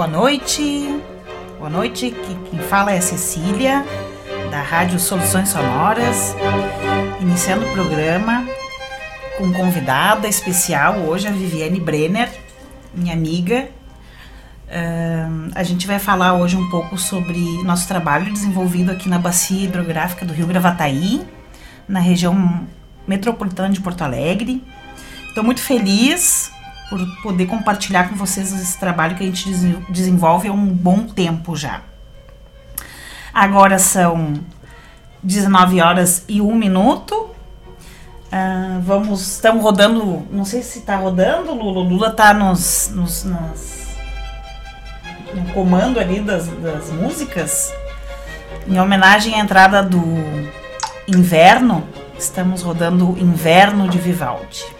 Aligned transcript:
Boa 0.00 0.08
noite. 0.08 0.98
Boa 1.58 1.68
noite. 1.68 2.10
Quem 2.48 2.58
fala 2.58 2.90
é 2.90 3.02
Cecília, 3.02 3.84
da 4.50 4.62
Rádio 4.62 4.98
Soluções 4.98 5.50
Sonoras, 5.50 6.34
iniciando 7.20 7.66
o 7.66 7.72
programa 7.74 8.48
com 9.36 9.52
convidada 9.52 10.26
especial 10.26 11.00
hoje, 11.00 11.28
a 11.28 11.30
Viviane 11.30 11.78
Brenner, 11.78 12.30
minha 12.94 13.12
amiga. 13.12 13.68
Uh, 14.68 15.50
a 15.54 15.62
gente 15.62 15.86
vai 15.86 15.98
falar 15.98 16.32
hoje 16.32 16.56
um 16.56 16.70
pouco 16.70 16.96
sobre 16.96 17.62
nosso 17.62 17.86
trabalho 17.86 18.32
desenvolvido 18.32 18.90
aqui 18.90 19.06
na 19.06 19.18
Bacia 19.18 19.66
Hidrográfica 19.66 20.24
do 20.24 20.32
Rio 20.32 20.46
Gravataí, 20.46 21.20
na 21.86 22.00
região 22.00 22.66
metropolitana 23.06 23.68
de 23.68 23.82
Porto 23.82 24.00
Alegre. 24.00 24.64
Estou 25.28 25.44
muito 25.44 25.60
feliz 25.60 26.49
por 26.90 27.00
poder 27.22 27.46
compartilhar 27.46 28.08
com 28.08 28.16
vocês 28.16 28.52
esse 28.52 28.76
trabalho 28.76 29.16
que 29.16 29.22
a 29.22 29.26
gente 29.26 29.48
desenvolve 29.88 30.48
há 30.48 30.52
um 30.52 30.66
bom 30.66 31.06
tempo 31.06 31.54
já. 31.54 31.82
Agora 33.32 33.78
são 33.78 34.34
19 35.22 35.80
horas 35.80 36.24
e 36.28 36.42
1 36.42 36.54
minuto. 36.56 37.30
Uh, 38.32 38.80
vamos, 38.82 39.34
estamos 39.34 39.62
rodando, 39.62 40.26
não 40.30 40.44
sei 40.44 40.62
se 40.62 40.80
está 40.80 40.96
rodando, 40.96 41.54
Lula. 41.54 41.88
Lula 41.88 42.08
está 42.08 42.34
nos, 42.34 42.90
nos, 42.92 43.24
no 43.24 43.38
comando 45.54 46.00
ali 46.00 46.20
das, 46.20 46.48
das 46.48 46.90
músicas. 46.90 47.72
Em 48.66 48.78
homenagem 48.78 49.36
à 49.36 49.38
entrada 49.38 49.82
do 49.82 50.02
inverno, 51.06 51.86
estamos 52.18 52.62
rodando 52.62 53.16
Inverno 53.18 53.88
de 53.88 53.98
Vivaldi. 53.98 54.79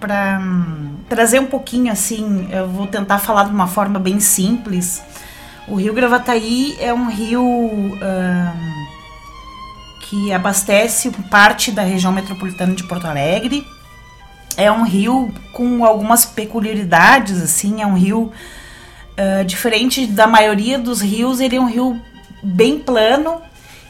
Para 0.00 0.40
trazer 1.08 1.40
um 1.40 1.46
pouquinho 1.46 1.92
assim, 1.92 2.48
eu 2.50 2.68
vou 2.68 2.86
tentar 2.86 3.18
falar 3.18 3.44
de 3.44 3.50
uma 3.50 3.66
forma 3.66 3.98
bem 3.98 4.20
simples. 4.20 5.02
O 5.66 5.74
rio 5.74 5.92
Gravataí 5.92 6.76
é 6.80 6.92
um 6.92 7.08
rio 7.08 7.44
um, 7.44 7.98
que 10.08 10.32
abastece 10.32 11.10
parte 11.30 11.70
da 11.70 11.82
região 11.82 12.12
metropolitana 12.12 12.74
de 12.74 12.84
Porto 12.84 13.06
Alegre. 13.06 13.66
É 14.56 14.72
um 14.72 14.82
rio 14.82 15.32
com 15.52 15.84
algumas 15.84 16.24
peculiaridades, 16.24 17.40
assim, 17.42 17.82
é 17.82 17.86
um 17.86 17.94
rio 17.94 18.32
uh, 19.18 19.44
diferente 19.44 20.06
da 20.06 20.26
maioria 20.26 20.78
dos 20.78 21.00
rios, 21.00 21.40
ele 21.40 21.56
é 21.56 21.60
um 21.60 21.68
rio 21.68 22.00
bem 22.42 22.78
plano 22.78 23.40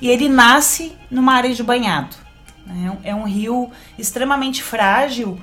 e 0.01 0.09
ele 0.09 0.29
nasce 0.29 0.97
numa 1.11 1.35
área 1.35 1.55
de 1.55 1.63
banhado. 1.63 2.28
É 3.03 3.15
um 3.15 3.25
rio 3.25 3.71
extremamente 3.99 4.63
frágil 4.63 5.41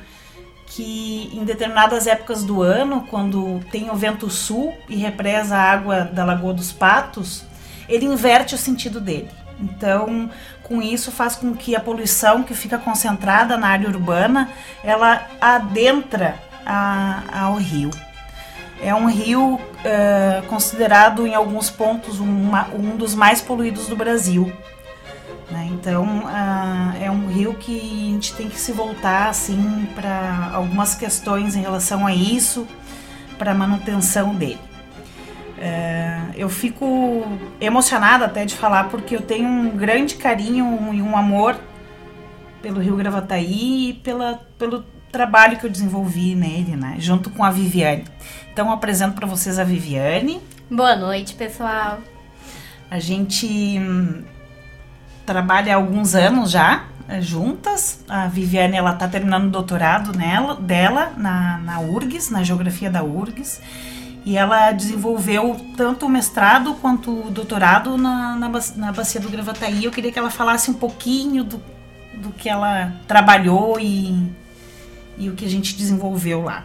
que 0.68 1.30
em 1.34 1.44
determinadas 1.44 2.08
épocas 2.08 2.44
do 2.44 2.62
ano, 2.62 3.06
quando 3.10 3.60
tem 3.72 3.90
o 3.90 3.96
vento 3.96 4.30
sul 4.30 4.76
e 4.90 4.96
represa 4.96 5.56
a 5.56 5.72
água 5.72 6.02
da 6.02 6.26
Lagoa 6.26 6.54
dos 6.54 6.72
Patos, 6.72 7.46
ele 7.88 8.06
inverte 8.06 8.56
o 8.56 8.58
sentido 8.58 9.00
dele. 9.00 9.30
Então, 9.60 10.30
com 10.64 10.82
isso 10.82 11.12
faz 11.12 11.36
com 11.36 11.54
que 11.54 11.76
a 11.76 11.80
poluição 11.80 12.44
que 12.44 12.54
fica 12.54 12.78
concentrada 12.78 13.58
na 13.58 13.68
área 13.68 13.88
urbana, 13.88 14.50
ela 14.84 15.28
adentra 15.40 16.36
a, 16.66 17.24
ao 17.32 17.56
rio. 17.56 17.92
É 18.82 18.94
um 18.94 19.08
rio 19.08 19.56
uh, 19.56 20.46
considerado 20.48 21.26
em 21.26 21.34
alguns 21.34 21.70
pontos 21.70 22.20
uma, 22.20 22.68
um 22.74 22.98
dos 22.98 23.16
mais 23.16 23.42
poluídos 23.42 23.88
do 23.88 23.96
Brasil. 23.96 24.52
Né? 25.50 25.70
Então 25.72 26.04
uh, 26.04 27.04
é 27.04 27.10
um 27.12 27.28
rio 27.28 27.54
que 27.54 27.80
a 27.80 28.14
gente 28.14 28.34
tem 28.34 28.50
que 28.50 28.60
se 28.60 28.72
voltar 28.72 29.30
assim 29.30 29.88
para 29.94 30.50
algumas 30.54 30.96
questões 30.96 31.56
em 31.56 31.62
relação 31.62 32.06
a 32.06 32.14
isso, 32.14 32.68
para 33.38 33.52
a 33.52 33.56
manutenção 33.56 34.34
dele. 34.34 34.60
Uh, 35.58 36.34
eu 36.36 36.50
fico 36.50 37.24
emocionada 37.62 38.26
até 38.26 38.44
de 38.46 38.56
falar 38.56 38.90
porque 38.90 39.16
eu 39.16 39.22
tenho 39.22 39.48
um 39.48 39.70
grande 39.70 40.16
carinho 40.16 40.94
e 40.94 41.02
um 41.02 41.16
amor 41.16 41.56
pelo 42.62 42.82
Rio 42.82 42.96
Gravataí 42.96 43.90
e 43.90 43.94
pela, 43.94 44.42
pelo 44.58 44.84
trabalho 45.12 45.58
que 45.58 45.66
eu 45.66 45.70
desenvolvi 45.70 46.36
nele, 46.36 46.76
né, 46.76 46.96
junto 46.98 47.30
com 47.30 47.44
a 47.44 47.52
Viviane. 47.52 48.04
Então 48.52 48.68
eu 48.68 48.74
apresento 48.74 49.14
para 49.14 49.28
vocês 49.28 49.60
a 49.60 49.64
Viviane. 49.64 50.42
Boa 50.70 50.96
noite, 50.96 51.36
pessoal. 51.36 52.00
A 52.90 53.00
gente 53.00 53.80
trabalha 55.26 55.74
há 55.74 55.76
alguns 55.76 56.16
anos 56.16 56.52
já 56.52 56.86
eh, 57.08 57.22
juntas. 57.22 58.04
A 58.08 58.28
Viviane 58.28 58.76
ela 58.76 58.94
está 58.94 59.08
terminando 59.08 59.48
o 59.48 59.52
doutorado 59.52 60.18
nela, 60.18 60.56
dela 60.56 61.14
na, 61.18 61.58
na 61.60 61.80
URGS, 61.80 62.30
na 62.30 62.44
geografia 62.44 62.90
da 62.90 63.04
URGS. 63.04 63.62
E 64.26 64.38
ela 64.38 64.72
desenvolveu 64.72 65.56
tanto 65.78 66.08
o 66.08 66.10
mestrado 66.10 66.74
quanto 66.76 67.28
o 67.28 67.30
doutorado 67.30 67.96
na, 67.96 68.36
na, 68.36 68.50
na 68.76 68.92
Bacia 68.92 69.22
do 69.22 69.30
Gravataí. 69.30 69.86
Eu 69.86 69.92
queria 69.92 70.12
que 70.12 70.18
ela 70.18 70.32
falasse 70.32 70.72
um 70.72 70.74
pouquinho 70.74 71.44
do, 71.44 71.62
do 72.16 72.32
que 72.32 72.50
ela 72.50 72.94
trabalhou 73.08 73.80
e, 73.80 74.28
e 75.16 75.30
o 75.30 75.36
que 75.36 75.46
a 75.46 75.50
gente 75.50 75.76
desenvolveu 75.76 76.42
lá. 76.42 76.64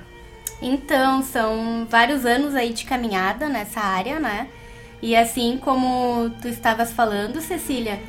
Então, 0.63 1.23
são 1.23 1.87
vários 1.89 2.25
anos 2.25 2.55
aí 2.55 2.73
de 2.73 2.85
caminhada 2.85 3.49
nessa 3.49 3.81
área, 3.81 4.19
né? 4.19 4.49
E 5.03 5.17
assim 5.17 5.59
como 5.59 6.31
tu 6.43 6.49
estavas 6.49 6.93
falando, 6.93 7.41
Cecília, 7.41 8.01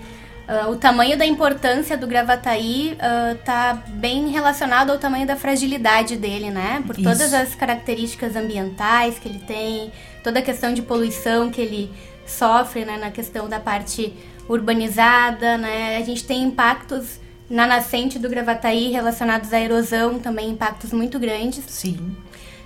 Uh, 0.51 0.71
o 0.71 0.75
tamanho 0.75 1.17
da 1.17 1.25
importância 1.25 1.95
do 1.95 2.05
Gravataí 2.05 2.97
está 3.39 3.71
ah, 3.71 3.73
uh, 3.75 3.91
bem 3.91 4.27
relacionado 4.27 4.89
ao 4.89 4.97
tamanho 4.97 5.25
da 5.25 5.37
fragilidade 5.37 6.17
dele, 6.17 6.49
né? 6.49 6.83
Por 6.85 6.99
Isso. 6.99 7.09
todas 7.09 7.33
as 7.33 7.55
características 7.55 8.35
ambientais 8.35 9.17
que 9.17 9.29
ele 9.29 9.39
tem, 9.39 9.93
toda 10.21 10.39
a 10.39 10.41
questão 10.41 10.73
de 10.73 10.81
poluição 10.81 11.49
que 11.49 11.61
ele 11.61 11.89
sofre, 12.25 12.83
né? 12.83 12.97
Na 12.97 13.09
questão 13.11 13.47
da 13.47 13.61
parte 13.61 14.13
urbanizada, 14.49 15.57
né? 15.57 15.95
A 15.95 16.01
gente 16.03 16.25
tem 16.25 16.43
impactos 16.43 17.17
na 17.49 17.65
nascente 17.65 18.19
do 18.19 18.27
Gravataí 18.27 18.91
relacionados 18.91 19.53
à 19.53 19.59
erosão, 19.59 20.19
também 20.19 20.49
impactos 20.49 20.91
muito 20.91 21.17
grandes. 21.17 21.63
Sim. 21.65 22.13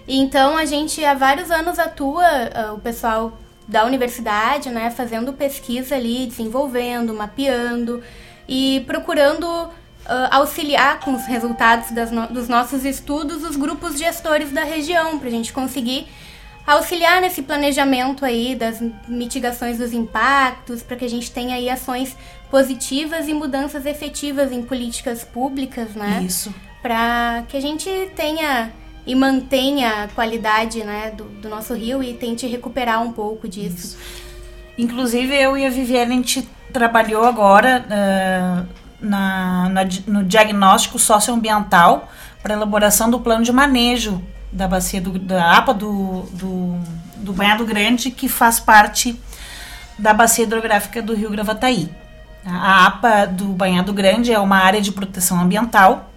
Então 0.07 0.57
a 0.57 0.65
gente 0.65 1.05
há 1.05 1.13
vários 1.13 1.51
anos 1.51 1.77
atua, 1.77 2.23
uh, 2.25 2.73
o 2.73 2.79
pessoal 2.79 3.37
da 3.67 3.85
universidade, 3.85 4.69
né, 4.69 4.91
fazendo 4.91 5.33
pesquisa 5.33 5.95
ali, 5.95 6.27
desenvolvendo, 6.27 7.13
mapeando 7.13 8.01
e 8.47 8.83
procurando 8.85 9.45
uh, 9.45 9.71
auxiliar 10.31 10.99
com 10.99 11.13
os 11.15 11.25
resultados 11.25 11.89
no 12.11 12.27
dos 12.27 12.47
nossos 12.47 12.85
estudos 12.85 13.43
os 13.43 13.55
grupos 13.55 13.97
gestores 13.97 14.51
da 14.51 14.63
região, 14.63 15.17
para 15.17 15.27
a 15.27 15.31
gente 15.31 15.51
conseguir 15.51 16.07
auxiliar 16.65 17.21
nesse 17.21 17.43
planejamento 17.43 18.25
aí 18.25 18.55
das 18.55 18.81
mitigações 19.07 19.77
dos 19.77 19.93
impactos, 19.93 20.81
para 20.81 20.97
que 20.97 21.05
a 21.05 21.09
gente 21.09 21.31
tenha 21.31 21.55
aí 21.55 21.69
ações 21.69 22.15
positivas 22.49 23.27
e 23.27 23.33
mudanças 23.33 23.85
efetivas 23.85 24.51
em 24.51 24.63
políticas 24.63 25.23
públicas, 25.23 25.93
né? 25.93 26.23
Isso. 26.25 26.53
Para 26.81 27.43
que 27.47 27.57
a 27.57 27.61
gente 27.61 27.89
tenha 28.15 28.71
e 29.05 29.13
mantenha 29.13 30.03
a 30.03 30.07
qualidade 30.07 30.83
né, 30.83 31.11
do, 31.11 31.25
do, 31.25 31.49
nosso 31.49 31.73
rio 31.73 32.01
e 32.01 32.13
tente 32.13 32.47
recuperar 32.47 33.01
um 33.01 33.11
pouco 33.11 33.47
disso. 33.47 33.77
Isso. 33.77 33.97
Inclusive, 34.77 35.33
eu 35.33 35.57
e 35.57 35.65
a 35.65 35.69
Viviane, 35.69 36.13
a 36.13 36.15
gente 36.15 36.47
trabalhou 36.73 37.23
agora 37.23 37.85
uh, 37.85 38.67
na, 38.99 39.69
na, 39.69 39.81
no 40.07 40.23
diagnóstico 40.23 40.99
socioambiental 40.99 42.09
para 42.41 42.55
elaboração 42.55 43.09
do 43.09 43.19
plano 43.19 43.43
de 43.43 43.51
manejo 43.51 44.21
da 44.51 44.67
bacia 44.67 45.01
do, 45.01 45.19
da 45.19 45.57
APA 45.57 45.73
do, 45.73 46.21
do, 46.31 46.79
do 47.17 47.33
Banhado 47.33 47.65
Grande, 47.65 48.09
que 48.09 48.29
faz 48.29 48.59
parte 48.59 49.19
da 49.99 50.13
bacia 50.13 50.45
hidrográfica 50.45 51.01
do 51.01 51.13
Rio 51.13 51.29
Gravataí. 51.29 51.89
A 52.45 52.85
APA 52.85 53.25
do 53.25 53.45
Banhado 53.45 53.91
Grande 53.91 54.31
é 54.31 54.39
uma 54.39 54.57
área 54.57 54.81
de 54.81 54.91
proteção 54.91 55.39
ambiental, 55.39 56.11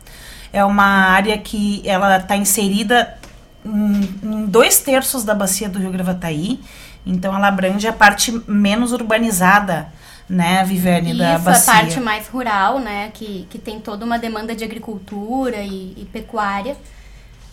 é 0.52 0.64
uma 0.64 0.84
área 0.84 1.36
que 1.38 1.82
ela 1.84 2.18
está 2.18 2.36
inserida 2.36 3.16
em, 3.64 4.18
em 4.22 4.46
dois 4.46 4.78
terços 4.78 5.24
da 5.24 5.34
bacia 5.34 5.68
do 5.68 5.78
Rio 5.78 5.90
Gravataí, 5.90 6.60
então 7.06 7.34
ela 7.34 7.48
abrange 7.48 7.86
a 7.86 7.92
parte 7.92 8.42
menos 8.46 8.92
urbanizada 8.92 9.92
né, 10.28 10.62
Viviane, 10.64 11.10
Isso, 11.10 11.18
da 11.18 11.38
bacia. 11.38 11.72
a 11.72 11.76
parte 11.76 12.00
mais 12.00 12.28
rural, 12.28 12.78
né, 12.78 13.10
que, 13.14 13.46
que 13.48 13.58
tem 13.58 13.80
toda 13.80 14.04
uma 14.04 14.18
demanda 14.18 14.54
de 14.54 14.62
agricultura 14.62 15.56
e, 15.58 15.94
e 15.96 16.08
pecuária. 16.12 16.76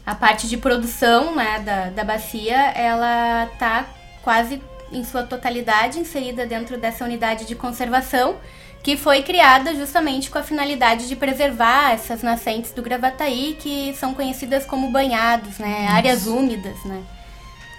A 0.06 0.13
parte 0.13 0.47
de 0.47 0.57
produção, 0.57 1.36
né, 1.36 1.59
da, 1.59 1.89
da 1.89 2.03
bacia, 2.03 2.71
ela 2.71 3.47
tá 3.57 3.86
quase 4.21 4.62
em 4.92 5.03
sua 5.03 5.24
totalidade 5.24 6.00
inserida 6.00 6.45
dentro 6.45 6.77
dessa 6.77 7.03
unidade 7.06 7.45
de 7.45 7.56
conservação, 7.56 8.36
que 8.85 8.95
foi 8.95 9.23
criada 9.23 9.73
justamente 9.73 10.29
com 10.29 10.37
a 10.37 10.43
finalidade 10.43 11.07
de 11.07 11.15
preservar 11.15 11.93
essas 11.93 12.21
nascentes 12.21 12.71
do 12.71 12.83
Gravataí, 12.83 13.57
que 13.59 13.95
são 13.95 14.13
conhecidas 14.13 14.63
como 14.63 14.91
banhados, 14.91 15.57
né, 15.57 15.85
Isso. 15.85 15.95
áreas 15.95 16.27
úmidas, 16.27 16.77
né. 16.85 17.01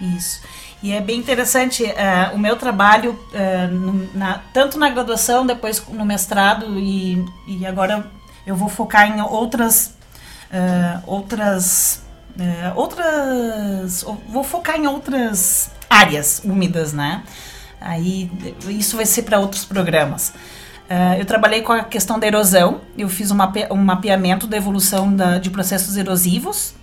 Isso. 0.01 0.43
E 0.83 0.93
é 0.93 1.01
bem 1.01 1.21
interessante 1.21 1.85
uh, 1.85 2.35
o 2.35 2.39
meu 2.41 2.57
trabalho, 2.57 3.13
uh, 3.13 3.73
no, 3.73 4.13
na, 4.15 4.43
tanto 4.53 4.81
na 4.81 4.91
graduação, 4.91 5.47
depois 5.47 5.81
no 5.87 6.05
mestrado, 6.05 6.77
e, 6.77 7.25
e 7.47 7.65
agora 7.65 8.11
eu 8.45 8.57
vou 8.57 8.69
focar 8.69 9.09
em 9.09 9.21
outras. 9.21 9.95
Uh, 10.51 11.03
outras. 11.07 12.03
outras. 12.75 14.05
Vou 14.29 14.43
focar 14.43 14.75
em 14.75 14.89
outras 14.89 15.71
áreas 15.89 16.43
úmidas, 16.45 16.93
né? 16.93 17.23
Aí 17.81 18.29
isso 18.69 18.97
vai 18.97 19.07
ser 19.07 19.23
para 19.23 19.39
outros 19.39 19.65
programas. 19.65 20.33
Uh, 20.89 21.19
eu 21.19 21.25
trabalhei 21.25 21.63
com 21.63 21.73
a 21.73 21.83
questão 21.83 22.17
da 22.19 22.27
erosão, 22.29 22.81
eu 22.97 23.09
fiz 23.09 23.33
um, 23.33 23.35
mape 23.35 23.67
um 23.73 23.77
mapeamento 23.77 24.47
da 24.47 24.57
evolução 24.57 25.13
da, 25.13 25.39
de 25.39 25.51
processos 25.51 25.97
erosivos 25.97 26.75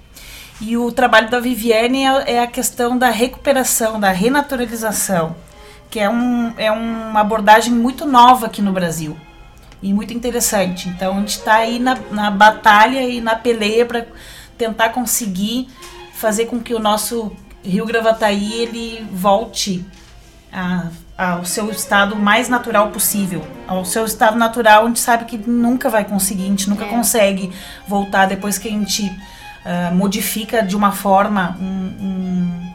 e 0.59 0.77
o 0.77 0.91
trabalho 0.91 1.29
da 1.29 1.39
Viviane 1.39 2.03
é, 2.03 2.33
é 2.33 2.39
a 2.41 2.47
questão 2.47 2.97
da 2.97 3.09
recuperação, 3.09 3.99
da 3.99 4.11
renaturalização, 4.11 5.35
que 5.89 5.99
é, 5.99 6.09
um, 6.09 6.53
é 6.57 6.69
uma 6.69 7.21
abordagem 7.21 7.73
muito 7.73 8.05
nova 8.05 8.47
aqui 8.47 8.61
no 8.61 8.73
Brasil 8.73 9.17
e 9.81 9.93
muito 9.93 10.13
interessante. 10.13 10.89
Então 10.89 11.15
a 11.15 11.19
gente 11.19 11.37
está 11.37 11.55
aí 11.55 11.79
na, 11.79 11.97
na 12.11 12.29
batalha 12.29 13.01
e 13.01 13.21
na 13.21 13.35
peleia 13.35 13.85
para 13.85 14.05
tentar 14.57 14.89
conseguir 14.89 15.69
fazer 16.13 16.45
com 16.45 16.59
que 16.59 16.73
o 16.73 16.79
nosso 16.79 17.31
Rio 17.63 17.85
Gravataí 17.85 18.53
ele 18.53 19.07
volte 19.11 19.85
a, 20.51 20.87
ao 21.17 21.45
seu 21.45 21.69
estado 21.69 22.15
mais 22.15 22.49
natural 22.49 22.89
possível. 22.89 23.45
Ao 23.67 23.85
seu 23.85 24.05
estado 24.05 24.37
natural, 24.37 24.83
a 24.83 24.87
gente 24.87 24.99
sabe 24.99 25.25
que 25.25 25.37
nunca 25.37 25.89
vai 25.89 26.05
conseguir, 26.05 26.43
a 26.43 26.47
gente 26.47 26.69
nunca 26.69 26.85
é. 26.85 26.89
consegue 26.89 27.51
voltar 27.87 28.25
depois 28.25 28.57
que 28.57 28.67
a 28.67 28.71
gente 28.71 29.05
uh, 29.05 29.93
modifica 29.93 30.63
de 30.63 30.75
uma 30.75 30.91
forma 30.91 31.55
um, 31.59 32.73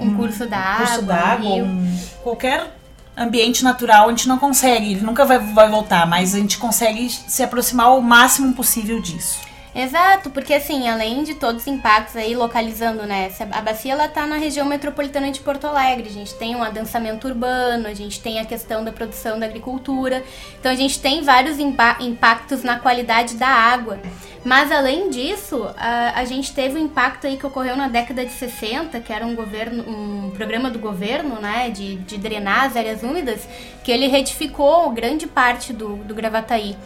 um, 0.00 0.06
um 0.06 0.16
curso 0.16 0.46
d'água, 0.46 0.86
curso 0.86 1.02
d'água, 1.02 1.48
um, 1.48 1.98
qualquer 2.22 2.76
ambiente 3.16 3.62
natural 3.62 4.08
a 4.08 4.10
gente 4.10 4.26
não 4.26 4.38
consegue, 4.38 4.92
ele 4.92 5.00
nunca 5.00 5.24
vai, 5.24 5.38
vai 5.38 5.70
voltar, 5.70 6.06
mas 6.06 6.34
a 6.34 6.38
gente 6.38 6.58
consegue 6.58 7.08
se 7.08 7.42
aproximar 7.42 7.96
o 7.96 8.02
máximo 8.02 8.52
possível 8.54 9.00
disso. 9.00 9.38
Exato, 9.74 10.30
porque 10.30 10.54
assim, 10.54 10.88
além 10.88 11.24
de 11.24 11.34
todos 11.34 11.62
os 11.62 11.66
impactos 11.66 12.14
aí 12.14 12.36
localizando, 12.36 13.02
né, 13.02 13.28
a 13.50 13.60
bacia 13.60 13.92
ela 13.92 14.06
tá 14.06 14.24
na 14.24 14.36
região 14.36 14.64
metropolitana 14.64 15.32
de 15.32 15.40
Porto 15.40 15.66
Alegre, 15.66 16.08
a 16.08 16.12
gente 16.12 16.32
tem 16.34 16.54
um 16.54 16.62
adensamento 16.62 17.26
urbano, 17.26 17.88
a 17.88 17.92
gente 17.92 18.20
tem 18.20 18.38
a 18.38 18.44
questão 18.44 18.84
da 18.84 18.92
produção 18.92 19.36
da 19.36 19.46
agricultura, 19.46 20.22
então 20.60 20.70
a 20.70 20.76
gente 20.76 21.00
tem 21.00 21.22
vários 21.22 21.58
impactos 21.58 22.62
na 22.62 22.78
qualidade 22.78 23.34
da 23.34 23.48
água. 23.48 23.98
Mas 24.44 24.70
além 24.70 25.10
disso, 25.10 25.68
a, 25.76 26.20
a 26.20 26.24
gente 26.24 26.54
teve 26.54 26.78
um 26.78 26.84
impacto 26.84 27.26
aí 27.26 27.36
que 27.36 27.46
ocorreu 27.46 27.76
na 27.76 27.88
década 27.88 28.24
de 28.24 28.30
60, 28.30 29.00
que 29.00 29.12
era 29.12 29.26
um 29.26 29.34
governo, 29.34 29.82
um 29.88 30.30
programa 30.30 30.70
do 30.70 30.78
governo, 30.78 31.40
né, 31.40 31.70
de, 31.70 31.96
de 31.96 32.16
drenar 32.16 32.66
as 32.66 32.76
áreas 32.76 33.02
úmidas, 33.02 33.48
que 33.82 33.90
ele 33.90 34.06
retificou 34.06 34.90
grande 34.90 35.26
parte 35.26 35.72
do, 35.72 35.96
do 35.96 36.14
Gravataí. 36.14 36.76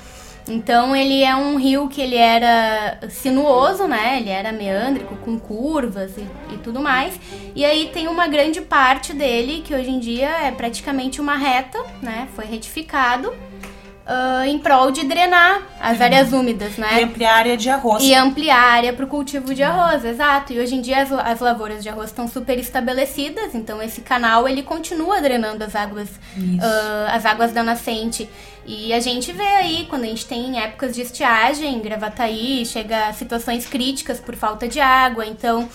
Então 0.49 0.97
ele 0.97 1.23
é 1.23 1.37
um 1.37 1.57
rio 1.57 1.89
que 1.89 2.01
ele 2.01 2.17
era 2.17 2.99
sinuoso, 3.11 3.87
né? 3.87 4.19
Ele 4.19 4.31
era 4.31 4.53
meândrico, 4.53 5.17
com 5.17 5.39
curvas 5.39 6.17
e, 6.17 6.27
e, 6.55 6.59
tudo 6.59 6.81
mais. 6.81 7.19
E 7.55 7.65
aí 7.65 7.91
tem 7.93 8.09
uma 8.09 8.27
grande 8.27 8.61
parte 8.61 9.13
dele 9.13 9.63
que 9.65 9.75
hoje 9.75 9.91
em 9.91 9.99
dia 9.99 10.29
é 10.29 10.51
praticamente 10.51 11.21
uma 11.21 11.37
reta, 11.37 11.79
né? 12.03 12.29
Foi 12.35 12.47
retificado 12.47 13.33
uh, 14.09 14.45
em 14.45 14.59
prol 14.59 14.91
de 14.91 15.05
drenar 15.05 15.63
as 15.79 15.99
uhum. 15.99 16.05
áreas 16.05 16.33
úmidas, 16.33 16.77
né? 16.79 17.01
E 17.01 17.05
ampliar 17.05 17.35
a 17.35 17.37
área 17.37 17.57
de 17.57 17.69
arroz. 17.69 18.03
E 18.03 18.15
ampliar 18.15 18.59
a 18.59 18.73
área 18.73 18.93
para 18.93 19.05
o 19.05 19.09
cultivo 19.09 19.55
de 19.55 19.63
arroz, 19.63 20.05
exato. 20.05 20.53
E 20.53 20.59
hoje 20.59 20.75
em 20.75 20.81
dia 20.81 21.03
as, 21.03 21.13
as 21.13 21.41
lavouras 21.41 21.83
de 21.83 21.89
arroz 21.89 22.09
estão 22.09 22.27
super 22.27 22.59
estabelecidas, 22.59 23.55
então 23.55 23.83
esse 23.83 24.01
canal 24.01 24.49
ele 24.49 24.63
continua 24.63 25.21
drenando 25.21 25.63
as 25.63 25.77
águas, 25.77 26.09
uh, 26.09 27.09
as 27.13 27.27
águas 27.27 27.53
da 27.53 27.63
nascente. 27.63 28.29
E 28.67 28.93
a 28.93 29.01
gente 29.01 29.33
vê 29.33 29.43
aí, 29.43 29.87
quando 29.89 30.05
a 30.05 30.09
gente 30.09 30.27
tem 30.27 30.61
épocas 30.61 30.95
de 30.95 31.03
estiagem, 31.03 31.81
Gravataí, 31.81 32.67
chega 32.67 33.09
a 33.09 33.13
situações 33.13 33.67
críticas 33.67 34.19
por 34.19 34.35
falta 34.35 34.67
de 34.67 34.81
água, 34.81 35.27
então... 35.27 35.69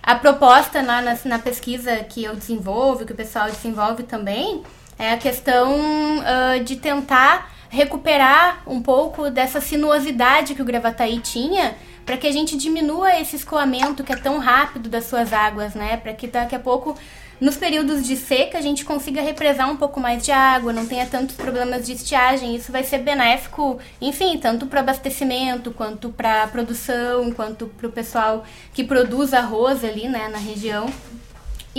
A 0.00 0.14
proposta 0.14 0.80
na, 0.80 1.02
na, 1.02 1.18
na 1.26 1.38
pesquisa 1.38 1.96
que 1.96 2.24
eu 2.24 2.34
desenvolvo, 2.34 3.04
que 3.04 3.12
o 3.12 3.14
pessoal 3.14 3.50
desenvolve 3.50 4.04
também, 4.04 4.62
é 4.98 5.12
a 5.12 5.18
questão 5.18 5.76
uh, 6.20 6.64
de 6.64 6.76
tentar 6.76 7.50
recuperar 7.68 8.62
um 8.66 8.80
pouco 8.80 9.30
dessa 9.30 9.60
sinuosidade 9.60 10.54
que 10.54 10.62
o 10.62 10.64
Gravataí 10.64 11.18
tinha, 11.20 11.76
para 12.04 12.16
que 12.16 12.26
a 12.26 12.32
gente 12.32 12.56
diminua 12.56 13.20
esse 13.20 13.36
escoamento 13.36 14.02
que 14.02 14.12
é 14.12 14.16
tão 14.16 14.38
rápido 14.38 14.88
das 14.88 15.04
suas 15.04 15.32
águas, 15.32 15.74
né? 15.74 15.98
Para 15.98 16.14
que 16.14 16.26
daqui 16.26 16.54
a 16.54 16.58
pouco, 16.58 16.96
nos 17.38 17.56
períodos 17.56 18.06
de 18.06 18.16
seca, 18.16 18.56
a 18.56 18.62
gente 18.62 18.82
consiga 18.82 19.20
represar 19.20 19.70
um 19.70 19.76
pouco 19.76 20.00
mais 20.00 20.24
de 20.24 20.32
água, 20.32 20.72
não 20.72 20.86
tenha 20.86 21.04
tantos 21.04 21.36
problemas 21.36 21.84
de 21.84 21.92
estiagem. 21.92 22.56
Isso 22.56 22.72
vai 22.72 22.82
ser 22.82 22.98
benéfico, 22.98 23.78
enfim, 24.00 24.38
tanto 24.38 24.66
para 24.66 24.78
o 24.78 24.80
abastecimento, 24.80 25.70
quanto 25.70 26.08
para 26.08 26.44
a 26.44 26.48
produção, 26.48 27.30
quanto 27.30 27.66
para 27.66 27.86
o 27.86 27.92
pessoal 27.92 28.42
que 28.72 28.82
produz 28.82 29.34
arroz 29.34 29.84
ali, 29.84 30.08
né, 30.08 30.28
na 30.28 30.38
região. 30.38 30.86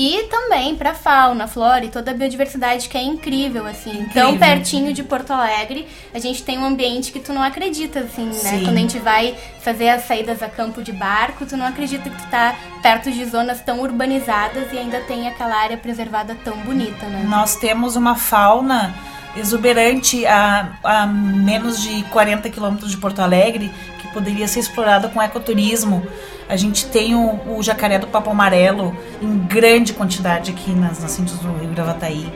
E 0.01 0.29
também 0.29 0.77
para 0.77 0.93
fauna, 0.93 1.45
flora 1.45 1.83
e 1.83 1.89
toda 1.89 2.11
a 2.11 2.13
biodiversidade 2.13 2.87
que 2.87 2.97
é 2.97 3.03
incrível, 3.03 3.67
assim. 3.67 3.89
Incrível. 3.89 4.13
Tão 4.13 4.37
pertinho 4.37 4.93
de 4.93 5.03
Porto 5.03 5.31
Alegre, 5.31 5.85
a 6.13 6.19
gente 6.19 6.41
tem 6.41 6.57
um 6.57 6.63
ambiente 6.63 7.11
que 7.11 7.19
tu 7.19 7.33
não 7.33 7.43
acredita, 7.43 7.99
assim, 7.99 8.27
né? 8.27 8.33
Sim. 8.33 8.63
Quando 8.63 8.77
a 8.77 8.79
gente 8.79 8.97
vai 8.97 9.35
fazer 9.59 9.89
as 9.89 10.03
saídas 10.03 10.41
a 10.41 10.47
campo 10.47 10.81
de 10.81 10.93
barco, 10.93 11.45
tu 11.45 11.57
não 11.57 11.65
acredita 11.65 12.09
que 12.09 12.15
tu 12.15 12.29
tá 12.29 12.55
perto 12.81 13.11
de 13.11 13.25
zonas 13.25 13.59
tão 13.59 13.81
urbanizadas 13.81 14.71
e 14.71 14.77
ainda 14.77 15.01
tem 15.01 15.27
aquela 15.27 15.57
área 15.57 15.75
preservada 15.75 16.33
tão 16.45 16.55
bonita, 16.59 17.05
né? 17.05 17.25
Nós 17.27 17.57
temos 17.57 17.97
uma 17.97 18.15
fauna 18.15 18.95
exuberante 19.35 20.25
a, 20.25 20.77
a 20.81 21.05
menos 21.07 21.81
de 21.81 22.03
40 22.03 22.49
quilômetros 22.49 22.89
de 22.89 22.95
Porto 22.95 23.19
Alegre 23.19 23.69
poderia 24.13 24.47
ser 24.47 24.59
explorada 24.59 25.09
com 25.09 25.21
ecoturismo 25.21 26.05
a 26.49 26.55
gente 26.55 26.87
tem 26.87 27.13
o, 27.13 27.57
o 27.57 27.61
jacaré 27.61 27.99
do 27.99 28.07
papo 28.07 28.31
amarelo 28.31 28.97
em 29.21 29.37
grande 29.37 29.93
quantidade 29.93 30.49
aqui 30.49 30.71
nas 30.71 30.99
nascentes 30.99 31.37
do 31.37 31.53
Rio 31.53 31.69
Gravataí. 31.69 32.27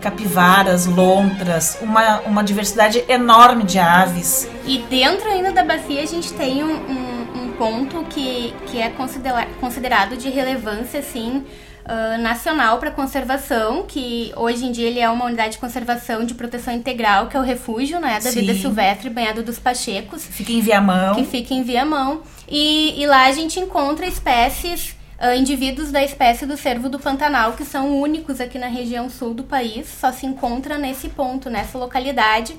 Capivaras, 0.00 0.86
lontras, 0.86 1.76
uma, 1.82 2.20
uma 2.20 2.42
diversidade 2.42 3.04
enorme 3.06 3.64
de 3.64 3.78
aves. 3.78 4.48
E 4.64 4.78
dentro 4.88 5.28
ainda 5.28 5.52
da 5.52 5.62
bacia 5.62 6.02
a 6.02 6.06
gente 6.06 6.32
tem 6.32 6.64
um, 6.64 6.72
um, 6.72 7.42
um 7.42 7.52
ponto 7.58 8.04
que, 8.04 8.54
que 8.68 8.80
é 8.80 8.88
considera 8.88 9.46
considerado 9.60 10.16
de 10.16 10.30
relevância, 10.30 11.00
assim, 11.00 11.44
Uh, 11.88 12.20
nacional 12.20 12.78
para 12.78 12.90
conservação, 12.90 13.84
que 13.84 14.30
hoje 14.36 14.66
em 14.66 14.70
dia 14.70 14.86
ele 14.86 15.00
é 15.00 15.08
uma 15.08 15.24
unidade 15.24 15.52
de 15.52 15.58
conservação 15.58 16.22
de 16.22 16.34
proteção 16.34 16.74
integral, 16.74 17.28
que 17.28 17.36
é 17.36 17.40
o 17.40 17.42
refúgio 17.42 17.98
né, 17.98 18.20
da 18.22 18.30
Sim. 18.30 18.40
vida 18.40 18.52
silvestre 18.52 19.08
banhado 19.08 19.42
dos 19.42 19.58
Pachecos. 19.58 20.22
Fica 20.22 20.52
em 20.52 20.60
Viamão. 20.60 21.14
Que 21.14 21.24
fica 21.24 21.54
em 21.54 21.62
Viamão. 21.62 22.20
E, 22.46 23.00
e 23.00 23.06
lá 23.06 23.24
a 23.24 23.32
gente 23.32 23.58
encontra 23.58 24.04
espécies, 24.04 24.94
uh, 25.18 25.34
indivíduos 25.34 25.90
da 25.90 26.04
espécie 26.04 26.44
do 26.44 26.58
cervo 26.58 26.90
do 26.90 26.98
Pantanal, 26.98 27.54
que 27.54 27.64
são 27.64 27.98
únicos 27.98 28.38
aqui 28.38 28.58
na 28.58 28.68
região 28.68 29.08
sul 29.08 29.32
do 29.32 29.44
país, 29.44 29.88
só 29.88 30.12
se 30.12 30.26
encontra 30.26 30.76
nesse 30.76 31.08
ponto, 31.08 31.48
nessa 31.48 31.78
localidade. 31.78 32.54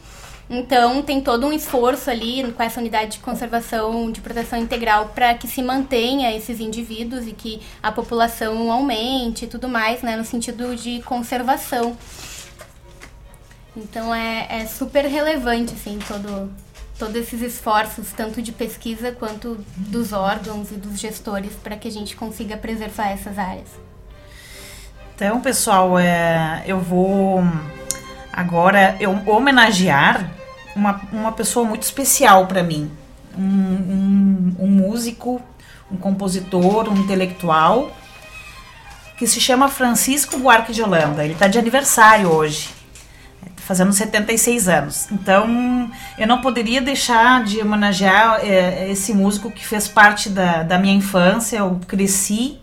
Então, 0.49 1.03
tem 1.03 1.21
todo 1.21 1.45
um 1.45 1.53
esforço 1.53 2.09
ali 2.09 2.51
com 2.53 2.63
essa 2.63 2.79
unidade 2.79 3.11
de 3.13 3.19
conservação 3.19 4.11
de 4.11 4.19
proteção 4.19 4.57
integral 4.57 5.11
para 5.13 5.35
que 5.35 5.47
se 5.47 5.61
mantenha 5.61 6.35
esses 6.35 6.59
indivíduos 6.59 7.27
e 7.27 7.33
que 7.33 7.61
a 7.83 7.91
população 7.91 8.71
aumente 8.71 9.45
e 9.45 9.47
tudo 9.47 9.67
mais, 9.67 10.01
né, 10.01 10.17
no 10.17 10.25
sentido 10.25 10.75
de 10.75 11.03
conservação. 11.03 11.95
Então, 13.77 14.13
é, 14.13 14.47
é 14.49 14.65
super 14.65 15.05
relevante, 15.05 15.73
assim, 15.73 15.99
todo, 16.07 16.51
todos 16.97 17.15
esses 17.15 17.43
esforços, 17.43 18.11
tanto 18.11 18.41
de 18.41 18.51
pesquisa 18.51 19.11
quanto 19.11 19.63
dos 19.77 20.11
órgãos 20.13 20.71
e 20.71 20.75
dos 20.75 20.99
gestores, 20.99 21.53
para 21.63 21.77
que 21.77 21.87
a 21.87 21.91
gente 21.91 22.15
consiga 22.15 22.57
preservar 22.57 23.09
essas 23.09 23.37
áreas. 23.37 23.69
Então, 25.15 25.39
pessoal, 25.41 25.99
é, 25.99 26.63
eu 26.65 26.79
vou 26.79 27.43
agora 28.33 28.95
eu 28.99 29.11
homenagear 29.27 30.38
uma, 30.79 31.01
uma 31.11 31.31
pessoa 31.33 31.65
muito 31.65 31.83
especial 31.83 32.47
para 32.47 32.63
mim. 32.63 32.89
Um, 33.37 33.43
um, 33.43 34.55
um 34.59 34.67
músico, 34.67 35.41
um 35.91 35.97
compositor, 35.97 36.89
um 36.89 36.97
intelectual, 36.97 37.91
que 39.17 39.27
se 39.27 39.39
chama 39.39 39.67
Francisco 39.67 40.37
Buarque 40.39 40.71
de 40.71 40.81
Holanda. 40.81 41.23
Ele 41.23 41.33
está 41.33 41.47
de 41.47 41.59
aniversário 41.59 42.29
hoje, 42.29 42.69
fazendo 43.57 43.91
76 43.91 44.69
anos. 44.69 45.11
Então, 45.11 45.91
eu 46.17 46.25
não 46.25 46.41
poderia 46.41 46.81
deixar 46.81 47.43
de 47.43 47.61
homenagear 47.61 48.39
é, 48.41 48.89
esse 48.89 49.13
músico 49.13 49.51
que 49.51 49.65
fez 49.65 49.87
parte 49.87 50.29
da, 50.29 50.63
da 50.63 50.79
minha 50.79 50.93
infância. 50.93 51.57
Eu 51.57 51.79
cresci 51.85 52.57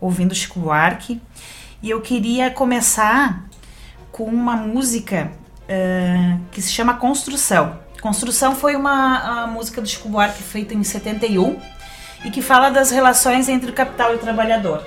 ouvindo 0.00 0.34
Chico 0.34 0.58
Buarque. 0.58 1.20
E 1.82 1.88
eu 1.88 2.00
queria 2.00 2.50
começar 2.50 3.44
com 4.10 4.24
uma 4.24 4.56
música 4.56 5.30
uh, 5.70 6.40
que 6.50 6.60
se 6.60 6.72
chama 6.72 6.94
Construção. 6.94 7.78
Construção 8.02 8.54
foi 8.54 8.74
uma 8.74 9.46
música 9.46 9.80
do 9.80 9.86
Chico 9.86 10.08
Buarque 10.08 10.42
feita 10.42 10.74
em 10.74 10.82
71 10.82 11.60
e 12.24 12.30
que 12.30 12.42
fala 12.42 12.70
das 12.70 12.90
relações 12.90 13.48
entre 13.48 13.70
o 13.70 13.74
capital 13.74 14.12
e 14.12 14.16
o 14.16 14.18
trabalhador. 14.18 14.82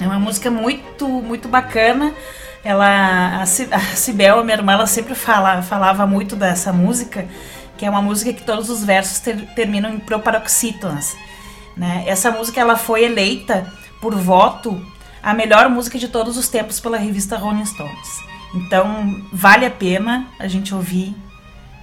É 0.00 0.04
uma 0.04 0.18
música 0.18 0.50
muito, 0.50 1.08
muito 1.08 1.48
bacana. 1.48 2.14
Ela, 2.62 3.42
a 3.42 3.46
Cibel, 3.46 4.40
a 4.40 4.44
minha 4.44 4.56
irmã, 4.56 4.72
ela 4.72 4.86
sempre 4.86 5.14
fala, 5.14 5.62
falava 5.62 6.06
muito 6.06 6.36
dessa 6.36 6.72
música, 6.72 7.26
que 7.78 7.86
é 7.86 7.90
uma 7.90 8.02
música 8.02 8.32
que 8.32 8.42
todos 8.42 8.68
os 8.68 8.84
versos 8.84 9.20
ter, 9.20 9.46
terminam 9.54 9.90
em 9.90 9.98
proparoxítonas. 9.98 11.16
Né? 11.76 12.04
Essa 12.06 12.30
música 12.30 12.60
ela 12.60 12.76
foi 12.76 13.04
eleita 13.04 13.72
por 14.00 14.14
voto 14.14 14.84
a 15.22 15.32
melhor 15.32 15.68
música 15.68 15.98
de 15.98 16.08
todos 16.08 16.36
os 16.36 16.48
tempos 16.48 16.80
pela 16.80 16.98
revista 16.98 17.36
Rolling 17.36 17.64
Stones. 17.64 18.35
Então, 18.54 19.22
vale 19.32 19.66
a 19.66 19.70
pena 19.70 20.26
a 20.38 20.46
gente 20.48 20.74
ouvir 20.74 21.14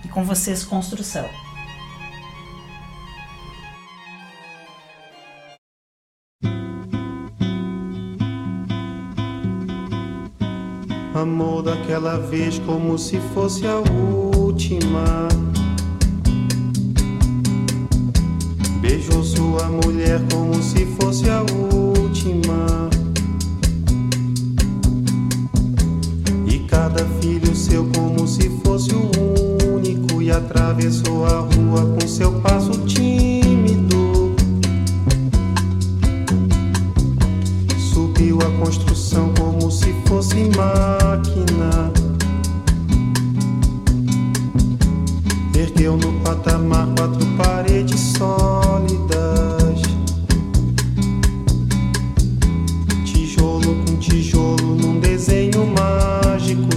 e 0.04 0.08
com 0.08 0.24
vocês 0.24 0.64
construção. 0.64 1.30
Amor 11.14 11.62
daquela 11.62 12.18
vez 12.18 12.60
como 12.60 12.98
se 12.98 13.20
fosse 13.34 13.66
a 13.68 13.78
última. 13.78 15.28
Beijou 18.82 19.24
sua 19.24 19.70
mulher 19.70 20.20
como 20.32 20.62
se 20.62 20.86
fosse 20.98 21.30
a 21.30 21.42
última. 21.42 22.93
Cada 26.74 27.06
filho 27.22 27.56
seu 27.56 27.88
como 27.96 28.28
se 28.28 28.50
fosse 28.64 28.90
o 28.96 29.76
único 29.76 30.24
e 30.24 30.32
atravessou 30.32 31.24
a 31.24 31.42
rua 31.42 31.86
com 31.94 32.08
seu 32.08 32.32
passo 32.42 32.72
tímido. 32.88 34.34
Subiu 37.78 38.40
a 38.42 38.50
construção 38.60 39.32
como 39.38 39.70
se 39.70 39.94
fosse 40.08 40.50
máquina. 40.58 41.94
Ergueu 45.56 45.96
no 45.96 46.12
patamar 46.22 46.88
quatro 46.98 47.26
paredes 47.38 48.00
sólidas. 48.18 49.80
Tijolo 53.06 53.76
com 53.86 53.96
tijolo 53.98 54.76
num 54.76 55.00
desenho 55.00 55.68
mágico 55.68 56.23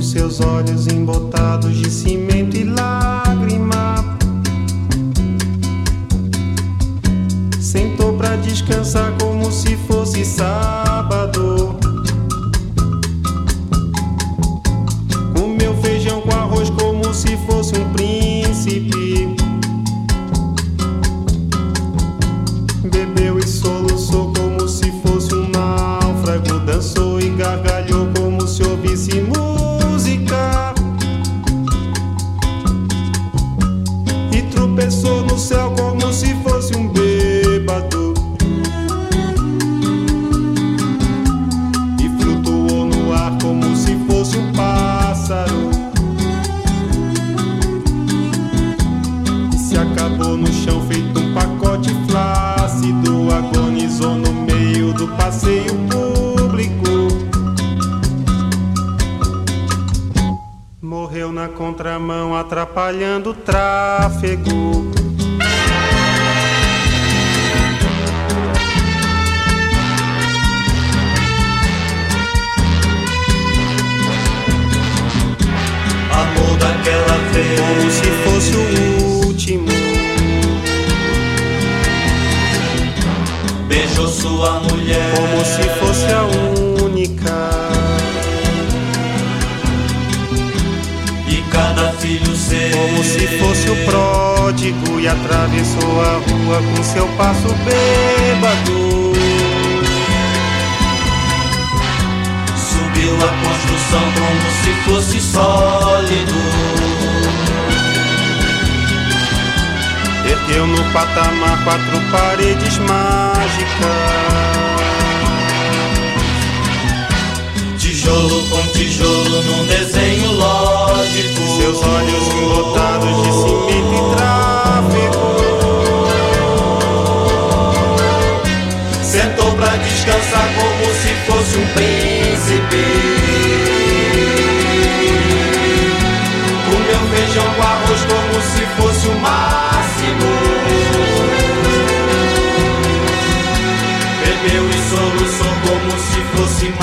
seus 0.07 0.41
olhos 0.41 0.87
embotados 0.87 1.75
de 1.77 1.91
cimento 1.91 2.57
e 2.57 2.63
lágrima. 2.63 3.97
Sentou 7.61 8.13
pra 8.17 8.37
descansar 8.37 9.13
como 9.21 9.51
se 9.51 9.77
fosse 9.77 10.25
sábado. 10.25 11.77
Comeu 15.37 15.75
feijão 15.83 16.21
com 16.21 16.33
arroz 16.33 16.71
como 16.71 17.13
se 17.13 17.37
fosse 17.39 17.75
um 17.77 17.93
príncipe. 17.93 18.96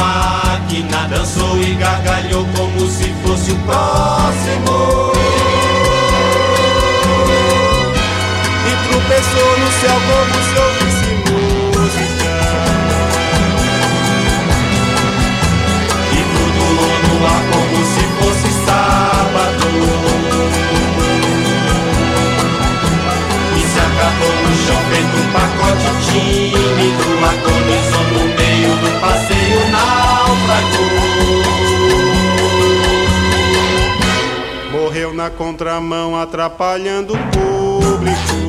Máquina. 0.03 1.07
Dançou 1.09 1.57
e 1.59 1.75
gargalhou 1.75 2.45
como 2.55 2.87
se 2.87 3.13
fosse 3.23 3.51
o 3.51 3.55
próximo. 3.59 5.11
E 8.69 8.71
tropeçou 8.87 9.51
no 9.59 9.69
céu 9.79 9.97
como 10.09 10.35
se 10.47 10.55
ouvisse 10.65 11.11
música. 11.29 12.35
E 16.11 16.19
flutuou 16.31 16.95
no 17.03 17.15
ar 17.25 17.41
como 17.51 17.77
se 17.93 18.03
fosse 18.17 18.49
sábado. 18.65 19.67
E 23.55 23.61
se 23.61 23.79
acabou 23.79 24.35
no 24.43 24.51
chão 24.65 24.79
feito 24.89 25.15
um 25.17 25.27
pacote 25.31 25.89
tímido. 26.11 27.03
Meio 27.65 27.82
passeio 28.99 29.59
náufrago. 29.71 30.83
Morreu 34.71 35.13
na 35.13 35.29
contramão, 35.29 36.15
atrapalhando 36.19 37.13
o 37.13 37.17
público. 37.17 38.43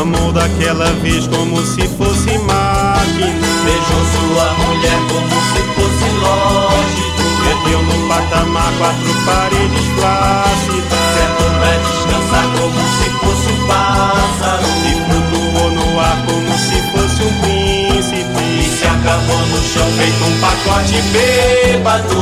Amou 0.00 0.32
daquela 0.32 0.92
vez 1.02 1.26
como 1.26 1.60
se 1.64 1.88
fosse 1.88 2.38
máquina. 2.38 3.46
Beijou 3.64 4.04
sua 4.12 4.52
mulher 4.54 4.98
como 5.08 5.36
se 5.52 5.62
fosse 5.74 6.08
loja. 6.20 7.05
Perdeu 7.46 7.80
no 7.80 8.08
patamar 8.08 8.72
quatro 8.76 9.14
paredes 9.24 9.86
flácidas. 9.94 10.98
Certo 11.14 11.44
pra 11.60 11.72
descansar 11.78 12.46
como 12.58 12.80
se 12.98 13.06
fosse 13.20 13.46
um 13.52 13.58
pássaro. 13.68 14.66
E 14.84 14.92
flutuou 15.06 15.70
no 15.70 16.00
ar 16.00 16.18
como 16.26 16.52
se 16.58 16.78
fosse 16.90 17.22
um 17.22 17.34
príncipe. 17.40 18.42
E 18.42 18.68
se 18.68 18.84
acabou 18.84 19.38
no 19.46 19.58
chão 19.62 19.88
feito 19.92 20.24
um 20.24 20.34
pacote 20.40 20.98
bêbado. 21.12 22.20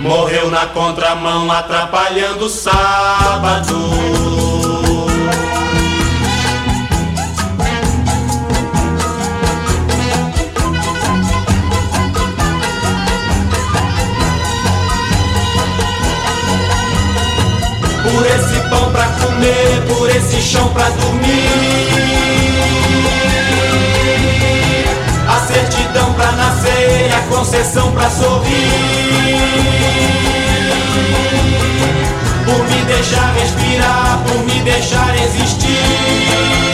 Morreu 0.00 0.50
na 0.50 0.66
contramão 0.66 1.50
atrapalhando 1.50 2.46
o 2.46 2.48
sábado. 2.48 4.43
Por 18.14 18.24
esse 18.24 18.60
pão 18.70 18.92
pra 18.92 19.06
comer, 19.06 19.82
por 19.88 20.08
esse 20.08 20.40
chão 20.40 20.68
pra 20.68 20.88
dormir. 20.88 21.48
A 25.26 25.40
certidão 25.40 26.12
pra 26.14 26.30
nascer, 26.30 27.12
a 27.12 27.20
concessão 27.34 27.90
pra 27.90 28.08
sorrir. 28.08 29.34
Por 32.44 32.58
me 32.68 32.84
deixar 32.84 33.34
respirar, 33.34 34.22
por 34.24 34.44
me 34.44 34.60
deixar 34.60 35.12
existir. 35.24 36.73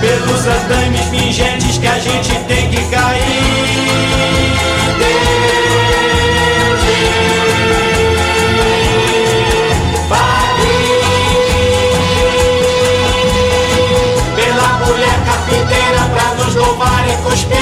Pelos 0.00 0.46
andames 0.46 1.04
pingentes 1.10 1.76
que 1.76 1.86
a 1.86 1.98
gente 1.98 2.34
tem 2.48 2.70
que 2.70 2.82
cair. 2.84 3.44
E. 17.44 17.56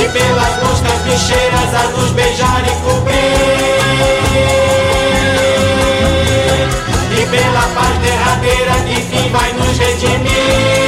E 0.00 0.08
pelas 0.08 0.62
moscas 0.62 1.00
bicheiras 1.02 1.74
a 1.74 1.88
nos 1.88 2.10
beijar 2.12 2.62
e 2.66 2.70
cobrir. 2.82 3.63
Derradeira 9.24 9.30
que 9.30 9.30
fim 9.30 9.30
vai 9.30 9.52
nos 9.52 9.78
redimir. 9.78 10.84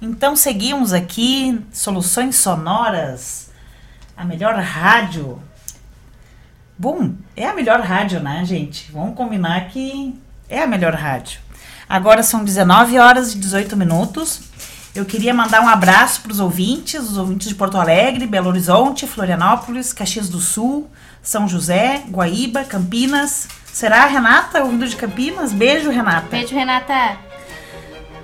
Então 0.00 0.34
seguimos 0.34 0.92
aqui, 0.92 1.60
Soluções 1.72 2.36
Sonoras, 2.36 3.50
a 4.16 4.24
melhor 4.24 4.54
rádio. 4.56 5.40
Bom, 6.78 7.14
é 7.36 7.46
a 7.46 7.54
melhor 7.54 7.80
rádio, 7.80 8.20
né, 8.20 8.44
gente? 8.44 8.90
Vamos 8.92 9.14
combinar 9.14 9.68
que 9.68 10.18
é 10.48 10.62
a 10.62 10.66
melhor 10.66 10.94
rádio. 10.94 11.45
Agora 11.88 12.22
são 12.22 12.44
19 12.44 12.98
horas 12.98 13.34
e 13.34 13.38
18 13.38 13.76
minutos. 13.76 14.40
Eu 14.94 15.04
queria 15.04 15.34
mandar 15.34 15.60
um 15.60 15.68
abraço 15.68 16.22
para 16.22 16.32
os 16.32 16.40
ouvintes, 16.40 17.00
os 17.00 17.18
ouvintes 17.18 17.48
de 17.48 17.54
Porto 17.54 17.76
Alegre, 17.76 18.26
Belo 18.26 18.48
Horizonte, 18.48 19.06
Florianópolis, 19.06 19.92
Caxias 19.92 20.28
do 20.28 20.40
Sul, 20.40 20.90
São 21.22 21.46
José, 21.46 22.02
Guaíba, 22.08 22.64
Campinas. 22.64 23.46
Será 23.66 24.04
a 24.04 24.06
Renata 24.06 24.64
ouvindo 24.64 24.88
de 24.88 24.96
Campinas? 24.96 25.52
Beijo, 25.52 25.90
Renata. 25.90 26.28
Beijo, 26.30 26.54
Renata. 26.54 27.18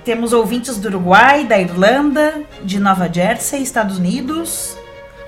Temos 0.03 0.33
ouvintes 0.33 0.77
do 0.77 0.87
Uruguai, 0.89 1.45
da 1.45 1.59
Irlanda, 1.59 2.41
de 2.63 2.79
Nova 2.79 3.07
Jersey, 3.11 3.61
Estados 3.61 3.99
Unidos. 3.99 4.75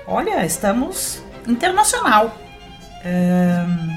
Olha, 0.06 0.44
estamos 0.44 1.22
internacional. 1.46 2.36
Ahn, 3.04 3.96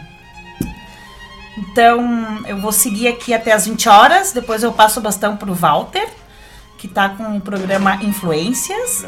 Então, 1.71 2.43
eu 2.47 2.57
vou 2.57 2.71
seguir 2.71 3.07
aqui 3.07 3.33
até 3.33 3.51
as 3.51 3.65
20 3.67 3.87
horas. 3.87 4.31
Depois 4.31 4.63
eu 4.63 4.71
passo 4.71 4.99
o 4.99 5.03
bastão 5.03 5.37
para 5.37 5.51
o 5.51 5.53
Walter, 5.53 6.07
que 6.77 6.87
está 6.87 7.09
com 7.09 7.37
o 7.37 7.41
programa 7.41 7.95
Influências. 8.03 9.05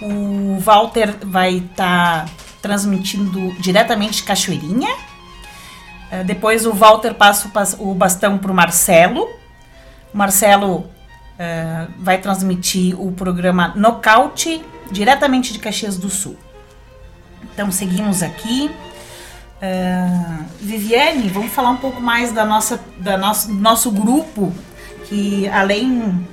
O 0.00 0.58
Walter 0.58 1.14
vai 1.22 1.56
estar 1.56 2.26
transmitindo 2.62 3.52
diretamente 3.60 4.16
de 4.16 4.22
Cachoeirinha. 4.22 4.88
Eh, 6.10 6.24
Depois 6.24 6.64
o 6.64 6.72
Walter 6.72 7.12
passa 7.14 7.50
o 7.78 7.94
bastão 7.94 8.38
para 8.38 8.50
o 8.50 8.54
Marcelo. 8.54 9.28
O 10.12 10.16
Marcelo 10.16 10.88
eh, 11.38 11.86
vai 11.98 12.18
transmitir 12.18 12.98
o 12.98 13.12
programa 13.12 13.72
Nocaute 13.76 14.64
diretamente 14.90 15.52
de 15.52 15.58
Caxias 15.58 15.98
do 15.98 16.08
Sul. 16.08 16.36
Então 17.52 17.70
seguimos 17.70 18.22
aqui. 18.22 18.70
Eh, 19.66 20.44
Viviane, 20.60 21.28
vamos 21.30 21.50
falar 21.50 21.70
um 21.70 21.78
pouco 21.78 21.98
mais 21.98 22.32
da 22.32 22.44
nossa, 22.44 22.78
da 22.98 23.16
nosso, 23.16 23.50
nosso 23.50 23.90
grupo, 23.90 24.52
que 25.06 25.48
além 25.48 26.26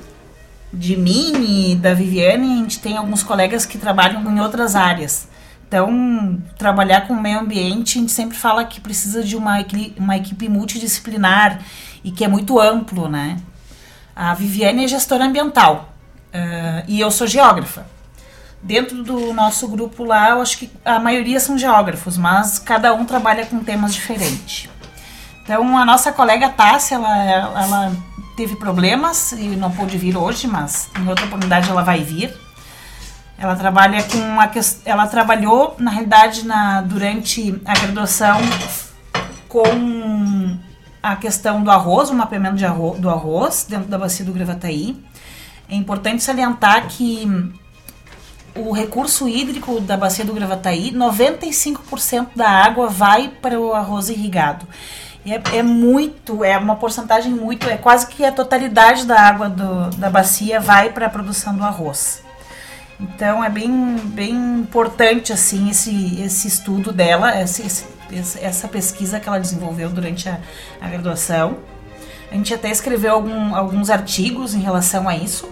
de 0.74 0.98
mim 0.98 1.72
e 1.72 1.76
da 1.76 1.94
Viviane, 1.94 2.52
a 2.52 2.56
gente 2.58 2.80
tem 2.80 2.98
alguns 2.98 3.24
colegas 3.24 3.66
que 3.66 3.78
trabalham 3.78 4.22
em 4.30 4.42
outras 4.42 4.76
áreas. 4.76 5.30
Então, 5.66 6.42
trabalhar 6.58 7.08
com 7.08 7.14
o 7.14 7.22
meio 7.22 7.40
ambiente, 7.40 7.98
a 7.98 8.02
gente 8.02 8.12
sempre 8.12 8.38
fala 8.38 8.66
que 8.66 8.82
precisa 8.82 9.24
de 9.24 9.38
uma, 9.38 9.66
uma 9.98 10.18
equipe 10.18 10.50
multidisciplinar 10.50 11.62
e 12.04 12.12
que 12.12 12.26
é 12.26 12.28
muito 12.28 12.60
amplo, 12.60 13.08
né? 13.08 13.38
A 14.14 14.34
Viviane 14.34 14.84
é 14.84 14.88
gestora 14.90 15.24
ambiental 15.24 15.94
eh, 16.34 16.84
e 16.86 17.00
eu 17.00 17.10
sou 17.10 17.26
geógrafa. 17.26 17.86
Dentro 18.64 19.04
do 19.04 19.34
nosso 19.34 19.68
grupo 19.68 20.04
lá, 20.04 20.30
eu 20.30 20.42
acho 20.42 20.58
que 20.60 20.72
a 20.86 21.00
maioria 21.00 21.40
são 21.40 21.58
geógrafos, 21.58 22.16
mas 22.18 22.60
cada 22.60 22.94
um 22.94 23.06
trabalha 23.06 23.46
com 23.46 23.60
temas 23.64 23.94
diferentes. 23.94 24.70
Então, 25.44 25.76
a 25.78 25.84
nossa 25.84 26.12
colega 26.12 26.48
Tássia, 26.50 26.96
ela, 26.96 27.18
ela 27.18 27.92
teve 28.38 28.56
problemas 28.56 29.32
e 29.32 29.48
não 29.56 29.72
pôde 29.72 29.98
vir 29.98 30.16
hoje, 30.16 30.48
mas 30.48 30.90
em 31.00 31.08
outra 31.08 31.26
oportunidade 31.26 31.70
ela 31.70 31.84
vai 31.84 32.04
vir. 32.04 32.32
Ela 33.38 33.56
trabalha 33.56 34.04
com 34.04 34.40
a 34.40 34.48
ques- 34.48 34.82
ela 34.86 35.08
trabalhou 35.08 35.76
na 35.80 35.90
realidade 35.90 36.46
na 36.46 36.82
durante 36.82 37.60
a 37.66 37.74
graduação 37.74 38.38
com 39.50 40.58
a 41.02 41.16
questão 41.16 41.64
do 41.64 41.72
arroz, 41.72 42.12
o 42.12 42.14
mapeamento 42.14 42.56
de 42.56 42.66
arro- 42.66 42.96
do 43.00 43.10
arroz 43.10 43.66
dentro 43.68 43.88
da 43.90 43.98
bacia 43.98 44.24
do 44.24 44.32
Gravataí. 44.32 45.04
É 45.68 45.76
importante 45.76 46.22
salientar 46.24 46.86
que 46.88 47.52
o 48.56 48.72
recurso 48.72 49.28
hídrico 49.28 49.80
da 49.80 49.96
bacia 49.96 50.26
do 50.26 50.34
Gravataí, 50.34 50.92
95% 50.92 52.30
da 52.36 52.50
água 52.50 52.88
vai 52.88 53.30
para 53.30 53.60
o 53.60 53.74
arroz 53.74 54.10
irrigado. 54.10 54.66
É, 55.26 55.58
é 55.60 55.64
muito, 55.64 56.44
é 56.44 56.58
uma 56.58 56.76
porcentagem 56.76 57.32
muito, 57.32 57.70
é 57.70 57.78
quase 57.78 58.08
que 58.08 58.26
a 58.26 58.32
totalidade 58.32 59.06
da 59.06 59.20
água 59.22 59.48
do- 59.50 59.90
da 59.98 60.10
bacia 60.10 60.60
vai 60.60 60.90
para 60.90 61.06
a 61.06 61.10
produção 61.10 61.56
do 61.56 61.64
arroz. 61.64 62.24
Então 63.00 63.44
é 63.44 63.50
bem, 63.50 63.96
bem 64.04 64.32
importante 64.60 65.32
assim 65.32 65.70
esse, 65.70 66.22
esse 66.22 66.48
estudo 66.48 66.92
dela, 66.92 67.40
esse- 67.42 67.62
esse- 68.12 68.40
essa 68.44 68.68
pesquisa 68.68 69.20
que 69.20 69.28
ela 69.30 69.40
desenvolveu 69.40 69.90
durante 69.90 70.28
a, 70.28 70.40
a 70.82 70.88
graduação. 70.88 71.58
A 72.32 72.36
gente 72.36 72.54
até 72.54 72.70
escreveu 72.72 73.14
algum, 73.14 73.56
alguns 73.56 73.90
artigos 73.90 74.54
em 74.56 74.60
relação 74.62 75.08
a 75.08 75.16
isso. 75.16 75.48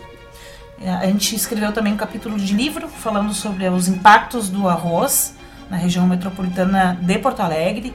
A 0.85 1.05
gente 1.07 1.35
escreveu 1.35 1.73
também 1.73 1.93
um 1.93 1.97
capítulo 1.97 2.37
de 2.37 2.53
livro 2.53 2.87
falando 2.87 3.33
sobre 3.33 3.67
os 3.67 3.89
impactos 3.89 4.49
do 4.49 4.67
arroz 4.67 5.35
na 5.69 5.75
região 5.75 6.07
metropolitana 6.07 6.97
de 7.01 7.19
Porto 7.19 7.41
Alegre. 7.41 7.93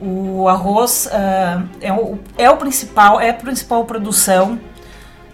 O 0.00 0.48
arroz 0.48 1.06
uh, 1.06 1.68
é, 1.80 1.92
o, 1.92 2.18
é 2.38 2.50
o 2.50 2.56
principal, 2.56 3.20
é 3.20 3.30
a 3.30 3.34
principal 3.34 3.84
produção 3.84 4.58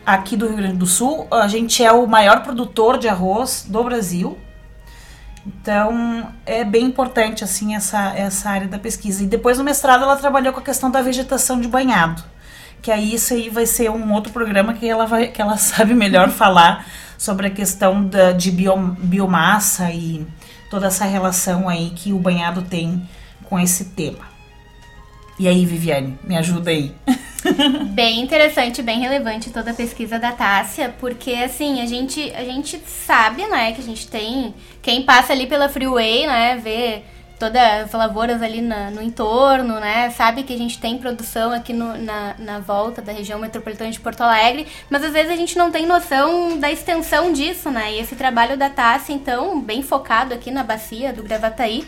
aqui 0.04 0.36
do 0.36 0.48
Rio 0.48 0.56
Grande 0.56 0.76
do 0.76 0.86
Sul. 0.86 1.28
A 1.30 1.46
gente 1.46 1.84
é 1.84 1.92
o 1.92 2.06
maior 2.06 2.42
produtor 2.42 2.98
de 2.98 3.08
arroz 3.08 3.64
do 3.68 3.82
Brasil. 3.84 4.36
Então 5.46 6.32
é 6.44 6.64
bem 6.64 6.84
importante 6.84 7.44
assim 7.44 7.76
essa, 7.76 8.12
essa 8.16 8.50
área 8.50 8.66
da 8.66 8.78
pesquisa. 8.78 9.22
E 9.22 9.26
depois 9.26 9.56
no 9.56 9.62
mestrado 9.62 10.02
ela 10.02 10.16
trabalhou 10.16 10.52
com 10.52 10.58
a 10.58 10.64
questão 10.64 10.90
da 10.90 11.00
vegetação 11.00 11.60
de 11.60 11.68
banhado 11.68 12.31
que 12.82 12.90
aí 12.90 13.14
isso 13.14 13.32
aí 13.32 13.48
vai 13.48 13.64
ser 13.64 13.90
um 13.90 14.12
outro 14.12 14.32
programa 14.32 14.74
que 14.74 14.86
ela 14.88 15.06
vai 15.06 15.28
que 15.28 15.40
ela 15.40 15.56
sabe 15.58 15.94
melhor 15.94 16.28
falar 16.30 16.84
sobre 17.16 17.46
a 17.46 17.50
questão 17.50 18.04
da, 18.04 18.32
de 18.32 18.50
biom, 18.50 18.90
biomassa 18.98 19.90
e 19.92 20.26
toda 20.68 20.88
essa 20.88 21.04
relação 21.04 21.68
aí 21.68 21.90
que 21.94 22.12
o 22.12 22.18
banhado 22.18 22.62
tem 22.62 23.08
com 23.44 23.60
esse 23.60 23.86
tema. 23.90 24.32
E 25.38 25.46
aí, 25.46 25.64
Viviane, 25.64 26.18
me 26.24 26.36
ajuda 26.36 26.70
aí. 26.70 26.94
bem 27.94 28.20
interessante, 28.20 28.82
bem 28.82 29.00
relevante 29.00 29.50
toda 29.50 29.70
a 29.70 29.74
pesquisa 29.74 30.18
da 30.18 30.32
Tássia, 30.32 30.94
porque 30.98 31.32
assim, 31.32 31.80
a 31.80 31.86
gente, 31.86 32.32
a 32.34 32.44
gente 32.44 32.80
sabe, 32.86 33.46
né, 33.46 33.72
que 33.72 33.80
a 33.80 33.84
gente 33.84 34.08
tem. 34.08 34.54
Quem 34.80 35.02
passa 35.02 35.32
ali 35.32 35.46
pela 35.46 35.68
freeway, 35.68 36.26
né, 36.26 36.56
vê 36.62 37.02
todas 37.42 37.60
as 37.60 37.90
lavouras 37.90 38.40
ali 38.40 38.60
na, 38.60 38.88
no 38.92 39.02
entorno, 39.02 39.80
né? 39.80 40.10
Sabe 40.10 40.44
que 40.44 40.54
a 40.54 40.56
gente 40.56 40.78
tem 40.78 40.96
produção 40.96 41.50
aqui 41.50 41.72
no, 41.72 41.98
na, 41.98 42.36
na 42.38 42.60
volta 42.60 43.02
da 43.02 43.10
região 43.10 43.36
metropolitana 43.36 43.90
de 43.90 43.98
Porto 43.98 44.20
Alegre, 44.20 44.68
mas 44.88 45.02
às 45.02 45.12
vezes 45.12 45.32
a 45.32 45.34
gente 45.34 45.58
não 45.58 45.68
tem 45.68 45.84
noção 45.84 46.56
da 46.60 46.70
extensão 46.70 47.32
disso, 47.32 47.68
né? 47.68 47.94
E 47.94 47.98
esse 47.98 48.14
trabalho 48.14 48.56
da 48.56 48.70
Tassi, 48.70 49.12
então, 49.12 49.60
bem 49.60 49.82
focado 49.82 50.32
aqui 50.32 50.52
na 50.52 50.62
bacia 50.62 51.12
do 51.12 51.24
Gravataí, 51.24 51.84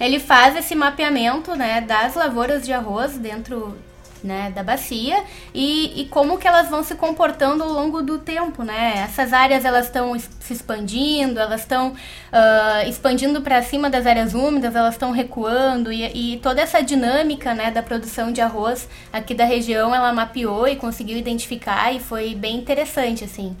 ele 0.00 0.18
faz 0.18 0.56
esse 0.56 0.74
mapeamento, 0.74 1.54
né, 1.54 1.80
das 1.82 2.14
lavouras 2.14 2.66
de 2.66 2.72
arroz 2.72 3.16
dentro 3.16 3.78
né, 4.22 4.50
da 4.54 4.62
bacia 4.62 5.22
e, 5.54 6.00
e, 6.00 6.04
como 6.06 6.38
que 6.38 6.46
elas 6.46 6.68
vão 6.68 6.82
se 6.82 6.94
comportando 6.94 7.62
ao 7.62 7.70
longo 7.70 8.02
do 8.02 8.18
tempo, 8.18 8.62
né? 8.62 9.04
Essas 9.04 9.32
áreas 9.32 9.64
elas 9.64 9.86
estão 9.86 10.18
se 10.18 10.52
expandindo, 10.52 11.38
elas 11.38 11.62
estão 11.62 11.88
uh, 11.90 12.88
expandindo 12.88 13.40
para 13.40 13.62
cima 13.62 13.88
das 13.88 14.06
áreas 14.06 14.34
úmidas, 14.34 14.74
elas 14.74 14.94
estão 14.94 15.10
recuando 15.10 15.92
e, 15.92 16.34
e, 16.34 16.38
toda 16.38 16.60
essa 16.60 16.82
dinâmica, 16.82 17.54
né, 17.54 17.70
da 17.70 17.82
produção 17.82 18.32
de 18.32 18.40
arroz 18.40 18.88
aqui 19.12 19.34
da 19.34 19.44
região 19.44 19.94
ela 19.94 20.12
mapeou 20.12 20.68
e 20.68 20.76
conseguiu 20.76 21.16
identificar 21.16 21.92
e 21.92 22.00
foi 22.00 22.34
bem 22.34 22.56
interessante 22.56 23.24
assim. 23.24 23.56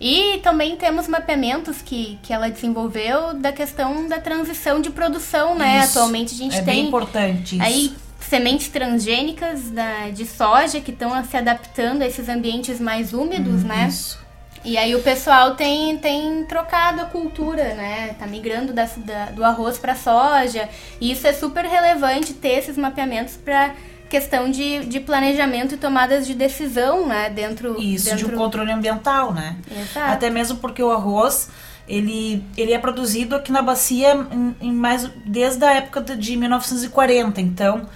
E 0.00 0.38
também 0.38 0.76
temos 0.76 1.06
mapeamentos 1.06 1.82
que, 1.82 2.18
que 2.22 2.32
ela 2.32 2.48
desenvolveu 2.48 3.34
da 3.34 3.52
questão 3.52 4.08
da 4.08 4.18
transição 4.18 4.80
de 4.80 4.88
produção, 4.88 5.54
né? 5.54 5.80
Isso, 5.80 5.98
Atualmente 5.98 6.34
a 6.34 6.38
gente 6.38 6.56
é 6.56 6.62
tem. 6.62 6.76
Bem 6.76 6.86
importante 6.86 7.56
isso. 7.56 7.62
Aí 7.62 7.92
sementes 8.20 8.68
transgênicas 8.68 9.70
da, 9.70 10.10
de 10.10 10.26
soja 10.26 10.80
que 10.80 10.90
estão 10.90 11.22
se 11.24 11.36
adaptando 11.36 12.02
a 12.02 12.06
esses 12.06 12.28
ambientes 12.28 12.80
mais 12.80 13.12
úmidos, 13.12 13.64
hum, 13.64 13.68
né? 13.68 13.88
Isso. 13.88 14.18
E 14.62 14.76
aí 14.76 14.94
o 14.94 15.02
pessoal 15.02 15.54
tem, 15.54 15.96
tem 15.98 16.44
trocado 16.44 17.00
a 17.00 17.04
cultura, 17.06 17.74
né? 17.74 18.14
Tá 18.18 18.26
migrando 18.26 18.74
da, 18.74 18.84
da 18.98 19.26
do 19.26 19.42
arroz 19.42 19.78
para 19.78 19.94
soja. 19.94 20.68
E 21.00 21.10
isso 21.10 21.26
é 21.26 21.32
super 21.32 21.64
relevante 21.64 22.34
ter 22.34 22.58
esses 22.58 22.76
mapeamentos 22.76 23.36
para 23.36 23.74
questão 24.10 24.50
de, 24.50 24.84
de 24.86 25.00
planejamento 25.00 25.76
e 25.76 25.78
tomadas 25.78 26.26
de 26.26 26.34
decisão, 26.34 27.06
né? 27.06 27.30
Dentro 27.30 27.80
isso 27.80 28.06
dentro... 28.06 28.28
de 28.28 28.34
um 28.34 28.36
controle 28.36 28.70
ambiental, 28.70 29.32
né? 29.32 29.56
Exato. 29.70 30.12
Até 30.12 30.28
mesmo 30.28 30.58
porque 30.58 30.82
o 30.82 30.90
arroz 30.90 31.48
ele, 31.88 32.44
ele 32.56 32.72
é 32.72 32.78
produzido 32.78 33.36
aqui 33.36 33.50
na 33.50 33.62
bacia 33.62 34.14
em, 34.30 34.56
em 34.60 34.72
mais 34.72 35.08
desde 35.24 35.64
a 35.64 35.72
época 35.74 36.02
de 36.02 36.36
1940, 36.36 37.40
então 37.40 37.88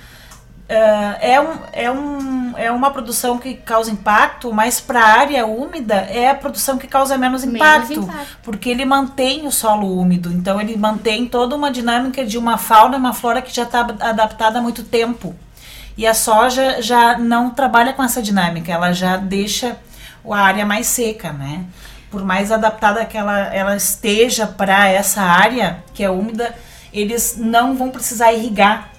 Uh, 0.64 1.20
é, 1.20 1.38
um, 1.38 1.58
é, 1.74 1.90
um, 1.90 2.56
é 2.56 2.72
uma 2.72 2.90
produção 2.90 3.36
que 3.36 3.52
causa 3.52 3.90
impacto, 3.90 4.50
mas 4.50 4.80
para 4.80 4.98
a 4.98 5.20
área 5.20 5.44
úmida 5.44 5.94
é 5.94 6.30
a 6.30 6.34
produção 6.34 6.78
que 6.78 6.86
causa 6.86 7.18
menos 7.18 7.44
impacto, 7.44 7.90
menos 7.90 8.04
impacto, 8.06 8.38
porque 8.42 8.70
ele 8.70 8.86
mantém 8.86 9.46
o 9.46 9.52
solo 9.52 10.00
úmido, 10.00 10.32
então 10.32 10.58
ele 10.58 10.74
mantém 10.78 11.26
toda 11.26 11.54
uma 11.54 11.70
dinâmica 11.70 12.24
de 12.24 12.38
uma 12.38 12.56
fauna 12.56 12.96
e 12.96 12.98
uma 12.98 13.12
flora 13.12 13.42
que 13.42 13.54
já 13.54 13.64
está 13.64 13.80
adaptada 14.00 14.58
há 14.58 14.62
muito 14.62 14.82
tempo. 14.82 15.36
E 15.98 16.06
a 16.06 16.14
soja 16.14 16.80
já 16.80 17.18
não 17.18 17.50
trabalha 17.50 17.92
com 17.92 18.02
essa 18.02 18.22
dinâmica, 18.22 18.72
ela 18.72 18.90
já 18.94 19.18
deixa 19.18 19.76
a 20.26 20.38
área 20.38 20.64
mais 20.64 20.86
seca, 20.86 21.30
né? 21.30 21.62
Por 22.10 22.24
mais 22.24 22.50
adaptada 22.50 23.04
que 23.04 23.18
ela, 23.18 23.54
ela 23.54 23.76
esteja 23.76 24.46
para 24.46 24.88
essa 24.88 25.20
área 25.20 25.84
que 25.92 26.02
é 26.02 26.10
úmida, 26.10 26.54
eles 26.90 27.36
não 27.36 27.76
vão 27.76 27.90
precisar 27.90 28.32
irrigar 28.32 28.93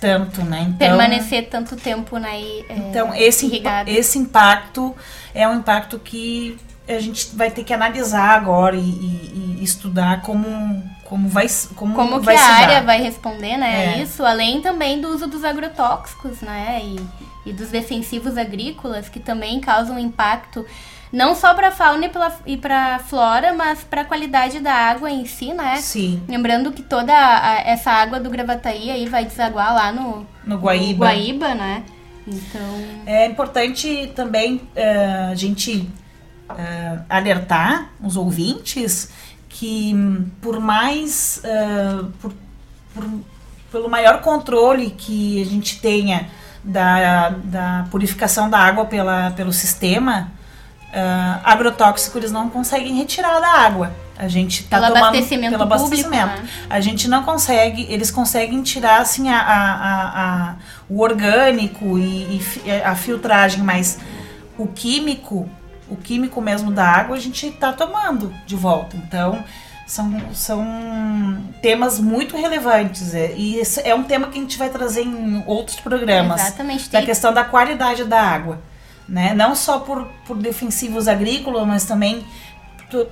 tanto, 0.00 0.42
né? 0.42 0.60
Então, 0.62 0.78
Permanecer 0.78 1.48
tanto 1.48 1.76
tempo 1.76 2.18
né, 2.18 2.40
então 2.70 3.14
esse, 3.14 3.46
irrigado. 3.46 3.88
esse 3.90 4.18
impacto 4.18 4.94
é 5.34 5.46
um 5.48 5.56
impacto 5.56 5.98
que 5.98 6.56
a 6.88 6.98
gente 6.98 7.34
vai 7.36 7.50
ter 7.50 7.64
que 7.64 7.72
analisar 7.74 8.30
agora 8.30 8.74
e, 8.76 8.80
e, 8.80 9.58
e 9.60 9.64
estudar 9.64 10.22
como, 10.22 10.82
como 11.04 11.28
vai 11.28 11.46
como, 11.74 11.94
como 11.94 12.20
vai 12.20 12.34
que 12.34 12.40
a 12.40 12.54
área 12.54 12.82
vai 12.82 13.02
responder 13.02 13.56
né, 13.56 13.98
É. 13.98 14.02
isso, 14.02 14.24
além 14.24 14.62
também 14.62 15.00
do 15.00 15.08
uso 15.08 15.26
dos 15.26 15.44
agrotóxicos 15.44 16.40
né, 16.40 16.80
e, 16.82 17.50
e 17.50 17.52
dos 17.52 17.68
defensivos 17.68 18.38
agrícolas 18.38 19.08
que 19.08 19.20
também 19.20 19.60
causam 19.60 19.98
impacto 19.98 20.64
não 21.12 21.34
só 21.34 21.54
para 21.54 21.68
a 21.68 21.70
fauna 21.72 22.10
e 22.46 22.56
para 22.56 22.96
a 22.96 22.98
flora, 22.98 23.52
mas 23.54 23.82
para 23.84 24.02
a 24.02 24.04
qualidade 24.04 24.60
da 24.60 24.72
água 24.72 25.10
em 25.10 25.24
si, 25.26 25.52
né? 25.52 25.76
Sim, 25.76 26.22
Lembrando 26.28 26.72
que 26.72 26.82
toda 26.82 27.12
a- 27.14 27.60
essa 27.64 27.90
água 27.90 28.20
do 28.20 28.28
Gravataí 28.30 28.90
aí 28.90 29.06
vai 29.08 29.24
desaguar 29.24 29.74
lá 29.74 29.92
no, 29.92 30.26
no 30.44 30.56
Guaíba. 30.58 30.92
no 30.92 30.98
Guaíba, 30.98 31.54
né? 31.54 31.82
Então, 32.26 32.84
É 33.06 33.26
importante 33.26 34.12
também 34.14 34.60
eh, 34.76 35.28
a 35.32 35.34
gente 35.34 35.88
eh, 36.58 36.98
alertar 37.08 37.88
os 38.02 38.16
ouvintes 38.16 39.10
que 39.48 39.92
hum, 39.94 40.26
por 40.42 40.60
mais 40.60 41.40
eh, 41.42 42.04
por, 42.20 42.32
por- 42.94 43.20
pelo 43.72 43.88
maior 43.88 44.20
controle 44.20 44.90
que 44.90 45.40
a 45.42 45.44
gente 45.46 45.80
tenha 45.80 46.28
da, 46.64 47.30
da 47.30 47.86
purificação 47.90 48.48
da 48.50 48.58
água 48.58 48.84
pela, 48.86 49.30
pelo 49.32 49.52
sistema 49.52 50.30
ah, 50.92 51.40
agrotóxico 51.44 52.18
eles 52.18 52.32
não 52.32 52.48
conseguem 52.48 52.94
retirar 52.96 53.40
da 53.40 53.48
água. 53.52 53.92
A 54.16 54.26
gente 54.26 54.64
tá 54.64 54.80
Pelo 54.80 54.88
tomando 54.94 55.04
abastecimento 55.06 55.52
pelo 55.56 55.68
público, 55.70 55.84
abastecimento. 56.08 56.42
né? 56.42 56.48
A 56.68 56.80
gente 56.80 57.06
não 57.08 57.22
consegue, 57.22 57.86
eles 57.88 58.10
conseguem 58.10 58.60
tirar 58.62 59.00
assim 59.00 59.28
a, 59.30 59.38
a- 59.40 60.12
a- 60.50 60.54
o 60.90 61.00
orgânico 61.00 61.96
e, 61.96 62.40
e 62.64 62.70
a 62.84 62.96
filtragem, 62.96 63.62
mas 63.62 63.96
o 64.58 64.66
químico, 64.66 65.48
o 65.88 65.94
químico 65.94 66.40
mesmo 66.40 66.72
da 66.72 66.84
água 66.84 67.16
a 67.16 67.20
gente 67.20 67.46
está 67.46 67.72
tomando 67.72 68.34
de 68.44 68.56
volta. 68.56 68.96
Então 68.96 69.44
são, 69.86 70.12
são 70.34 70.66
temas 71.62 72.00
muito 72.00 72.36
relevantes 72.36 73.14
é, 73.14 73.32
e 73.36 73.56
esse 73.56 73.80
é 73.88 73.94
um 73.94 74.02
tema 74.02 74.26
que 74.26 74.38
a 74.38 74.42
gente 74.42 74.58
vai 74.58 74.68
trazer 74.68 75.02
em 75.02 75.44
outros 75.46 75.78
programas 75.78 76.40
exatamente. 76.40 76.90
da 76.90 77.02
questão 77.02 77.32
da 77.32 77.44
qualidade 77.44 78.02
da 78.04 78.20
água, 78.20 78.58
né? 79.08 79.32
Não 79.34 79.54
só 79.54 79.78
por, 79.80 80.06
por 80.26 80.36
defensivos 80.36 81.08
agrícolas, 81.08 81.66
mas 81.66 81.84
também 81.84 82.24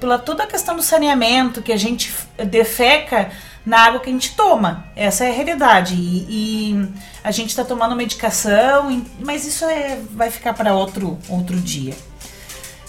pela 0.00 0.18
toda 0.18 0.44
a 0.44 0.46
questão 0.46 0.74
do 0.74 0.82
saneamento 0.82 1.60
que 1.60 1.72
a 1.72 1.76
gente 1.76 2.12
defeca 2.48 3.30
na 3.64 3.80
água 3.80 4.00
que 4.00 4.08
a 4.08 4.12
gente 4.12 4.34
toma. 4.34 4.86
Essa 4.94 5.24
é 5.24 5.30
a 5.30 5.32
realidade. 5.32 5.94
E, 5.94 6.26
e 6.28 6.88
a 7.22 7.30
gente 7.30 7.50
está 7.50 7.64
tomando 7.64 7.96
medicação, 7.96 9.02
mas 9.18 9.44
isso 9.46 9.64
é, 9.64 9.98
vai 10.12 10.30
ficar 10.30 10.54
para 10.54 10.72
outro, 10.72 11.18
outro 11.28 11.56
dia. 11.56 11.94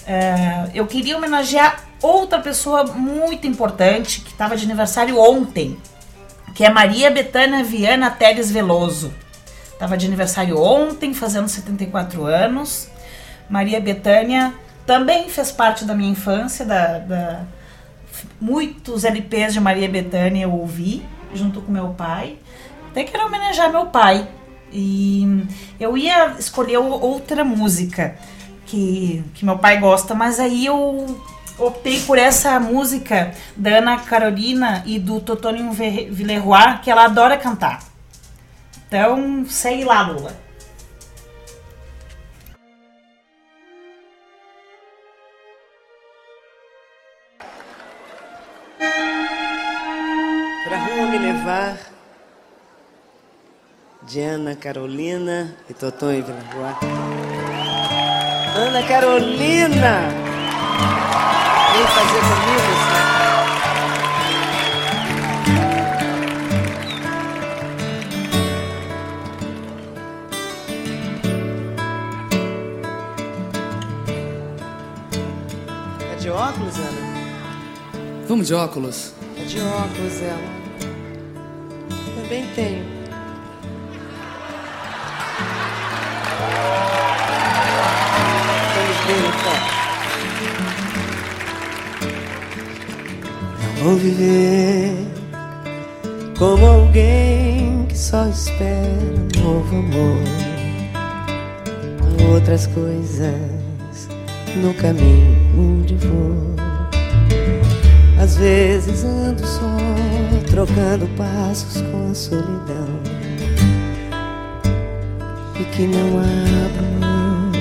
É, 0.05 0.69
eu 0.73 0.85
queria 0.85 1.17
homenagear 1.17 1.83
outra 2.01 2.39
pessoa 2.39 2.85
muito 2.85 3.47
importante 3.47 4.21
que 4.21 4.31
estava 4.31 4.55
de 4.55 4.63
aniversário 4.63 5.19
ontem, 5.19 5.77
que 6.55 6.63
é 6.63 6.69
Maria 6.69 7.09
Betânia 7.11 7.63
Viana 7.63 8.09
Teles 8.11 8.51
Veloso. 8.51 9.13
Estava 9.73 9.97
de 9.97 10.05
aniversário 10.05 10.59
ontem, 10.59 11.13
fazendo 11.13 11.47
74 11.47 12.25
anos. 12.25 12.89
Maria 13.49 13.79
Betânia 13.79 14.53
também 14.85 15.29
fez 15.29 15.51
parte 15.51 15.85
da 15.85 15.93
minha 15.93 16.11
infância, 16.11 16.65
da, 16.65 16.99
da- 16.99 17.41
muitos 18.39 19.03
LPs 19.03 19.53
de 19.53 19.59
Maria 19.59 19.87
Betânia 19.89 20.43
eu 20.43 20.51
ouvi, 20.53 21.03
junto 21.33 21.61
com 21.61 21.71
meu 21.71 21.89
pai. 21.89 22.37
Até 22.91 23.03
quero 23.03 23.25
homenagear 23.27 23.71
meu 23.71 23.87
pai. 23.87 24.27
E 24.71 25.45
eu 25.79 25.97
ia 25.97 26.35
escolher 26.39 26.77
outra 26.77 27.43
música 27.43 28.17
que, 28.65 29.23
que 29.33 29.45
meu 29.45 29.57
pai 29.57 29.79
gosta, 29.79 30.13
mas 30.13 30.39
aí 30.39 30.65
eu 30.65 31.19
optei 31.57 32.01
por 32.01 32.17
essa 32.17 32.59
música 32.59 33.31
da 33.55 33.77
Ana 33.77 33.97
Carolina 33.99 34.83
e 34.85 34.99
do 34.99 35.19
Totônio 35.21 35.71
Villeroy, 35.71 36.79
que 36.83 36.91
ela 36.91 37.05
adora 37.05 37.37
cantar. 37.37 37.79
Então, 38.87 39.45
segue 39.47 39.83
lá, 39.83 40.01
Lula. 40.07 40.35
Me 51.57 51.63
levar 51.63 51.77
de 54.03 54.21
Ana 54.21 54.55
Carolina 54.55 55.55
e 55.69 55.73
Totó 55.73 56.11
e 56.11 56.21
Vila 56.21 56.79
Ana 58.55 58.83
Carolina! 58.87 60.01
Vem 61.73 61.87
fazer 61.87 62.21
comigo, 62.21 62.71
Tá 75.99 76.15
de 76.15 76.29
óculos, 76.29 76.77
Ana? 76.77 77.07
Vamos 78.27 78.47
de 78.47 78.53
óculos. 78.53 79.13
Tá 79.35 79.43
de 79.43 79.59
óculos, 79.59 80.21
ela. 80.21 80.66
Também 82.27 82.45
tenho. 82.55 82.83
Não 93.63 93.83
vou 93.83 93.95
viver 93.95 94.91
como 96.37 96.65
alguém 96.65 97.85
que 97.87 97.97
só 97.97 98.27
espera 98.27 98.83
um 98.83 99.41
novo 99.41 99.77
amor. 99.77 100.21
Outras 102.33 102.67
coisas 102.67 104.09
no 104.57 104.73
caminho 104.73 105.37
onde 105.57 105.95
vou. 105.95 106.66
Às 108.19 108.35
vezes 108.35 109.03
ando 109.03 109.45
só, 109.45 109.77
trocando 110.49 111.07
passos 111.15 111.81
com 111.83 112.09
a 112.11 112.15
solidão. 112.15 112.99
E 115.59 115.63
que 115.65 115.85
não 115.85 116.19
abro 116.19 116.85
mão. 116.99 117.51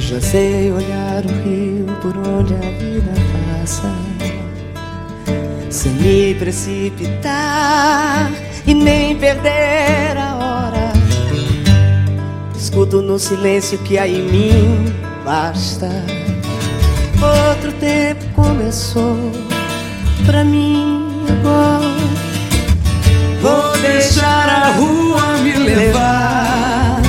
Já 0.00 0.20
sei 0.20 0.72
olhar 0.72 1.24
o 1.24 1.28
rio 1.44 1.86
por 2.02 2.16
onde 2.18 2.54
a 2.54 2.70
vida 2.78 3.12
passa. 3.60 3.92
Sem 5.70 5.92
me 5.92 6.34
precipitar 6.34 8.30
e 8.66 8.74
nem 8.74 9.16
perder 9.16 10.16
a 10.18 10.34
hora. 10.34 10.92
Escuto 12.56 13.00
no 13.00 13.18
silêncio 13.20 13.78
que 13.78 13.98
há 13.98 14.08
em 14.08 14.22
mim 14.22 14.92
basta. 15.24 15.88
Outro 17.50 17.72
tempo 17.74 18.25
começou 18.66 19.16
pra 20.24 20.42
mim 20.42 21.24
agora. 21.30 21.94
Vou 23.40 23.78
deixar 23.78 24.48
a 24.48 24.72
rua 24.72 25.38
me 25.38 25.52
levar, 25.52 27.00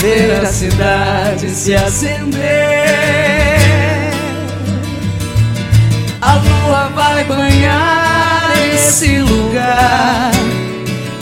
ver 0.00 0.40
a 0.42 0.46
cidade 0.46 1.48
se 1.50 1.76
acender. 1.76 2.40
A 6.20 6.34
lua 6.34 6.88
vai 6.88 7.22
banhar 7.22 8.52
esse 8.74 9.20
lugar 9.20 10.32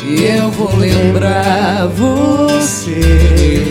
e 0.02 0.24
eu 0.24 0.50
vou 0.50 0.74
lembrar 0.76 1.88
você. 1.88 3.70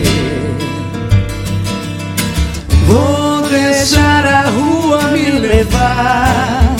Deixar 3.86 4.26
a 4.26 4.48
rua 4.48 5.12
me 5.12 5.30
levar, 5.30 6.74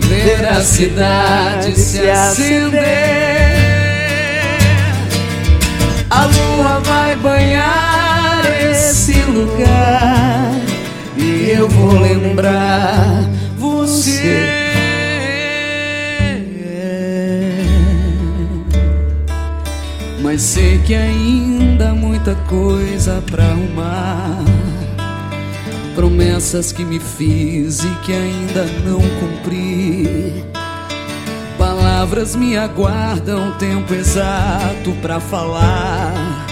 ver 0.00 0.46
a 0.46 0.60
cidade 0.60 1.74
se 1.74 2.10
acender. 2.10 2.82
A 6.10 6.26
lua 6.26 6.80
vai 6.80 7.16
banhar 7.16 8.42
esse 8.70 9.14
lugar 9.22 10.52
e 11.16 11.50
eu 11.50 11.68
vou 11.70 11.98
lembrar 11.98 13.24
você. 13.56 14.50
Mas 20.22 20.42
sei 20.42 20.78
que 20.78 20.94
ainda 20.94 21.90
há 21.90 21.94
muita 21.94 22.34
coisa 22.46 23.22
pra 23.30 23.44
arrumar. 23.44 24.44
Promessas 25.94 26.72
que 26.72 26.84
me 26.84 26.98
fiz 26.98 27.84
e 27.84 27.88
que 28.04 28.12
ainda 28.12 28.64
não 28.84 29.00
cumpri. 29.20 30.44
Palavras 31.56 32.34
me 32.34 32.56
aguardam 32.56 33.52
tempo 33.58 33.94
exato 33.94 34.92
pra 35.00 35.20
falar. 35.20 36.46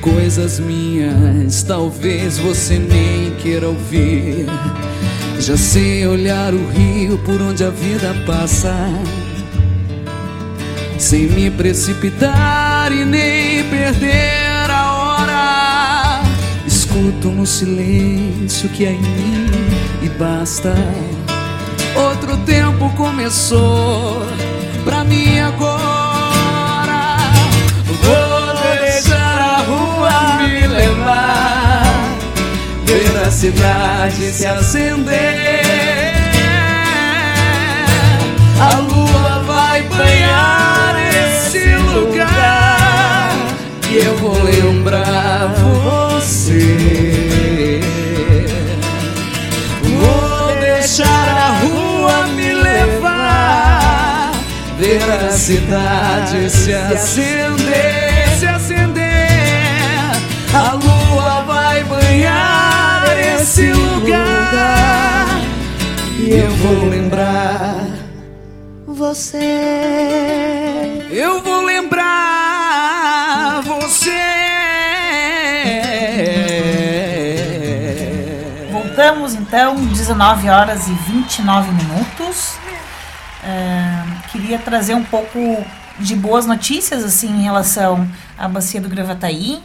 Coisas 0.00 0.58
minhas, 0.58 1.62
talvez 1.62 2.38
você 2.38 2.78
nem 2.78 3.34
queira 3.36 3.68
ouvir. 3.68 4.46
Já 5.38 5.56
sei 5.56 6.06
olhar 6.06 6.54
o 6.54 6.68
rio 6.70 7.18
por 7.18 7.40
onde 7.42 7.64
a 7.64 7.70
vida 7.70 8.14
passa. 8.26 8.74
Sem 10.98 11.26
me 11.26 11.50
precipitar 11.50 12.90
e 12.92 13.04
nem 13.04 13.62
perder. 13.64 14.43
Escuto 16.94 17.28
no 17.28 17.44
silêncio 17.44 18.68
que 18.68 18.86
é 18.86 18.92
em 18.92 19.00
mim 19.00 19.50
e 20.00 20.08
basta. 20.10 20.72
Outro 21.96 22.36
tempo 22.46 22.88
começou 22.90 24.24
pra 24.84 25.02
mim 25.02 25.40
agora. 25.40 27.16
Vou 28.00 28.78
deixar 28.78 29.40
a 29.40 29.56
rua 29.62 30.46
me 30.46 30.68
levar, 30.68 31.82
ver 32.84 33.26
a 33.26 33.30
cidade 33.32 34.30
se 34.30 34.46
acender. 34.46 35.64
A 38.60 38.78
lua 38.78 39.42
vai 39.44 39.82
banhar 39.82 40.73
eu 43.96 44.16
vou 44.16 44.42
lembrar 44.42 45.54
você. 46.20 46.76
Vou 49.82 50.56
deixar 50.60 51.28
a 51.28 51.58
rua 51.58 52.26
me 52.28 52.52
levar, 52.52 54.32
ver 54.78 55.02
a 55.10 55.30
cidade 55.30 56.50
se 56.50 56.72
acender, 56.72 58.28
se 58.38 58.46
acender. 58.46 58.94
A 60.52 60.72
lua 60.72 61.42
vai 61.46 61.82
banhar 61.84 63.04
esse 63.18 63.72
lugar 63.72 65.40
e 66.18 66.30
eu 66.30 66.50
vou 66.50 66.88
lembrar 66.88 67.86
Você. 68.86 69.38
Eu 71.10 71.42
vou 71.42 71.64
lembrar 71.64 72.23
então, 79.54 79.76
19 79.76 80.48
horas 80.48 80.88
e 80.88 80.92
29 80.92 81.70
minutos. 81.70 82.56
É, 83.44 84.02
queria 84.32 84.58
trazer 84.58 84.96
um 84.96 85.04
pouco 85.04 85.38
de 85.96 86.16
boas 86.16 86.44
notícias 86.44 87.04
assim 87.04 87.28
em 87.28 87.42
relação 87.42 88.04
à 88.36 88.48
bacia 88.48 88.80
do 88.80 88.88
Gravataí. 88.88 89.62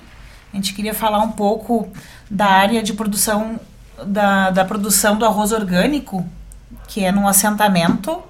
A 0.53 0.55
gente 0.55 0.75
queria 0.75 0.93
falar 0.93 1.17
um 1.23 1.31
pouco 1.31 1.89
da 2.29 2.45
área 2.45 2.83
de 2.83 2.93
produção 2.93 3.59
da, 4.05 4.51
da 4.51 4.63
produção 4.63 5.17
do 5.17 5.25
arroz 5.25 5.51
orgânico, 5.51 6.23
que 6.87 7.03
é 7.03 7.11
num 7.11 7.27
assentamento 7.27 8.21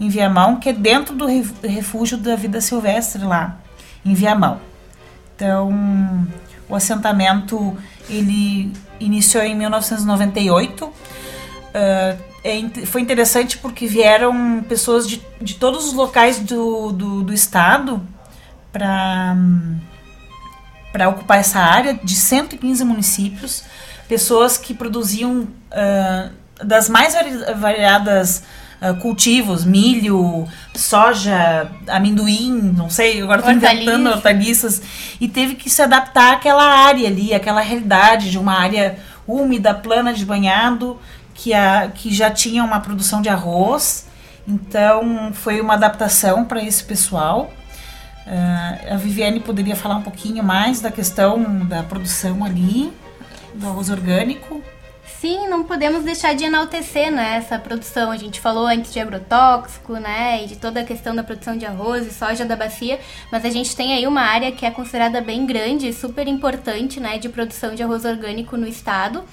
em 0.00 0.08
Viamão, 0.08 0.56
que 0.56 0.70
é 0.70 0.72
dentro 0.72 1.14
do 1.14 1.24
ref- 1.26 1.54
refúgio 1.62 2.18
da 2.18 2.34
vida 2.34 2.60
silvestre 2.60 3.22
lá 3.22 3.58
em 4.04 4.12
Viamão. 4.12 4.58
Então, 5.36 6.26
o 6.68 6.74
assentamento 6.74 7.78
ele 8.08 8.72
iniciou 9.00 9.42
em 9.42 9.54
1998. 9.54 10.92
Ah, 11.74 12.16
é 12.44 12.56
in- 12.58 12.86
foi 12.86 13.00
interessante 13.00 13.58
porque 13.58 13.86
vieram 13.86 14.64
pessoas 14.68 15.06
de, 15.08 15.20
de 15.40 15.54
todos 15.54 15.86
os 15.86 15.92
locais 15.92 16.38
do, 16.38 16.92
do, 16.92 17.22
do 17.22 17.32
estado 17.32 18.00
para 18.72 19.36
para 20.92 21.08
ocupar 21.10 21.38
essa 21.38 21.58
área 21.58 21.92
de 21.92 22.14
115 22.14 22.82
municípios, 22.82 23.64
pessoas 24.08 24.56
que 24.56 24.72
produziam 24.72 25.46
ah, 25.70 26.30
das 26.64 26.88
mais 26.88 27.12
vari- 27.14 27.54
variadas 27.54 28.42
ah, 28.80 28.92
cultivos, 28.94 29.64
milho, 29.64 30.46
soja, 30.74 31.70
amendoim, 31.88 32.72
não 32.76 32.90
sei, 32.90 33.22
agora 33.22 33.38
estou 33.40 33.54
inventando 33.54 34.08
hortaliças, 34.08 34.82
e 35.20 35.28
teve 35.28 35.54
que 35.54 35.70
se 35.70 35.80
adaptar 35.80 36.34
àquela 36.34 36.64
área 36.64 37.08
ali, 37.08 37.32
àquela 37.32 37.60
realidade 37.60 38.30
de 38.30 38.38
uma 38.38 38.52
área 38.52 38.98
úmida, 39.26 39.74
plana 39.74 40.12
de 40.12 40.24
banhado, 40.24 40.98
que, 41.36 41.52
a, 41.52 41.88
que 41.88 42.12
já 42.12 42.30
tinha 42.30 42.64
uma 42.64 42.80
produção 42.80 43.20
de 43.20 43.28
arroz 43.28 44.06
Então 44.48 45.32
foi 45.32 45.60
uma 45.60 45.74
adaptação 45.74 46.44
para 46.44 46.62
esse 46.62 46.82
pessoal. 46.84 47.50
Uh, 48.26 48.94
a 48.94 48.96
Viviane 48.96 49.40
poderia 49.40 49.76
falar 49.76 49.96
um 49.96 50.02
pouquinho 50.02 50.42
mais 50.42 50.80
da 50.80 50.90
questão 50.90 51.64
da 51.66 51.82
produção 51.82 52.44
ali, 52.44 52.92
do 53.54 53.66
arroz 53.68 53.90
orgânico. 53.90 54.62
Sim, 55.20 55.48
não 55.48 55.64
podemos 55.64 56.04
deixar 56.04 56.34
de 56.34 56.44
enaltecer 56.44 57.10
né, 57.10 57.36
essa 57.36 57.58
produção. 57.58 58.10
A 58.10 58.16
gente 58.18 58.38
falou 58.38 58.66
antes 58.66 58.92
de 58.92 59.00
agrotóxico, 59.00 59.94
né, 59.94 60.44
e 60.44 60.46
de 60.46 60.56
toda 60.56 60.80
a 60.80 60.84
questão 60.84 61.16
da 61.16 61.24
produção 61.24 61.56
de 61.56 61.64
arroz 61.64 62.06
e 62.06 62.10
soja 62.12 62.44
da 62.44 62.54
bacia, 62.54 63.00
mas 63.32 63.44
a 63.44 63.50
gente 63.50 63.74
tem 63.74 63.94
aí 63.94 64.06
uma 64.06 64.20
área 64.20 64.52
que 64.52 64.66
é 64.66 64.70
considerada 64.70 65.22
bem 65.22 65.46
grande 65.46 65.90
super 65.92 66.28
importante, 66.28 67.00
né, 67.00 67.18
de 67.18 67.30
produção 67.30 67.74
de 67.74 67.82
arroz 67.82 68.04
orgânico 68.04 68.56
no 68.58 68.68
estado. 68.68 69.24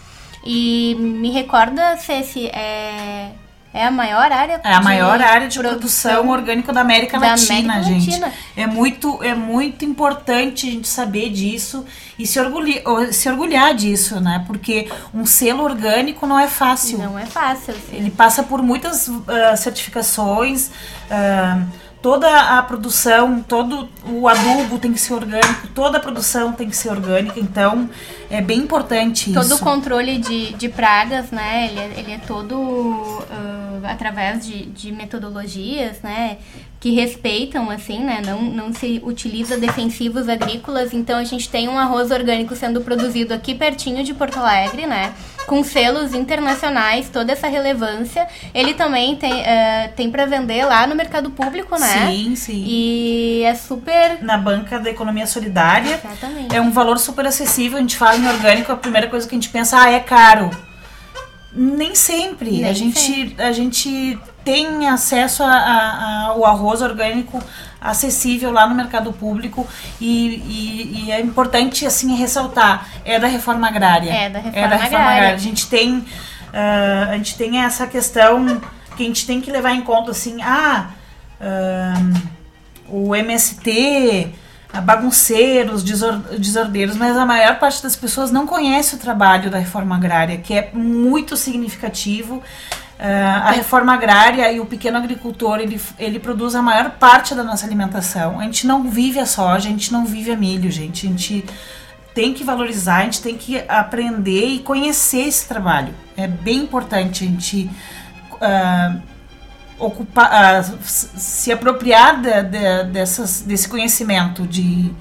E 0.46 0.96
me 0.96 1.32
recorda, 1.32 1.98
Ceci, 1.98 2.48
é, 2.48 3.32
é 3.73 3.88
a 3.88 3.91
maior 3.91 4.31
área 4.31 4.62
É 4.63 4.73
a 4.73 4.81
maior 4.81 5.19
área 5.19 5.47
de 5.47 5.57
produção, 5.57 6.12
produção 6.12 6.29
orgânica 6.29 6.71
da 6.71 6.81
América 6.81 7.19
da 7.19 7.29
Latina, 7.29 7.73
América 7.73 7.83
gente. 7.83 8.19
Latina. 8.19 8.33
É 8.55 8.67
muito, 8.67 9.23
é 9.23 9.33
muito 9.33 9.83
importante 9.83 10.67
a 10.67 10.71
gente 10.71 10.88
saber 10.88 11.31
disso 11.31 11.83
e 12.17 12.27
se 12.27 12.39
orgulhar, 12.39 13.12
se 13.12 13.27
orgulhar 13.27 13.73
disso, 13.73 14.19
né? 14.21 14.43
Porque 14.45 14.88
um 15.12 15.25
selo 15.25 15.63
orgânico 15.63 16.27
não 16.27 16.38
é 16.38 16.47
fácil. 16.47 16.99
Não 16.99 17.17
é 17.17 17.25
fácil. 17.25 17.73
Sim. 17.73 17.97
Ele 17.97 18.12
passa 18.12 18.43
por 18.43 18.62
muitas 18.62 19.07
uh, 19.07 19.23
certificações. 19.57 20.67
Uh, 21.09 21.83
toda 22.03 22.57
a 22.59 22.61
produção, 22.61 23.41
todo 23.41 23.87
o 24.05 24.27
adubo 24.27 24.77
tem 24.77 24.91
que 24.91 24.99
ser 24.99 25.13
orgânico, 25.13 25.69
toda 25.73 25.97
a 25.97 26.01
produção 26.01 26.51
tem 26.51 26.69
que 26.69 26.75
ser 26.75 26.89
orgânica, 26.89 27.39
então 27.39 27.89
é 28.29 28.41
bem 28.41 28.59
importante 28.59 29.31
todo 29.33 29.45
isso. 29.45 29.49
Todo 29.49 29.61
o 29.61 29.63
controle 29.63 30.17
de, 30.17 30.51
de 30.53 30.67
pragas, 30.67 31.31
né, 31.31 31.69
ele 31.69 31.79
é, 31.79 31.93
ele 31.97 32.11
é 32.11 32.17
todo 32.17 32.55
uh, 32.55 33.85
através 33.85 34.45
de, 34.45 34.65
de 34.65 34.91
metodologias, 34.91 36.01
né, 36.01 36.39
que 36.83 36.91
respeitam, 36.91 37.69
assim, 37.69 38.03
né? 38.03 38.21
Não, 38.25 38.41
não 38.41 38.73
se 38.73 39.01
utiliza 39.05 39.57
defensivos 39.57 40.27
agrícolas. 40.27 40.93
Então 40.93 41.17
a 41.17 41.23
gente 41.23 41.47
tem 41.47 41.69
um 41.69 41.79
arroz 41.79 42.11
orgânico 42.11 42.53
sendo 42.57 42.81
produzido 42.81 43.33
aqui 43.33 43.55
pertinho 43.55 44.03
de 44.03 44.13
Porto 44.13 44.35
Alegre, 44.35 44.85
né? 44.85 45.13
Com 45.45 45.63
selos 45.63 46.13
internacionais, 46.13 47.10
toda 47.10 47.32
essa 47.32 47.47
relevância. 47.47 48.27
Ele 48.53 48.73
também 48.73 49.15
tem, 49.15 49.41
uh, 49.41 49.91
tem 49.95 50.10
para 50.10 50.25
vender 50.25 50.65
lá 50.65 50.88
no 50.88 50.95
mercado 50.95 51.29
público, 51.32 51.77
né? 51.79 52.08
Sim, 52.08 52.36
sim. 52.36 52.63
E 52.65 53.43
é 53.43 53.53
super. 53.56 54.21
Na 54.21 54.38
banca 54.38 54.79
da 54.79 54.89
economia 54.89 55.27
solidária. 55.27 55.99
Exatamente. 56.03 56.56
É 56.56 56.62
um 56.62 56.71
valor 56.71 56.97
super 56.97 57.25
acessível. 57.25 57.77
A 57.77 57.82
gente 57.82 57.97
fala 57.97 58.17
em 58.17 58.27
orgânico, 58.27 58.71
a 58.71 58.77
primeira 58.77 59.08
coisa 59.08 59.27
que 59.27 59.36
a 59.36 59.38
gente 59.38 59.49
pensa, 59.49 59.82
ah, 59.82 59.91
é 59.91 59.99
caro. 59.99 60.49
Nem 61.53 61.93
sempre. 61.93 62.51
Nem 62.51 62.65
a, 62.65 62.73
gente, 62.73 62.99
sempre. 62.99 63.43
a 63.43 63.51
gente 63.51 64.19
tem 64.43 64.88
acesso 64.88 65.43
ao 65.43 66.45
arroz 66.45 66.82
orgânico 66.82 67.41
acessível 67.79 68.51
lá 68.51 68.67
no 68.67 68.75
mercado 68.75 69.12
público 69.12 69.67
e, 69.99 70.36
e, 70.36 71.06
e, 71.06 71.12
é 71.12 71.19
importante 71.19 71.86
assim 71.86 72.15
ressaltar 72.15 72.88
é 73.03 73.19
da 73.19 73.27
reforma 73.27 73.67
agrária 73.67 74.10
é 74.10 74.29
da 74.29 74.39
reforma, 74.39 74.65
é 74.65 74.69
da 74.69 74.75
reforma 74.75 74.99
agrária. 74.99 75.17
agrária. 75.17 75.36
a 75.36 75.39
gente 75.39 75.67
tem 75.67 75.97
uh, 75.97 77.12
a 77.12 77.17
gente 77.17 77.38
tem 77.38 77.60
essa 77.60 77.86
questão 77.86 78.62
que 78.95 79.03
a 79.03 79.06
gente 79.06 79.27
tem 79.27 79.41
que 79.41 79.51
levar 79.51 79.73
em 79.73 79.82
conta 79.82 80.12
assim 80.12 80.41
ah 80.41 80.91
uh, 81.41 82.34
o 82.88 83.15
MST 83.15 84.34
bagunceiros, 84.82 85.84
desordeiros, 85.84 86.95
mas 86.95 87.15
a 87.15 87.25
maior 87.25 87.60
parte 87.60 87.84
das 87.84 87.95
pessoas 87.95 88.32
não 88.32 88.47
conhece 88.47 88.95
o 88.95 88.97
trabalho 88.97 89.49
da 89.49 89.60
reforma 89.60 89.95
agrária, 89.95 90.38
que 90.38 90.53
é 90.53 90.71
muito 90.73 91.38
significativo. 91.38 92.41
Uh, 92.99 93.47
a 93.47 93.51
reforma 93.51 93.93
agrária 93.93 94.51
e 94.51 94.60
o 94.60 94.65
pequeno 94.65 94.97
agricultor 94.97 95.60
ele, 95.60 95.82
ele 95.97 96.19
produz 96.19 96.56
a 96.56 96.62
maior 96.62 96.91
parte 96.91 97.34
da 97.34 97.43
nossa 97.43 97.65
alimentação. 97.65 98.39
A 98.39 98.43
gente 98.43 98.67
não 98.67 98.89
vive 98.89 99.19
a 99.19 99.25
soja, 99.25 99.67
a 99.67 99.71
gente 99.71 99.91
não 99.91 100.06
vive 100.06 100.32
a 100.32 100.38
milho, 100.38 100.71
gente. 100.71 101.08
A 101.08 101.10
gente 101.10 101.43
tem 102.13 102.34
que 102.34 102.43
valorizar, 102.43 102.97
a 102.97 103.03
gente 103.03 103.21
tem 103.21 103.36
que 103.36 103.58
aprender 103.67 104.45
e 104.45 104.60
conhecer 104.60 105.27
esse 105.27 105.47
trabalho. 105.47 105.93
É 106.15 106.27
bem 106.27 106.60
importante 106.60 107.23
a 107.23 107.27
gente 107.27 107.69
uh, 108.34 109.01
ocupar, 109.79 110.62
uh, 110.62 110.77
se 110.86 111.51
apropriar 111.51 112.21
de, 112.21 112.43
de, 112.43 112.84
dessas, 112.91 113.41
desse 113.41 113.67
conhecimento, 113.67 114.45
de, 114.45 114.93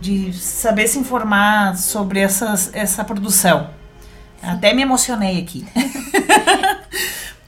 de 0.00 0.32
saber 0.32 0.88
se 0.88 0.98
informar 0.98 1.76
sobre 1.76 2.20
essas, 2.20 2.70
essa 2.74 3.04
produção. 3.04 3.70
Até 4.42 4.72
me 4.72 4.82
emocionei 4.82 5.40
aqui. 5.40 5.66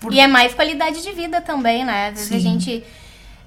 Por... 0.06 0.14
E 0.14 0.20
é 0.20 0.26
mais 0.26 0.54
qualidade 0.54 1.02
de 1.02 1.12
vida 1.12 1.40
também, 1.40 1.84
né? 1.84 2.08
Às 2.08 2.28
vezes 2.28 2.28
Sim. 2.28 2.36
a 2.36 2.40
gente 2.40 2.84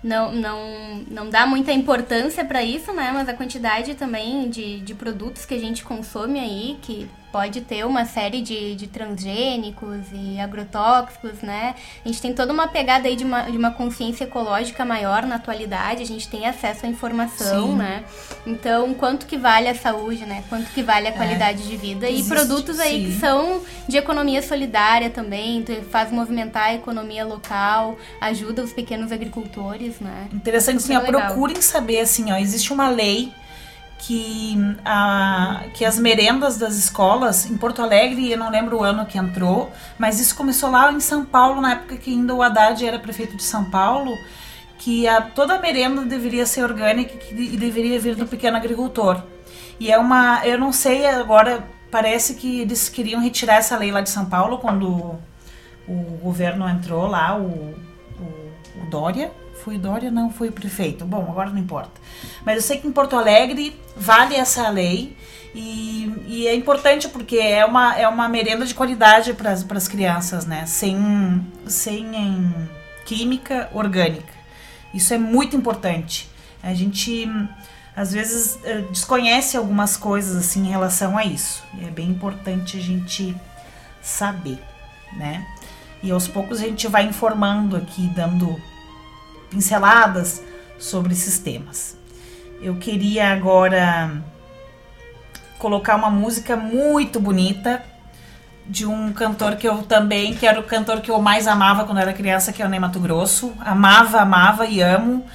não, 0.03 0.31
não, 0.31 1.05
não 1.09 1.29
dá 1.29 1.45
muita 1.45 1.71
importância 1.71 2.43
para 2.45 2.63
isso, 2.63 2.93
né? 2.93 3.11
Mas 3.13 3.27
a 3.27 3.33
quantidade 3.33 3.95
também 3.95 4.49
de, 4.49 4.79
de 4.79 4.93
produtos 4.93 5.45
que 5.45 5.53
a 5.53 5.59
gente 5.59 5.83
consome 5.83 6.39
aí, 6.39 6.77
que 6.81 7.09
pode 7.31 7.61
ter 7.61 7.85
uma 7.85 8.05
série 8.05 8.41
de, 8.41 8.75
de 8.75 8.87
transgênicos 8.87 10.05
e 10.11 10.39
agrotóxicos, 10.39 11.41
né? 11.41 11.75
A 12.03 12.07
gente 12.07 12.21
tem 12.21 12.33
toda 12.33 12.51
uma 12.51 12.67
pegada 12.67 13.07
aí 13.07 13.15
de 13.15 13.23
uma, 13.23 13.43
de 13.43 13.57
uma 13.57 13.71
consciência 13.71 14.23
ecológica 14.23 14.83
maior 14.83 15.25
na 15.25 15.35
atualidade, 15.35 16.01
a 16.01 16.05
gente 16.05 16.27
tem 16.27 16.45
acesso 16.47 16.85
à 16.85 16.89
informação, 16.89 17.71
Sim. 17.71 17.75
né? 17.75 18.03
Então, 18.45 18.93
quanto 18.93 19.25
que 19.25 19.37
vale 19.37 19.67
a 19.67 19.75
saúde, 19.75 20.25
né? 20.25 20.43
Quanto 20.49 20.71
que 20.71 20.81
vale 20.81 21.07
a 21.07 21.11
é. 21.11 21.13
qualidade 21.13 21.63
é. 21.63 21.65
de 21.65 21.77
vida. 21.77 22.09
Existe, 22.09 22.25
e 22.25 22.35
produtos 22.35 22.79
aí 22.79 23.05
sim. 23.05 23.11
que 23.11 23.19
são 23.19 23.61
de 23.87 23.97
economia 23.97 24.41
solidária 24.41 25.09
também, 25.09 25.65
faz 25.89 26.11
movimentar 26.11 26.69
a 26.69 26.73
economia 26.75 27.25
local, 27.25 27.97
ajuda 28.21 28.63
os 28.63 28.73
pequenos 28.73 29.11
agricultores, 29.11 29.99
né? 29.99 30.27
Interessante, 30.33 30.81
sim, 30.81 30.95
ó, 30.95 31.01
procurem 31.01 31.61
saber, 31.61 31.99
assim, 31.99 32.31
ó, 32.31 32.37
existe 32.37 32.73
uma 32.73 32.89
lei 32.89 33.31
que, 33.99 34.57
a, 34.85 35.65
que 35.73 35.83
as 35.83 35.99
merendas 35.99 36.57
das 36.57 36.75
escolas 36.75 37.45
em 37.45 37.57
Porto 37.57 37.81
Alegre, 37.81 38.31
eu 38.31 38.37
não 38.37 38.49
lembro 38.49 38.77
o 38.77 38.83
ano 38.83 39.05
que 39.05 39.17
entrou, 39.17 39.69
mas 39.97 40.19
isso 40.19 40.35
começou 40.35 40.71
lá 40.71 40.91
em 40.91 40.99
São 40.99 41.25
Paulo, 41.25 41.61
na 41.61 41.73
época 41.73 41.97
que 41.97 42.11
ainda 42.11 42.33
o 42.33 42.41
Haddad 42.41 42.83
era 42.85 42.97
prefeito 42.97 43.35
de 43.35 43.43
São 43.43 43.65
Paulo, 43.65 44.17
que 44.77 45.05
a, 45.07 45.21
toda 45.21 45.55
a 45.55 45.59
merenda 45.59 46.03
deveria 46.03 46.45
ser 46.45 46.63
orgânica 46.63 47.13
e 47.31 47.57
deveria 47.57 47.99
vir 47.99 48.15
do 48.15 48.25
pequeno 48.25 48.55
agricultor. 48.55 49.21
E 49.79 49.91
é 49.91 49.97
uma, 49.97 50.45
eu 50.45 50.57
não 50.57 50.71
sei 50.71 51.05
agora, 51.05 51.67
parece 51.91 52.35
que 52.35 52.61
eles 52.61 52.87
queriam 52.87 53.21
retirar 53.21 53.55
essa 53.55 53.77
lei 53.77 53.91
lá 53.91 53.99
de 53.99 54.09
São 54.09 54.25
Paulo 54.25 54.59
quando 54.59 55.19
o, 55.87 56.19
governo 56.21 56.67
entrou 56.69 57.07
lá, 57.07 57.37
o, 57.37 57.75
o, 58.19 58.81
o 58.81 58.89
Dória, 58.89 59.31
foi 59.63 59.77
Dória? 59.77 60.09
Não, 60.11 60.31
foi 60.31 60.51
prefeito. 60.51 61.05
Bom, 61.05 61.27
agora 61.29 61.49
não 61.49 61.59
importa. 61.59 61.99
Mas 62.45 62.55
eu 62.55 62.61
sei 62.61 62.77
que 62.77 62.87
em 62.87 62.91
Porto 62.91 63.15
Alegre 63.15 63.79
vale 63.95 64.35
essa 64.35 64.69
lei 64.69 65.15
e, 65.53 66.13
e 66.27 66.47
é 66.47 66.55
importante 66.55 67.07
porque 67.09 67.37
é 67.37 67.65
uma, 67.65 67.95
é 67.95 68.07
uma 68.07 68.29
merenda 68.29 68.65
de 68.65 68.73
qualidade 68.73 69.33
para 69.33 69.51
as 69.51 69.87
crianças, 69.87 70.45
né? 70.45 70.65
Sem, 70.65 71.45
sem 71.65 72.05
química 73.05 73.69
orgânica. 73.73 74.33
Isso 74.93 75.13
é 75.13 75.17
muito 75.17 75.55
importante. 75.55 76.29
A 76.61 76.73
gente 76.73 77.27
às 77.95 78.13
vezes 78.13 78.59
eh, 78.63 78.81
desconhece 78.91 79.57
algumas 79.57 79.97
coisas 79.97 80.37
assim 80.37 80.67
em 80.67 80.69
relação 80.69 81.17
a 81.17 81.25
isso. 81.25 81.63
E 81.79 81.85
é 81.85 81.91
bem 81.91 82.09
importante 82.09 82.77
a 82.77 82.81
gente 82.81 83.35
saber, 84.01 84.59
né? 85.17 85.45
E 86.01 86.11
aos 86.11 86.27
poucos 86.27 86.61
a 86.61 86.63
gente 86.63 86.87
vai 86.87 87.03
informando 87.03 87.75
aqui, 87.75 88.07
dando 88.15 88.59
pinceladas 89.49 90.41
sobre 90.77 91.13
esses 91.13 91.39
temas. 91.39 91.97
Eu 92.61 92.75
queria 92.75 93.31
agora 93.31 94.21
colocar 95.57 95.95
uma 95.95 96.09
música 96.09 96.55
muito 96.55 97.19
bonita 97.19 97.83
de 98.65 98.85
um 98.85 99.11
cantor 99.11 99.55
que 99.55 99.67
eu 99.67 99.83
também, 99.83 100.35
que 100.35 100.45
era 100.45 100.59
o 100.59 100.63
cantor 100.63 101.01
que 101.01 101.09
eu 101.09 101.19
mais 101.21 101.47
amava 101.47 101.85
quando 101.85 101.99
era 101.99 102.13
criança, 102.13 102.53
que 102.53 102.61
é 102.61 102.65
o 102.65 102.69
Ney 102.69 102.79
Mato 102.79 102.99
Grosso. 102.99 103.53
Amava, 103.59 104.21
amava 104.21 104.65
e 104.65 104.81
amo. 104.81 105.25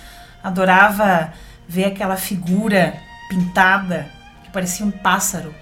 Adorava 0.42 1.32
ver 1.66 1.86
aquela 1.86 2.16
figura 2.16 2.94
pintada 3.28 4.08
que 4.44 4.50
parecia 4.50 4.86
um 4.86 4.90
pássaro. 4.90 5.54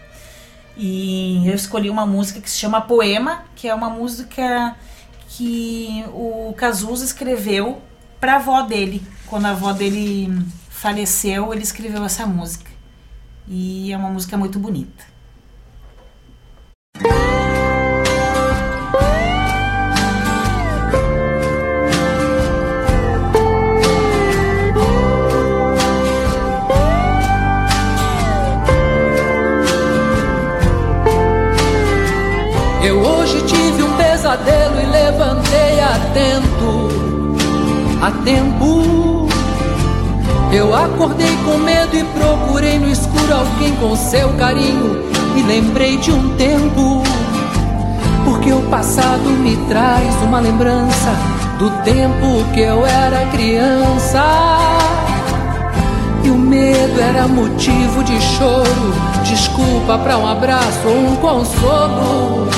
E 0.76 1.46
eu 1.46 1.54
escolhi 1.54 1.88
uma 1.88 2.06
música 2.06 2.40
que 2.40 2.50
se 2.50 2.58
chama 2.58 2.80
Poema, 2.80 3.44
que 3.54 3.68
é 3.68 3.74
uma 3.74 3.88
música 3.88 4.74
que 5.28 6.04
o 6.12 6.52
Cazuza 6.56 7.04
escreveu 7.04 7.80
para 8.22 8.34
a 8.34 8.36
avó 8.36 8.62
dele. 8.62 9.02
Quando 9.26 9.46
a 9.46 9.50
avó 9.50 9.72
dele 9.72 10.32
faleceu, 10.70 11.52
ele 11.52 11.64
escreveu 11.64 12.04
essa 12.04 12.24
música. 12.24 12.70
E 13.48 13.92
é 13.92 13.96
uma 13.96 14.10
música 14.10 14.36
muito 14.36 14.60
bonita. 14.60 15.10
Eu 32.84 33.00
hoje 33.00 33.44
tive 33.46 33.82
um 33.82 33.96
pesadelo 33.96 34.80
e 34.80 34.86
levantei 34.86 35.80
atento 35.80 37.21
a 38.02 38.10
tempo. 38.10 39.28
Eu 40.52 40.74
acordei 40.74 41.34
com 41.44 41.56
medo 41.58 41.96
e 41.96 42.02
procurei 42.02 42.78
no 42.78 42.90
escuro 42.90 43.32
alguém 43.32 43.74
com 43.76 43.94
seu 43.96 44.28
carinho. 44.30 45.04
E 45.36 45.42
lembrei 45.42 45.96
de 45.96 46.10
um 46.10 46.36
tempo, 46.36 47.02
porque 48.24 48.52
o 48.52 48.60
passado 48.62 49.22
me 49.30 49.56
traz 49.68 50.14
uma 50.22 50.40
lembrança 50.40 51.16
do 51.58 51.70
tempo 51.84 52.44
que 52.52 52.60
eu 52.60 52.84
era 52.84 53.24
criança. 53.30 54.22
E 56.24 56.28
o 56.28 56.36
medo 56.36 57.00
era 57.00 57.26
motivo 57.28 58.02
de 58.04 58.20
choro, 58.20 58.94
desculpa 59.24 59.96
para 59.98 60.18
um 60.18 60.26
abraço 60.26 60.86
ou 60.86 61.12
um 61.12 61.16
consolo. 61.16 62.48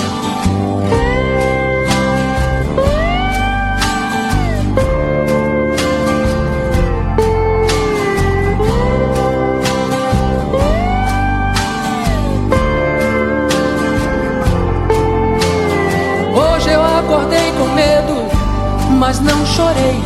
Mas 19.06 19.20
não 19.20 19.44
chorei, 19.44 20.02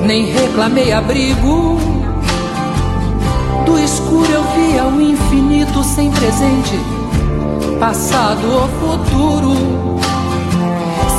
nem 0.00 0.24
reclamei 0.24 0.90
abrigo. 0.90 1.78
Do 3.66 3.78
escuro 3.78 4.32
eu 4.32 4.42
via 4.54 4.86
o 4.86 5.02
infinito 5.02 5.84
sem 5.84 6.10
presente, 6.10 6.80
passado 7.78 8.46
ou 8.50 8.68
futuro. 8.80 10.00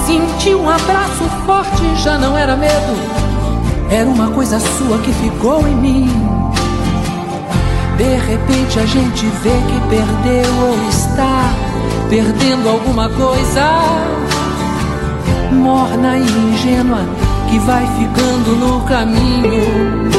Senti 0.08 0.56
um 0.56 0.68
abraço 0.68 1.24
forte, 1.46 2.02
já 2.02 2.18
não 2.18 2.36
era 2.36 2.56
medo, 2.56 2.96
era 3.92 4.10
uma 4.10 4.32
coisa 4.32 4.60
sua 4.60 4.98
que 4.98 5.14
ficou 5.14 5.68
em 5.68 5.76
mim. 5.76 6.10
De 7.96 8.16
repente 8.26 8.80
a 8.80 8.86
gente 8.88 9.28
vê 9.44 9.52
que 9.52 9.88
perdeu 9.88 10.52
ou 10.68 10.90
está 10.90 11.54
perdendo 12.10 12.68
alguma 12.68 13.08
coisa 13.08 14.17
morna 15.52 16.18
e 16.18 16.22
ingênua 16.22 17.02
que 17.50 17.60
vai 17.60 17.86
ficando 17.98 18.56
no 18.56 18.82
caminho. 18.82 20.10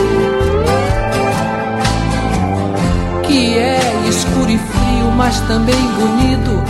Que 3.22 3.58
é 3.58 3.80
escuro 4.08 4.50
e 4.50 4.58
frio, 4.58 5.12
mas 5.16 5.40
também 5.40 5.76
bonito, 5.98 6.62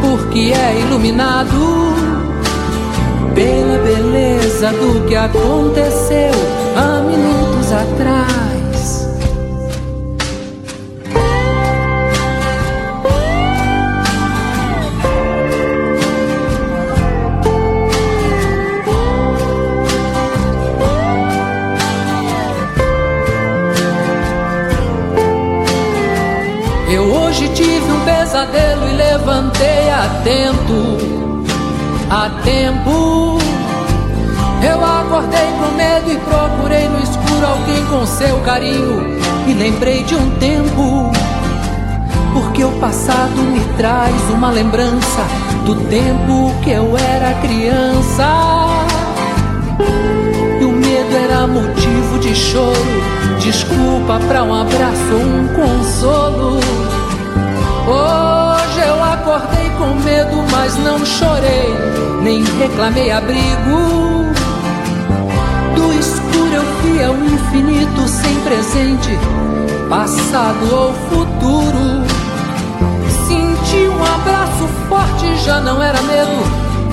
porque 0.00 0.52
é 0.52 0.80
iluminado 0.80 1.94
pela 3.34 3.78
beleza 3.82 4.70
do 4.70 5.04
que 5.06 5.16
aconteceu 5.16 6.32
há 6.76 7.00
minutos 7.00 7.72
atrás. 7.72 8.43
Pesadelo 28.24 28.88
e 28.88 28.92
levantei 28.92 29.90
atento, 29.90 31.44
a 32.08 32.30
tempo. 32.42 33.38
Eu 34.66 34.82
acordei 34.82 35.46
com 35.58 35.76
medo 35.76 36.10
e 36.10 36.16
procurei 36.16 36.88
no 36.88 37.02
escuro 37.02 37.46
alguém 37.46 37.84
com 37.84 38.06
seu 38.06 38.40
carinho. 38.40 39.18
E 39.46 39.52
lembrei 39.52 40.02
de 40.04 40.14
um 40.14 40.30
tempo, 40.38 41.12
porque 42.32 42.64
o 42.64 42.72
passado 42.80 43.42
me 43.42 43.60
traz 43.76 44.14
uma 44.30 44.50
lembrança 44.50 45.22
do 45.66 45.74
tempo 45.90 46.50
que 46.62 46.70
eu 46.70 46.96
era 46.96 47.34
criança. 47.42 48.26
E 50.60 50.64
o 50.64 50.72
medo 50.72 51.14
era 51.14 51.46
motivo 51.46 52.18
de 52.20 52.34
choro, 52.34 53.02
desculpa 53.38 54.18
para 54.26 54.42
um 54.44 54.54
abraço, 54.54 55.14
um 55.14 55.46
consolo. 55.48 56.93
Hoje 57.86 58.80
eu 58.80 59.04
acordei 59.04 59.68
com 59.76 59.94
medo, 60.02 60.42
mas 60.50 60.74
não 60.78 61.04
chorei, 61.04 61.68
nem 62.22 62.42
reclamei 62.58 63.12
abrigo. 63.12 64.24
Do 65.74 65.92
escuro 65.92 66.54
eu 66.54 66.64
via 66.82 67.12
o 67.12 67.26
infinito 67.26 68.08
sem 68.08 68.34
presente, 68.40 69.18
passado 69.90 70.74
ou 70.74 70.94
futuro. 71.10 72.04
Senti 73.28 73.86
um 73.86 74.02
abraço 74.02 74.66
forte, 74.88 75.36
já 75.44 75.60
não 75.60 75.82
era 75.82 76.00
medo, 76.02 76.42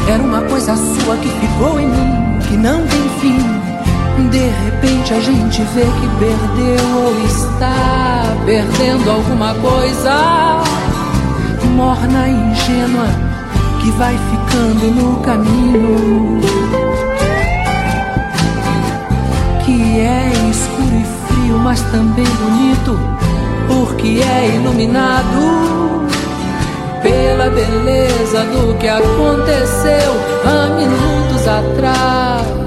era 0.09 0.21
uma 0.21 0.41
coisa 0.41 0.75
sua 0.75 1.15
que 1.15 1.29
ficou 1.29 1.79
em 1.79 1.87
mim, 1.87 2.39
que 2.49 2.57
não 2.57 2.85
tem 2.85 3.09
fim. 3.21 3.61
De 4.29 4.39
repente 4.39 5.13
a 5.13 5.21
gente 5.21 5.61
vê 5.73 5.83
que 5.83 6.07
perdeu 6.19 6.97
ou 6.97 7.25
está 7.25 8.35
perdendo 8.45 9.09
alguma 9.09 9.53
coisa 9.55 10.80
morna 11.67 12.27
e 12.27 12.31
ingênua 12.31 13.07
que 13.81 13.91
vai 13.91 14.17
ficando 14.17 14.91
no 14.91 15.19
caminho. 15.21 16.41
Que 19.65 19.99
é 19.99 20.31
escuro 20.49 20.95
e 20.95 21.33
frio, 21.33 21.59
mas 21.59 21.81
também 21.91 22.25
bonito, 22.25 22.99
porque 23.67 24.21
é 24.23 24.55
iluminado 24.55 26.07
pela 27.01 27.49
beleza 27.49 28.43
do 28.45 28.77
que 28.77 28.87
aconteceu 28.87 30.13
há 30.45 30.67
minutos 30.75 31.47
atrás. 31.47 32.60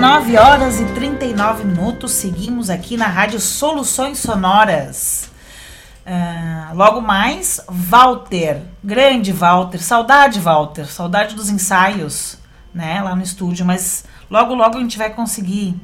19 0.00 0.38
horas 0.38 0.80
e 0.80 0.86
39 0.94 1.62
minutos, 1.62 2.12
seguimos 2.12 2.70
aqui 2.70 2.96
na 2.96 3.06
Rádio 3.06 3.38
Soluções 3.38 4.18
Sonoras. 4.18 5.30
Uh, 6.06 6.74
logo 6.74 7.02
mais, 7.02 7.60
Walter, 7.68 8.62
grande 8.82 9.30
Walter, 9.30 9.78
saudade 9.78 10.40
Walter, 10.40 10.86
saudade 10.86 11.34
dos 11.34 11.50
ensaios, 11.50 12.38
né, 12.72 13.02
lá 13.02 13.14
no 13.14 13.22
estúdio, 13.22 13.66
mas 13.66 14.06
logo 14.30 14.54
logo 14.54 14.78
a 14.78 14.80
gente 14.80 14.96
vai 14.96 15.10
conseguir 15.10 15.78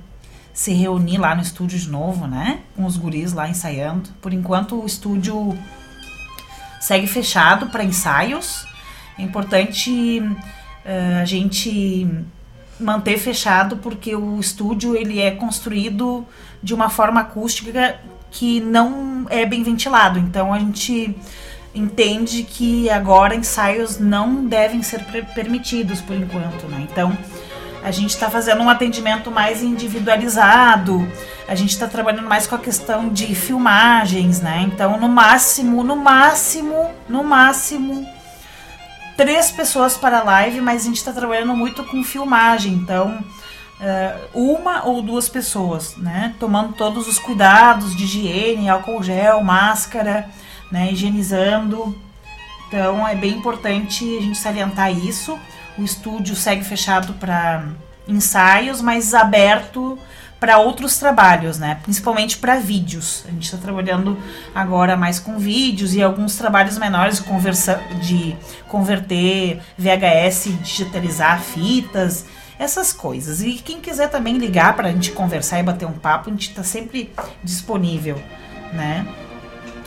se 0.51 0.73
reunir 0.73 1.19
lá 1.19 1.35
no 1.35 1.43
estúdio 1.43 1.79
de 1.79 1.91
novo, 1.91 2.27
né, 2.27 2.61
com 2.75 2.87
os 2.87 2.97
guris 2.97 3.35
lá 3.35 3.47
ensaiando. 3.51 4.09
Por 4.23 4.33
enquanto 4.33 4.81
o 4.81 4.87
estúdio 4.87 5.55
segue 6.81 7.07
fechado 7.07 7.67
para 7.67 7.85
ensaios. 7.85 8.67
É 9.19 9.23
importante 9.23 10.21
uh, 10.21 11.21
a 11.21 11.27
gente 11.27 12.27
manter 12.79 13.19
fechado 13.19 13.79
porque 13.79 14.15
o 14.15 14.39
estúdio 14.39 14.95
ele 14.97 15.21
é 15.21 15.31
construído 15.31 16.27
de 16.63 16.75
uma 16.75 16.91
forma 16.91 17.21
acústica 17.21 17.99
que 18.31 18.61
não 18.61 19.27
é 19.31 19.47
bem 19.47 19.63
ventilado. 19.63 20.19
Então 20.19 20.53
a 20.53 20.59
gente 20.59 21.17
entende 21.75 22.43
que 22.43 22.89
agora 22.91 23.35
ensaios 23.35 23.99
não 23.99 24.47
devem 24.47 24.83
ser 24.83 25.05
permitidos 25.35 26.01
por 26.01 26.17
enquanto, 26.17 26.67
né? 26.69 26.87
Então 26.91 27.17
a 27.83 27.91
gente 27.91 28.11
está 28.11 28.29
fazendo 28.29 28.63
um 28.63 28.69
atendimento 28.69 29.31
mais 29.31 29.63
individualizado, 29.63 31.07
a 31.47 31.55
gente 31.55 31.71
está 31.71 31.87
trabalhando 31.87 32.27
mais 32.27 32.47
com 32.47 32.57
a 32.57 32.59
questão 32.59 33.09
de 33.09 33.35
filmagens, 33.35 34.41
né? 34.41 34.65
Então 34.67 34.99
no 34.99 35.09
máximo, 35.09 35.85
no 35.85 35.97
máximo, 35.97 36.91
no 37.09 37.23
máximo 37.23 38.16
três 39.17 39.51
pessoas 39.51 39.97
para 39.97 40.19
a 40.21 40.23
live, 40.25 40.61
mas 40.61 40.83
a 40.83 40.85
gente 40.87 40.97
está 40.97 41.13
trabalhando 41.13 41.57
muito 41.57 41.83
com 41.85 42.05
filmagem, 42.05 42.73
então 42.75 43.25
uh, 43.81 44.39
uma 44.55 44.85
ou 44.85 45.03
duas 45.03 45.29
pessoas, 45.29 45.97
né? 45.97 46.35
Tomando 46.39 46.75
todos 46.75 47.09
os 47.09 47.19
cuidados 47.19 47.97
de 47.97 48.05
higiene, 48.05 48.69
álcool 48.69 49.03
gel, 49.03 49.43
máscara, 49.43 50.29
né? 50.71 50.93
Higienizando. 50.93 51.97
Então 52.69 53.07
é 53.07 53.15
bem 53.15 53.33
importante 53.33 54.05
a 54.19 54.21
gente 54.21 54.39
salientar 54.39 54.93
isso. 54.93 55.39
o 55.79 55.83
estúdio 55.83 56.35
segue 56.35 56.65
fechado 56.65 57.15
para 57.15 57.65
ensaios, 58.09 58.81
mas 58.81 59.15
aberto 59.15 59.99
para 60.39 60.59
outros 60.59 60.99
trabalhos, 60.99 61.59
né? 61.59 61.79
Principalmente 61.83 62.37
para 62.39 62.57
vídeos. 62.57 63.25
A 63.27 63.31
gente 63.31 63.45
está 63.45 63.57
trabalhando 63.57 64.19
agora 64.55 64.97
mais 64.97 65.19
com 65.19 65.39
vídeos 65.39 65.95
e 65.95 66.03
alguns 66.03 66.37
trabalhos 66.37 66.79
menores 66.79 67.17
de, 67.17 67.25
conversa, 67.25 67.81
de 68.03 68.37
converter 68.69 69.61
VHS, 69.79 70.51
digitalizar 70.63 71.41
fitas, 71.41 72.27
essas 72.59 72.93
coisas. 72.93 73.43
E 73.43 73.55
quem 73.55 73.81
quiser 73.81 74.09
também 74.09 74.37
ligar 74.37 74.77
para 74.77 74.89
a 74.89 74.93
gente 74.93 75.13
conversar 75.13 75.59
e 75.59 75.63
bater 75.63 75.87
um 75.87 75.93
papo, 75.93 76.29
a 76.29 76.33
gente 76.33 76.51
está 76.51 76.63
sempre 76.63 77.13
disponível, 77.43 78.21
né? 78.73 79.07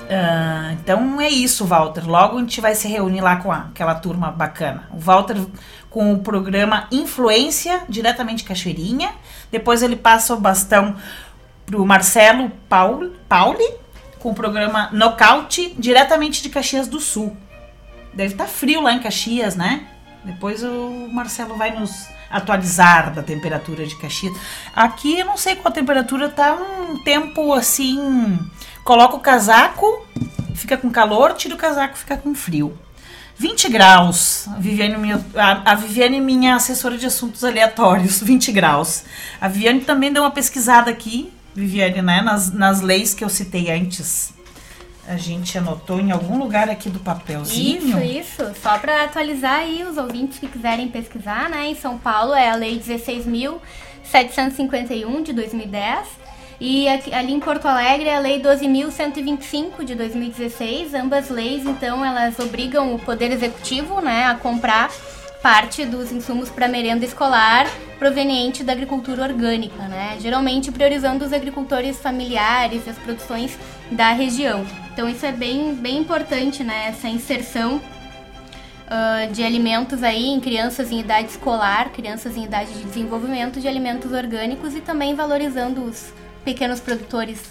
Uh, 0.10 0.74
então 0.74 1.22
é 1.22 1.30
isso, 1.30 1.66
Walter. 1.66 2.10
Logo 2.10 2.38
a 2.38 2.40
gente 2.40 2.60
vai 2.60 2.74
se 2.74 2.88
reunir 2.88 3.22
lá 3.22 3.36
com 3.36 3.52
a, 3.52 3.68
aquela 3.70 3.94
turma 3.94 4.32
bacana. 4.32 4.90
O 4.92 5.00
Walter 5.00 5.36
com 5.90 6.14
o 6.14 6.20
programa 6.20 6.88
Influência, 6.92 7.84
diretamente 7.88 8.38
de 8.38 8.44
Cachoeirinha. 8.46 9.12
Depois 9.52 9.84
ele 9.84 9.96
passa 9.96 10.34
o 10.34 10.40
bastão 10.40 10.96
pro 11.66 11.86
Marcelo 11.86 12.52
Paul, 12.68 13.12
Pauli, 13.28 13.74
com 14.18 14.32
o 14.32 14.36
programa 14.36 14.90
Nocaute, 14.92 15.76
diretamente 15.78 16.42
de 16.42 16.50
Caxias 16.50 16.88
do 16.88 17.00
Sul. 17.00 17.38
Deve 18.14 18.34
estar 18.34 18.46
tá 18.46 18.50
frio 18.50 18.82
lá 18.82 18.94
em 18.94 19.00
Caxias, 19.00 19.56
né? 19.56 19.88
Depois 20.24 20.64
o 20.64 21.08
Marcelo 21.12 21.56
vai 21.56 21.78
nos 21.78 22.08
atualizar 22.30 23.14
da 23.14 23.24
temperatura 23.24 23.86
de 23.86 23.96
Caxias. 23.96 24.36
Aqui 24.76 25.20
eu 25.20 25.26
não 25.26 25.38
sei 25.38 25.56
qual 25.56 25.72
a 25.72 25.76
temperatura, 25.76 26.30
tá 26.30 26.54
um 26.54 27.02
tempo 27.04 27.54
assim. 27.54 28.38
Coloca 28.90 29.18
o 29.18 29.20
casaco, 29.20 30.04
fica 30.56 30.76
com 30.76 30.90
calor, 30.90 31.34
tira 31.34 31.54
o 31.54 31.58
casaco, 31.60 31.96
fica 31.96 32.18
com 32.18 32.34
frio. 32.34 32.76
20 33.38 33.70
graus. 33.70 34.48
A 34.48 34.56
Viviane, 34.56 34.98
minha, 34.98 35.24
a, 35.36 35.76
Viviane, 35.76 36.20
minha 36.20 36.56
assessora 36.56 36.98
de 36.98 37.06
assuntos 37.06 37.44
aleatórios, 37.44 38.18
20 38.26 38.52
graus. 38.52 39.04
A 39.40 39.48
Viviane 39.48 39.82
também 39.82 40.12
deu 40.12 40.24
uma 40.24 40.32
pesquisada 40.32 40.90
aqui, 40.90 41.32
Viviane, 41.54 42.02
né, 42.02 42.24
nas, 42.24 42.52
nas 42.52 42.82
leis 42.82 43.14
que 43.14 43.24
eu 43.24 43.30
citei 43.30 43.70
antes. 43.70 44.34
A 45.08 45.18
gente 45.18 45.56
anotou 45.56 46.00
em 46.00 46.10
algum 46.10 46.40
lugar 46.40 46.68
aqui 46.68 46.90
do 46.90 46.98
papelzinho. 46.98 48.02
Isso, 48.02 48.42
isso. 48.42 48.60
Só 48.60 48.80
para 48.80 49.04
atualizar 49.04 49.60
aí 49.60 49.84
os 49.84 49.98
ouvintes 49.98 50.40
que 50.40 50.48
quiserem 50.48 50.88
pesquisar, 50.88 51.48
né? 51.48 51.68
Em 51.68 51.76
São 51.76 52.00
Paulo 52.00 52.34
é 52.34 52.50
a 52.50 52.56
Lei 52.56 52.80
16.751 52.80 55.22
de 55.22 55.32
2010 55.32 56.29
e 56.60 56.90
aqui, 56.90 57.14
ali 57.14 57.34
em 57.34 57.40
Porto 57.40 57.68
Alegre, 57.68 58.10
a 58.10 58.20
Lei 58.20 58.42
12.125 58.42 59.84
de 59.86 59.96
2016, 59.96 60.94
ambas 60.94 61.30
leis, 61.30 61.66
então, 61.66 62.04
elas 62.04 62.38
obrigam 62.40 62.94
o 62.94 63.00
Poder 63.00 63.32
Executivo 63.32 64.02
né, 64.02 64.26
a 64.26 64.36
comprar 64.36 64.92
parte 65.42 65.86
dos 65.86 66.12
insumos 66.12 66.50
para 66.50 66.68
merenda 66.68 67.06
escolar 67.06 67.66
proveniente 67.98 68.64
da 68.64 68.74
agricultura 68.74 69.24
orgânica, 69.24 69.84
né? 69.84 70.18
Geralmente 70.20 70.72
priorizando 70.72 71.24
os 71.24 71.34
agricultores 71.34 71.98
familiares 71.98 72.86
e 72.86 72.90
as 72.90 72.98
produções 72.98 73.58
da 73.90 74.12
região. 74.12 74.66
Então 74.92 75.08
isso 75.08 75.26
é 75.26 75.32
bem, 75.32 75.76
bem 75.76 75.98
importante, 75.98 76.64
né? 76.64 76.88
Essa 76.90 77.08
inserção 77.08 77.78
uh, 77.78 79.32
de 79.32 79.44
alimentos 79.44 80.04
aí 80.04 80.28
em 80.28 80.40
crianças 80.40 80.92
em 80.92 81.00
idade 81.00 81.30
escolar, 81.30 81.90
crianças 81.92 82.36
em 82.36 82.44
idade 82.44 82.74
de 82.74 82.84
desenvolvimento 82.84 83.60
de 83.60 83.68
alimentos 83.68 84.12
orgânicos 84.12 84.76
e 84.76 84.82
também 84.82 85.16
valorizando 85.16 85.84
os 85.84 86.14
pequenos 86.44 86.80
produtores 86.80 87.42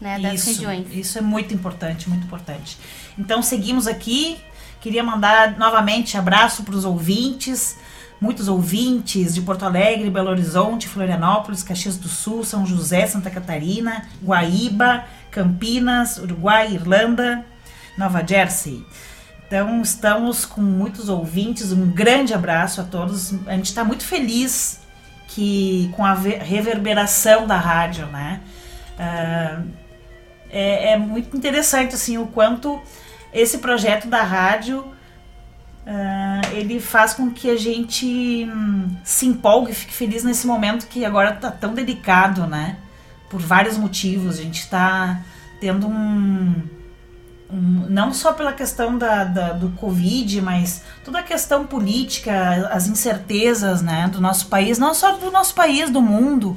né, 0.00 0.18
das 0.18 0.34
isso, 0.34 0.50
regiões. 0.50 0.86
Isso 0.92 1.18
é 1.18 1.20
muito 1.20 1.54
importante, 1.54 2.08
muito 2.08 2.24
importante. 2.24 2.78
Então 3.18 3.42
seguimos 3.42 3.86
aqui. 3.86 4.36
Queria 4.80 5.02
mandar 5.02 5.56
novamente 5.58 6.18
abraço 6.18 6.62
para 6.62 6.74
os 6.74 6.84
ouvintes, 6.84 7.78
muitos 8.20 8.48
ouvintes 8.48 9.34
de 9.34 9.40
Porto 9.40 9.64
Alegre, 9.64 10.10
Belo 10.10 10.28
Horizonte, 10.28 10.86
Florianópolis, 10.86 11.62
Caxias 11.62 11.96
do 11.96 12.08
Sul, 12.08 12.44
São 12.44 12.66
José, 12.66 13.06
Santa 13.06 13.30
Catarina, 13.30 14.06
Guaíba, 14.22 15.06
Campinas, 15.30 16.18
Uruguai, 16.18 16.74
Irlanda, 16.74 17.46
Nova 17.96 18.22
Jersey. 18.26 18.84
Então 19.46 19.80
estamos 19.80 20.44
com 20.44 20.60
muitos 20.60 21.08
ouvintes, 21.08 21.72
um 21.72 21.90
grande 21.90 22.34
abraço 22.34 22.80
a 22.80 22.84
todos. 22.84 23.32
A 23.46 23.52
gente 23.52 23.66
está 23.66 23.84
muito 23.84 24.04
feliz 24.04 24.83
que 25.34 25.90
com 25.96 26.04
a 26.04 26.14
reverberação 26.14 27.44
da 27.44 27.56
rádio, 27.56 28.06
né? 28.06 28.40
Uh, 28.94 29.68
é, 30.48 30.92
é, 30.92 30.96
muito 30.96 31.36
interessante 31.36 31.96
assim 31.96 32.16
o 32.16 32.28
quanto 32.28 32.80
esse 33.32 33.58
projeto 33.58 34.06
da 34.06 34.22
rádio 34.22 34.78
uh, 34.78 36.52
ele 36.52 36.78
faz 36.78 37.14
com 37.14 37.32
que 37.32 37.50
a 37.50 37.56
gente 37.56 38.48
hum, 38.48 38.96
se 39.02 39.26
empolgue, 39.26 39.74
fique 39.74 39.92
feliz 39.92 40.22
nesse 40.22 40.46
momento 40.46 40.86
que 40.86 41.04
agora 41.04 41.34
está 41.34 41.50
tão 41.50 41.74
delicado, 41.74 42.46
né? 42.46 42.76
Por 43.28 43.40
vários 43.40 43.76
motivos, 43.76 44.38
a 44.38 44.42
gente 44.42 44.60
está 44.60 45.20
tendo 45.60 45.88
um 45.88 46.62
não 47.54 48.12
só 48.12 48.32
pela 48.32 48.52
questão 48.52 48.98
da, 48.98 49.24
da, 49.24 49.52
do 49.52 49.70
Covid, 49.70 50.40
mas 50.40 50.82
toda 51.04 51.20
a 51.20 51.22
questão 51.22 51.66
política, 51.66 52.68
as 52.72 52.86
incertezas 52.88 53.82
né, 53.82 54.08
do 54.08 54.20
nosso 54.20 54.46
país, 54.48 54.78
não 54.78 54.92
só 54.94 55.12
do 55.16 55.30
nosso 55.30 55.54
país, 55.54 55.90
do 55.90 56.02
mundo. 56.02 56.56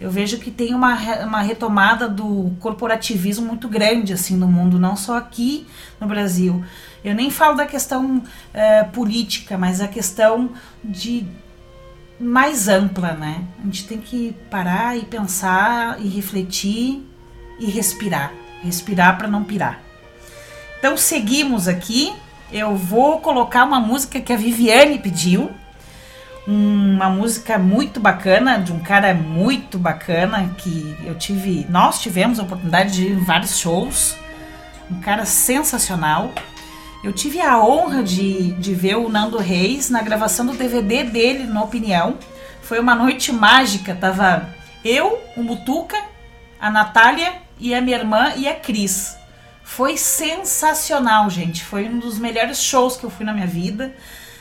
Eu 0.00 0.10
vejo 0.10 0.38
que 0.38 0.50
tem 0.50 0.74
uma, 0.74 0.94
uma 1.24 1.42
retomada 1.42 2.08
do 2.08 2.52
corporativismo 2.60 3.46
muito 3.46 3.68
grande 3.68 4.12
assim 4.12 4.36
no 4.36 4.46
mundo, 4.46 4.78
não 4.78 4.94
só 4.94 5.16
aqui 5.16 5.66
no 6.00 6.06
Brasil. 6.06 6.64
Eu 7.04 7.14
nem 7.14 7.30
falo 7.30 7.56
da 7.56 7.66
questão 7.66 8.22
é, 8.54 8.84
política, 8.84 9.58
mas 9.58 9.80
a 9.80 9.88
questão 9.88 10.50
de 10.84 11.26
mais 12.20 12.68
ampla, 12.68 13.12
né? 13.12 13.44
A 13.60 13.64
gente 13.64 13.86
tem 13.86 13.98
que 13.98 14.34
parar 14.50 14.96
e 14.96 15.04
pensar 15.04 16.00
e 16.00 16.08
refletir 16.08 17.04
e 17.58 17.66
respirar, 17.66 18.32
respirar 18.62 19.16
para 19.18 19.28
não 19.28 19.42
pirar. 19.42 19.87
Então 20.78 20.96
seguimos 20.96 21.66
aqui. 21.66 22.14
Eu 22.50 22.76
vou 22.76 23.20
colocar 23.20 23.64
uma 23.64 23.80
música 23.80 24.20
que 24.20 24.32
a 24.32 24.36
Viviane 24.36 24.98
pediu. 24.98 25.50
Uma 26.46 27.10
música 27.10 27.58
muito 27.58 28.00
bacana, 28.00 28.58
de 28.58 28.72
um 28.72 28.78
cara 28.78 29.12
muito 29.12 29.78
bacana, 29.78 30.54
que 30.56 30.96
eu 31.04 31.14
tive. 31.14 31.66
Nós 31.68 32.00
tivemos 32.00 32.38
a 32.38 32.42
oportunidade 32.44 32.94
de 32.94 33.06
ir 33.06 33.12
em 33.12 33.24
vários 33.24 33.58
shows. 33.58 34.16
Um 34.90 35.00
cara 35.00 35.26
sensacional. 35.26 36.32
Eu 37.04 37.12
tive 37.12 37.40
a 37.40 37.62
honra 37.62 38.02
de, 38.02 38.52
de 38.52 38.74
ver 38.74 38.96
o 38.96 39.10
Nando 39.10 39.36
Reis 39.36 39.90
na 39.90 40.00
gravação 40.00 40.46
do 40.46 40.54
DVD 40.54 41.04
dele, 41.04 41.44
no 41.44 41.62
Opinião. 41.62 42.16
Foi 42.62 42.80
uma 42.80 42.94
noite 42.94 43.30
mágica. 43.30 43.94
Tava 43.94 44.48
eu, 44.84 45.18
o 45.36 45.42
Mutuca, 45.42 45.98
a 46.58 46.70
Natália 46.70 47.34
e 47.60 47.74
a 47.74 47.80
minha 47.80 47.98
irmã 47.98 48.32
e 48.36 48.48
a 48.48 48.54
Cris. 48.54 49.18
Foi 49.68 49.98
sensacional, 49.98 51.28
gente. 51.28 51.62
Foi 51.62 51.86
um 51.86 51.98
dos 51.98 52.18
melhores 52.18 52.60
shows 52.60 52.96
que 52.96 53.04
eu 53.04 53.10
fui 53.10 53.24
na 53.24 53.34
minha 53.34 53.46
vida. 53.46 53.94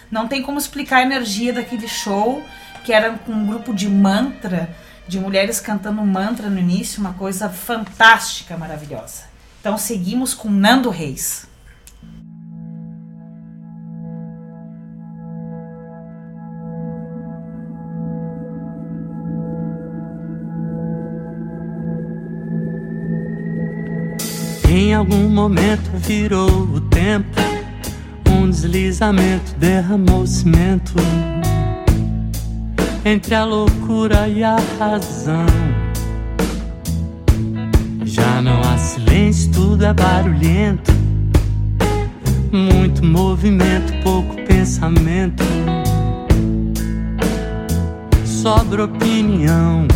Não 0.10 0.26
tem 0.26 0.42
como 0.42 0.58
explicar 0.58 0.98
a 0.98 1.02
energia 1.02 1.54
daquele 1.54 1.88
show, 1.88 2.44
que 2.84 2.94
era 2.94 3.12
com 3.20 3.34
um 3.34 3.46
grupo 3.46 3.74
de 3.74 3.90
mantra, 3.90 4.74
de 5.08 5.20
mulheres 5.20 5.60
cantando 5.60 6.02
mantra 6.02 6.50
no 6.50 6.58
início, 6.58 7.02
uma 7.02 7.14
coisa 7.14 7.50
fantástica, 7.50 8.58
maravilhosa. 8.58 9.26
Então 9.60 9.78
seguimos 9.78 10.34
com 10.34 10.50
Nando 10.50 10.90
Reis. 10.90 11.47
Em 24.70 24.94
algum 24.94 25.30
momento 25.30 25.90
virou 25.96 26.50
o 26.50 26.82
tempo, 26.82 27.40
um 28.30 28.50
deslizamento 28.50 29.56
derramou 29.58 30.28
cimento 30.28 30.94
entre 33.06 33.34
a 33.34 33.46
loucura 33.46 34.28
e 34.28 34.44
a 34.44 34.58
razão. 34.78 35.46
Já 38.04 38.42
não 38.42 38.60
há 38.60 38.78
silêncio, 38.78 39.54
tudo 39.54 39.86
é 39.86 39.94
barulhento, 39.94 40.92
muito 42.52 43.06
movimento, 43.06 43.94
pouco 44.04 44.36
pensamento, 44.44 45.46
sobra 48.26 48.84
opinião. 48.84 49.88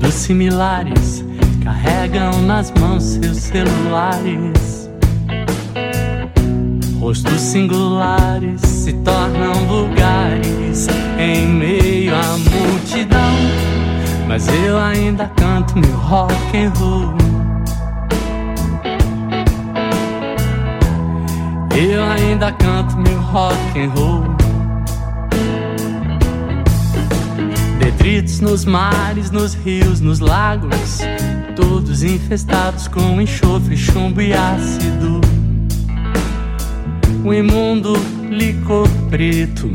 Todos 0.00 0.14
similares, 0.14 1.24
carregam 1.62 2.42
nas 2.42 2.72
mãos 2.72 3.02
seus 3.02 3.36
celulares. 3.36 4.90
Rostos 6.98 7.40
singulares 7.40 8.60
se 8.62 8.92
tornam 8.92 9.52
vulgares 9.66 10.88
em 11.18 11.46
meio 11.46 12.14
à 12.14 12.36
multidão. 12.38 13.34
Mas 14.26 14.46
eu 14.48 14.78
ainda 14.78 15.26
canto 15.36 15.78
meu 15.78 15.96
rock 15.96 16.56
and 16.56 16.72
roll. 16.78 17.14
Eu 21.76 22.04
ainda 22.04 22.52
canto 22.52 22.96
meu 22.98 23.20
rock 23.20 23.78
and 23.78 23.90
roll. 23.90 24.39
Detritos 27.90 28.38
nos 28.38 28.64
mares, 28.64 29.32
nos 29.32 29.52
rios, 29.52 30.00
nos 30.00 30.20
lagos, 30.20 31.00
todos 31.56 32.04
infestados 32.04 32.86
com 32.86 33.20
enxofre, 33.20 33.76
chumbo 33.76 34.20
e 34.20 34.32
ácido. 34.32 35.20
O 37.24 37.34
imundo 37.34 37.94
licor 38.30 38.88
preto, 39.10 39.68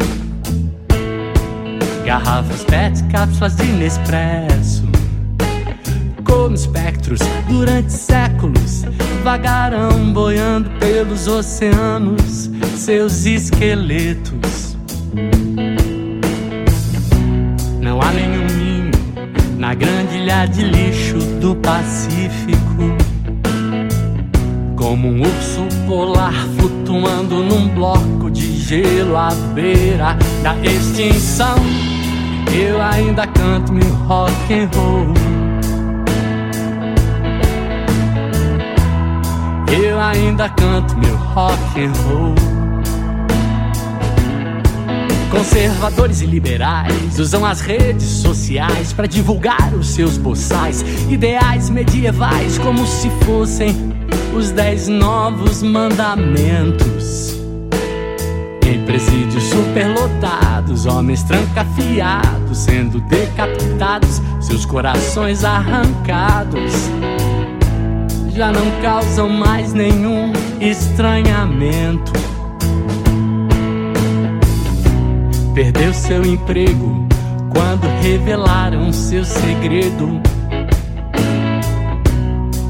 garrafas 2.06 2.64
PET, 2.64 3.04
cápsulas 3.12 3.58
de 3.58 3.66
Nespresso 3.66 4.86
como 6.24 6.56
espectros 6.56 7.20
durante 7.50 7.92
séculos 7.92 8.84
vagarão 9.26 10.14
boiando 10.14 10.70
pelos 10.80 11.28
oceanos 11.28 12.50
seus 12.78 13.26
esqueletos. 13.26 14.65
Não 17.96 18.02
há 18.02 18.12
nenhum 18.12 18.46
ninho 18.58 18.92
na 19.58 19.74
grande 19.74 20.18
ilha 20.18 20.46
de 20.48 20.64
lixo 20.64 21.16
do 21.40 21.56
Pacífico. 21.56 22.98
Como 24.76 25.08
um 25.08 25.22
urso 25.22 25.66
polar 25.88 26.34
flutuando 26.58 27.36
num 27.36 27.70
bloco 27.70 28.30
de 28.30 28.58
gelo 28.58 29.16
à 29.16 29.30
beira 29.54 30.18
da 30.44 30.58
extinção. 30.58 31.56
Eu 32.54 32.82
ainda 32.82 33.26
canto 33.28 33.72
meu 33.72 33.90
rock 34.08 34.54
and 34.54 34.70
roll. 34.76 35.14
Eu 39.72 40.02
ainda 40.02 40.50
canto 40.50 40.98
meu 40.98 41.16
rock 41.16 41.80
and 41.80 41.94
roll. 42.10 42.55
Conservadores 45.30 46.22
e 46.22 46.26
liberais 46.26 47.20
usam 47.20 47.46
as 47.46 47.60
redes 47.62 48.08
sociais 48.08 48.94
para 48.94 49.08
divulgar 49.08 49.74
os 49.74 49.90
seus 49.90 50.18
boçais, 50.18 50.82
ideais 51.10 51.70
medievais 51.70 52.58
como 52.58 52.86
se 52.86 53.10
fossem 53.26 53.76
os 54.36 54.52
dez 54.52 54.88
novos 54.88 55.62
mandamentos. 55.62 57.36
Em 58.66 58.84
presídios 58.86 59.44
superlotados, 59.44 60.86
homens 60.86 61.24
trancafiados 61.24 62.58
sendo 62.58 63.00
decapitados, 63.02 64.22
seus 64.42 64.66
corações 64.66 65.44
arrancados 65.44 66.90
já 68.36 68.52
não 68.52 68.70
causam 68.82 69.30
mais 69.30 69.72
nenhum 69.72 70.34
estranhamento. 70.60 72.25
Perdeu 75.56 75.94
seu 75.94 76.22
emprego 76.26 77.08
quando 77.50 77.88
revelaram 78.02 78.92
seu 78.92 79.24
segredo. 79.24 80.22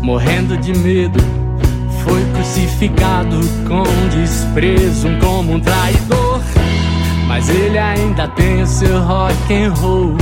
Morrendo 0.03 0.55
de 0.55 0.71
medo, 0.77 1.19
foi 2.03 2.23
crucificado 2.31 3.39
com 3.67 3.83
desprezo 4.15 5.07
como 5.19 5.53
um 5.53 5.59
traidor. 5.59 6.39
Mas 7.27 7.49
ele 7.49 7.79
ainda 7.79 8.27
tem 8.27 8.61
o 8.61 8.67
seu 8.67 9.01
rock 9.01 9.51
and 9.51 9.73
roll. 9.73 10.15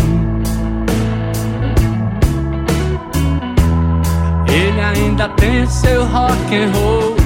Ele 4.48 4.80
ainda 4.80 5.28
tem 5.28 5.68
seu 5.68 6.06
rock 6.06 6.56
and 6.56 6.72
roll. 6.74 7.23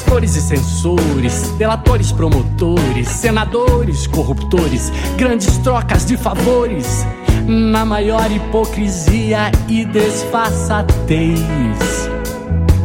Pastores 0.00 0.34
e 0.34 0.40
censores, 0.40 1.50
delatores, 1.58 2.10
promotores, 2.10 3.06
senadores, 3.06 4.06
corruptores, 4.06 4.90
grandes 5.18 5.58
trocas 5.58 6.06
de 6.06 6.16
favores, 6.16 7.06
na 7.46 7.84
maior 7.84 8.32
hipocrisia 8.32 9.52
e 9.68 9.84
desfaçatez. 9.84 11.38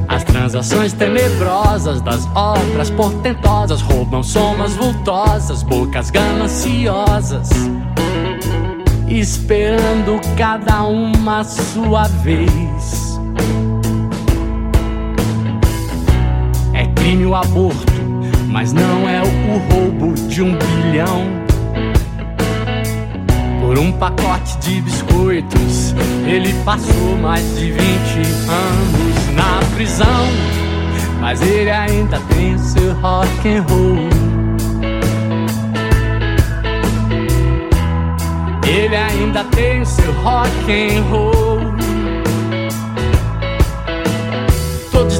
As 0.09 0.25
transações 0.25 0.91
tenebrosas 0.91 2.01
das 2.01 2.27
obras 2.35 2.89
portentosas 2.89 3.79
roubam 3.79 4.21
somas 4.21 4.73
vultosas, 4.73 5.63
bocas 5.63 6.09
gananciosas 6.09 7.49
esperando 9.07 10.19
cada 10.35 10.83
uma 10.83 11.45
sua 11.45 12.09
vez. 12.09 13.04
Crime 17.05 17.27
o 17.27 17.35
aborto, 17.35 17.93
mas 18.47 18.73
não 18.73 19.07
é 19.07 19.21
o 19.21 19.57
roubo 19.69 20.15
de 20.27 20.41
um 20.41 20.57
bilhão. 20.57 21.23
Por 23.61 23.77
um 23.77 23.91
pacote 23.91 24.57
de 24.57 24.81
biscoitos, 24.81 25.93
ele 26.25 26.51
passou 26.65 27.15
mais 27.21 27.43
de 27.59 27.71
20 27.71 27.79
anos 28.49 29.35
na 29.35 29.75
prisão. 29.75 30.25
Mas 31.21 31.43
ele 31.43 31.69
ainda 31.69 32.19
tem 32.33 32.57
seu 32.57 32.93
rock 32.95 33.49
and 33.49 33.61
roll. 33.69 34.09
Ele 38.67 38.95
ainda 38.95 39.43
tem 39.43 39.85
seu 39.85 40.11
rock 40.23 40.71
and 40.71 41.03
roll. 41.11 41.84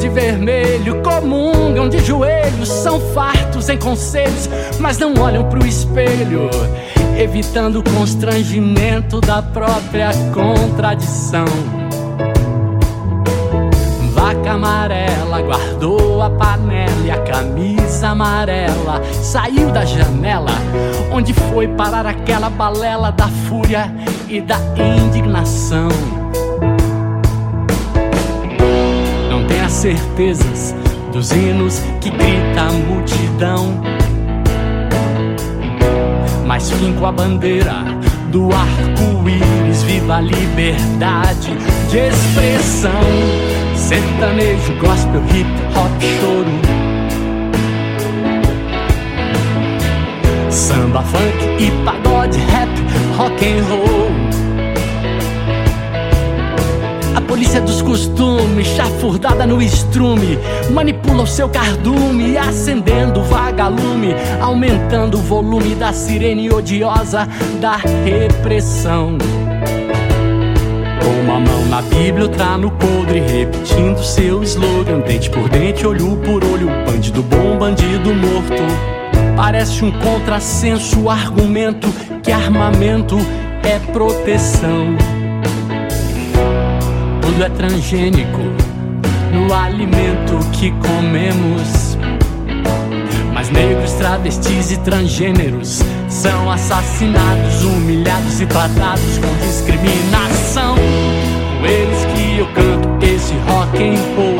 De 0.06 0.10
vermelho 0.10 1.02
comungam 1.02 1.90
de 1.90 1.98
joelhos, 2.00 2.70
são 2.70 3.00
fartos 3.00 3.70
em 3.70 3.78
conselhos, 3.78 4.48
mas 4.80 5.00
não 5.00 5.16
olham 5.20 5.50
pro 5.50 5.66
espelho, 5.66 6.48
evitando 7.18 7.80
o 7.80 7.84
constrangimento 7.84 9.20
da 9.20 9.42
própria 9.42 10.12
contradição 10.32 11.46
vaca 14.14 14.54
amarela 14.54 15.42
guardou 15.42 16.22
a 16.22 16.30
panela 16.30 17.06
e 17.06 17.12
a 17.12 17.22
camisa 17.24 18.10
amarela 18.10 19.04
saiu 19.12 19.72
da 19.72 19.84
janela 19.84 20.52
onde 21.12 21.34
foi 21.34 21.68
parar 21.68 22.06
aquela 22.06 22.50
balela 22.50 23.12
da 23.12 23.28
fúria 23.28 23.94
e 24.30 24.40
da 24.40 24.58
indignação. 24.78 26.25
Não 29.56 29.62
tenha 29.62 29.70
certezas 29.70 30.76
dos 31.14 31.32
hinos 31.32 31.80
que 32.02 32.10
grita 32.10 32.62
a 32.62 32.72
multidão, 32.74 33.82
mas 36.46 36.70
finco 36.72 37.06
a 37.06 37.12
bandeira 37.12 37.86
do 38.32 38.50
arco-íris, 38.52 39.84
viva 39.84 40.18
a 40.18 40.22
liberdade 40.22 41.56
de 41.90 41.98
expressão 42.00 42.92
sertanejo, 43.76 44.74
gospel, 44.78 45.24
hip 45.34 45.50
hop, 45.74 46.02
choro. 46.20 46.52
Samba, 50.52 51.02
funk 51.02 51.64
e 51.64 51.72
pagode, 51.86 52.40
rap, 52.40 52.70
rock 53.18 53.46
and 53.46 53.64
roll. 53.70 54.35
Polícia 57.36 57.60
dos 57.60 57.82
costumes, 57.82 58.66
chafurdada 58.66 59.46
no 59.46 59.62
estrume, 59.62 60.40
manipula 60.72 61.24
o 61.24 61.28
seu 61.28 61.50
cardume, 61.50 62.38
acendendo 62.38 63.22
vagalume, 63.24 64.16
aumentando 64.40 65.18
o 65.18 65.22
volume 65.22 65.76
da 65.76 65.92
sirene 65.92 66.50
odiosa 66.50 67.28
da 67.60 67.76
repressão. 67.76 69.18
Com 71.04 71.10
uma 71.26 71.42
mão 71.42 71.66
na 71.66 71.82
Bíblia, 71.82 72.24
outra 72.24 72.58
no 72.58 72.72
podre, 72.72 73.20
repetindo 73.20 74.02
seu 74.02 74.42
slogan, 74.42 75.02
dente 75.02 75.30
por 75.30 75.50
dente, 75.50 75.86
olho 75.86 76.16
por 76.16 76.42
olho, 76.42 76.68
bandido 76.86 77.22
bom, 77.22 77.58
bandido 77.58 78.16
morto. 78.16 78.64
Parece 79.36 79.84
um 79.84 79.92
contrassenso 79.92 81.10
argumento 81.10 81.90
que 82.24 82.32
armamento 82.32 83.18
é 83.62 83.78
proteção. 83.92 84.96
Tudo 87.26 87.44
é 87.44 87.50
transgênico 87.50 88.40
no 89.34 89.52
alimento 89.52 90.38
que 90.52 90.70
comemos. 90.74 91.98
Mas 93.34 93.50
negros, 93.50 93.94
travestis 93.94 94.72
e 94.72 94.78
transgêneros 94.78 95.82
são 96.08 96.52
assassinados, 96.52 97.64
humilhados 97.64 98.40
e 98.40 98.46
tratados 98.46 99.18
com 99.18 99.46
discriminação. 99.46 100.76
Com 100.76 101.66
eles 101.66 102.06
que 102.14 102.38
eu 102.38 102.48
canto 102.54 103.06
esse 103.06 103.34
rock 103.50 103.84
and 103.84 104.16
roll. 104.16 104.38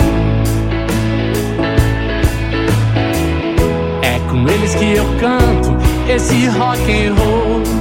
É 4.04 4.20
com 4.30 4.48
eles 4.48 4.76
que 4.76 4.94
eu 4.94 5.06
canto 5.20 5.76
esse 6.08 6.48
rock 6.50 6.82
and 6.92 7.16
roll. 7.16 7.75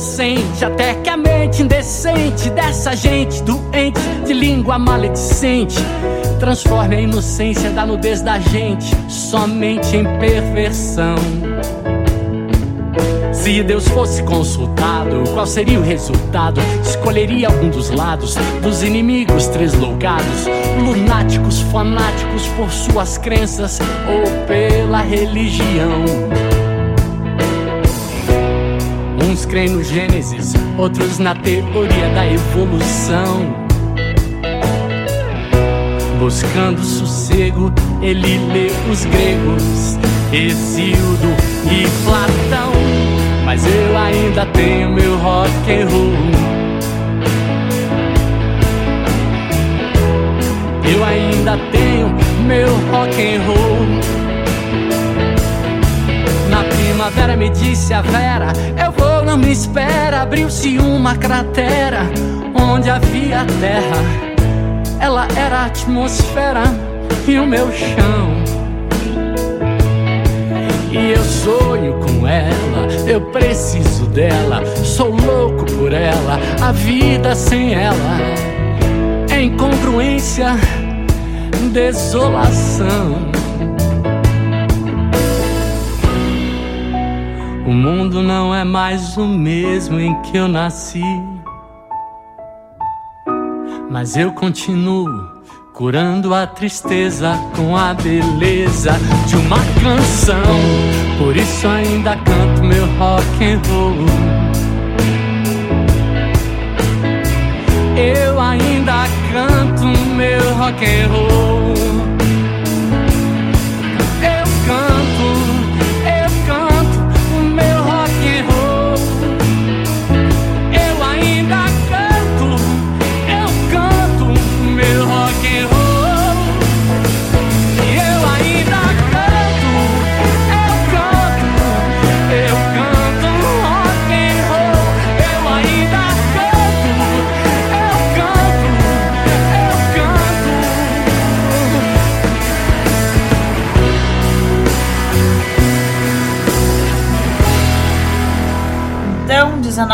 Inocente 0.00 0.64
até 0.64 0.94
que 0.94 1.10
a 1.10 1.16
mente 1.16 1.62
indecente 1.62 2.48
dessa 2.50 2.96
gente 2.96 3.42
doente 3.42 4.00
de 4.24 4.32
língua 4.32 4.78
maledicente 4.78 5.76
transforme 6.38 6.96
a 6.96 7.00
inocência 7.02 7.68
da 7.70 7.84
nudez 7.84 8.22
da 8.22 8.38
gente 8.38 8.96
somente 9.10 9.94
em 9.98 10.04
perversão. 10.18 11.16
Se 13.30 13.62
Deus 13.62 13.86
fosse 13.88 14.22
consultado, 14.22 15.22
qual 15.34 15.46
seria 15.46 15.78
o 15.78 15.82
resultado? 15.82 16.62
Escolheria 16.82 17.48
algum 17.48 17.68
dos 17.68 17.90
lados 17.90 18.36
dos 18.62 18.82
inimigos 18.82 19.48
tresloucados, 19.48 20.46
lunáticos, 20.82 21.60
fanáticos 21.60 22.46
por 22.56 22.70
suas 22.70 23.18
crenças 23.18 23.78
ou 24.08 24.46
pela 24.46 25.02
religião. 25.02 26.04
Creem 29.50 29.70
no 29.70 29.82
Gênesis, 29.82 30.54
outros 30.78 31.18
na 31.18 31.34
teoria 31.34 32.08
da 32.14 32.24
evolução. 32.24 33.52
Buscando 36.20 36.80
sossego, 36.80 37.72
ele 38.00 38.38
lê 38.52 38.70
os 38.88 39.04
gregos, 39.06 39.98
Hesíodo 40.32 41.34
e 41.64 41.84
Platão. 42.04 42.70
Mas 43.44 43.66
eu 43.66 43.98
ainda 43.98 44.46
tenho 44.46 44.88
meu 44.90 45.18
rock 45.18 45.50
and 45.68 45.88
roll. 45.90 46.14
Eu 50.94 51.04
ainda 51.04 51.58
tenho 51.72 52.08
meu 52.46 52.68
rock 52.92 53.20
and 53.20 53.42
roll. 53.42 54.20
Na 56.48 56.62
primavera 56.62 57.36
me 57.36 57.48
disse 57.48 57.92
a 57.92 58.00
Vera, 58.02 58.52
eu 58.84 58.99
não 59.30 59.38
me 59.38 59.52
espera. 59.52 60.22
Abriu-se 60.22 60.78
uma 60.78 61.16
cratera 61.16 62.00
onde 62.52 62.90
havia 62.90 63.46
terra. 63.60 64.02
Ela 64.98 65.28
era 65.36 65.58
a 65.58 65.64
atmosfera 65.66 66.64
e 67.28 67.38
o 67.38 67.46
meu 67.46 67.70
chão. 67.70 68.40
E 70.90 71.12
eu 71.12 71.22
sonho 71.22 72.00
com 72.00 72.26
ela, 72.26 72.88
eu 73.06 73.20
preciso 73.30 74.06
dela, 74.06 74.66
sou 74.84 75.14
louco 75.14 75.64
por 75.64 75.92
ela, 75.92 76.36
a 76.60 76.72
vida 76.72 77.32
sem 77.36 77.72
ela 77.72 78.18
é 79.30 79.40
incongruência, 79.40 80.56
desolação. 81.72 83.29
O 87.66 87.72
mundo 87.72 88.22
não 88.22 88.54
é 88.54 88.64
mais 88.64 89.16
o 89.16 89.26
mesmo 89.26 90.00
em 90.00 90.14
que 90.22 90.36
eu 90.36 90.48
nasci, 90.48 91.04
mas 93.90 94.16
eu 94.16 94.32
continuo 94.32 95.40
curando 95.74 96.34
a 96.34 96.46
tristeza 96.46 97.38
com 97.56 97.76
a 97.76 97.94
beleza 97.94 98.92
de 99.26 99.36
uma 99.36 99.58
canção. 99.82 100.42
Por 101.18 101.36
isso 101.36 101.66
ainda 101.68 102.16
canto 102.16 102.62
meu 102.64 102.86
rock 102.98 103.44
and 103.44 103.60
roll. 103.68 103.94
Eu 107.96 108.40
ainda 108.40 109.04
canto 109.32 109.86
meu 110.14 110.54
rock 110.54 110.84
and 110.84 111.08
roll. 111.08 111.29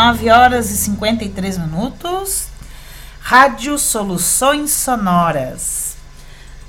9 0.07 0.29
horas 0.29 0.71
e 0.71 0.77
53 0.77 1.57
minutos. 1.57 2.47
Rádio 3.19 3.77
Soluções 3.77 4.71
Sonoras. 4.71 5.97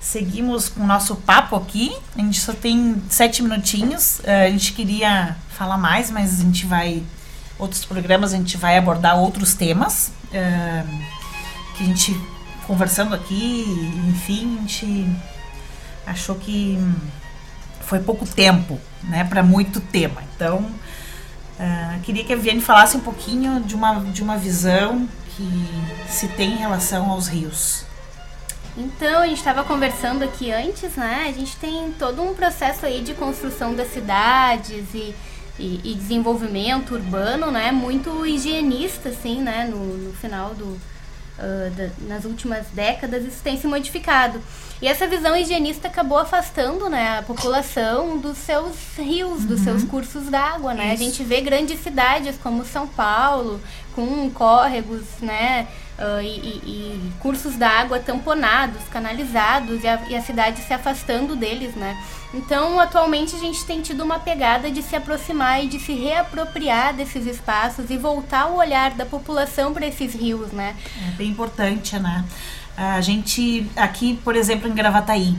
Seguimos 0.00 0.68
com 0.68 0.80
o 0.80 0.86
nosso 0.86 1.14
papo 1.14 1.54
aqui. 1.54 1.96
A 2.16 2.20
gente 2.20 2.40
só 2.40 2.52
tem 2.52 3.00
sete 3.08 3.40
minutinhos. 3.40 4.20
Eh, 4.24 4.46
a 4.46 4.50
gente 4.50 4.72
queria 4.72 5.36
falar 5.50 5.78
mais, 5.78 6.10
mas 6.10 6.40
a 6.40 6.42
gente 6.42 6.66
vai. 6.66 7.04
Outros 7.60 7.84
programas 7.84 8.34
a 8.34 8.36
gente 8.36 8.56
vai 8.56 8.76
abordar 8.76 9.16
outros 9.16 9.54
temas 9.54 10.10
eh, 10.32 10.84
que 11.76 11.84
a 11.84 11.86
gente 11.86 12.20
conversando 12.66 13.14
aqui, 13.14 13.64
enfim, 14.08 14.56
a 14.58 14.60
gente 14.62 15.08
achou 16.04 16.34
que 16.34 16.76
hum, 16.76 16.94
foi 17.82 18.00
pouco 18.00 18.26
tempo, 18.26 18.80
né, 19.04 19.22
para 19.22 19.44
muito 19.44 19.80
tema. 19.80 20.24
Então, 20.34 20.68
ah, 21.58 21.98
queria 22.02 22.24
que 22.24 22.32
a 22.32 22.36
Viviane 22.36 22.60
falasse 22.60 22.96
um 22.96 23.00
pouquinho 23.00 23.60
de 23.60 23.74
uma, 23.74 24.00
de 24.00 24.22
uma 24.22 24.36
visão 24.36 25.08
que 25.36 25.68
se 26.08 26.28
tem 26.28 26.52
em 26.52 26.56
relação 26.56 27.10
aos 27.10 27.26
rios. 27.26 27.84
Então, 28.76 29.22
a 29.22 29.26
gente 29.26 29.38
estava 29.38 29.64
conversando 29.64 30.22
aqui 30.22 30.52
antes, 30.52 30.94
né? 30.94 31.26
A 31.28 31.32
gente 31.32 31.56
tem 31.56 31.92
todo 31.98 32.22
um 32.22 32.32
processo 32.32 32.86
aí 32.86 33.02
de 33.02 33.12
construção 33.12 33.74
das 33.74 33.92
cidades 33.92 34.94
e, 34.94 35.12
e, 35.58 35.80
e 35.82 35.94
desenvolvimento 35.96 36.94
urbano, 36.94 37.50
né? 37.50 37.72
Muito 37.72 38.24
higienista, 38.24 39.08
assim, 39.08 39.42
né? 39.42 39.64
No, 39.68 39.78
no 39.78 40.12
final 40.12 40.54
do... 40.54 40.78
da- 41.76 41.90
nas 42.14 42.24
últimas 42.24 42.66
décadas 42.72 43.24
isso 43.24 43.40
tem 43.42 43.58
se 43.60 43.66
modificado. 43.66 44.40
E 44.80 44.86
essa 44.86 45.06
visão 45.06 45.36
higienista 45.36 45.88
acabou 45.88 46.18
afastando 46.18 46.88
né, 46.88 47.18
a 47.18 47.22
população 47.22 48.18
dos 48.18 48.38
seus 48.38 48.76
rios, 48.96 49.44
dos 49.44 49.60
seus 49.60 49.82
cursos 49.84 50.24
d'água. 50.30 50.74
Né? 50.74 50.92
A 50.92 50.96
gente 50.96 51.22
vê 51.24 51.40
grandes 51.40 51.80
cidades 51.82 52.36
como 52.42 52.64
São 52.64 52.86
Paulo, 52.86 53.60
com 53.94 54.30
córregos, 54.30 55.02
né? 55.20 55.66
Ah, 55.98 56.22
e, 56.22 56.26
e- 56.28 57.12
cursos 57.18 57.56
d'água 57.56 57.98
tamponados, 57.98 58.82
canalizados, 58.90 59.82
e 59.82 59.88
a, 59.88 60.00
e 60.08 60.16
a 60.16 60.22
cidade 60.22 60.60
se 60.60 60.72
afastando 60.72 61.34
deles, 61.34 61.74
né? 61.74 61.96
Então, 62.32 62.78
atualmente, 62.78 63.34
a 63.34 63.38
gente 63.38 63.64
tem 63.64 63.80
tido 63.82 64.04
uma 64.04 64.18
pegada 64.18 64.70
de 64.70 64.82
se 64.82 64.94
aproximar 64.94 65.64
e 65.64 65.66
de 65.66 65.80
se 65.80 65.92
reapropriar 65.92 66.94
desses 66.94 67.26
espaços 67.26 67.90
e 67.90 67.96
voltar 67.96 68.46
o 68.46 68.56
olhar 68.56 68.92
da 68.92 69.04
população 69.04 69.72
para 69.72 69.86
esses 69.86 70.14
rios, 70.14 70.52
né? 70.52 70.76
É 71.08 71.10
bem 71.12 71.30
importante, 71.30 71.98
né? 71.98 72.24
A 72.76 73.00
gente, 73.00 73.68
aqui, 73.74 74.20
por 74.22 74.36
exemplo, 74.36 74.68
em 74.68 74.74
Gravataí, 74.74 75.36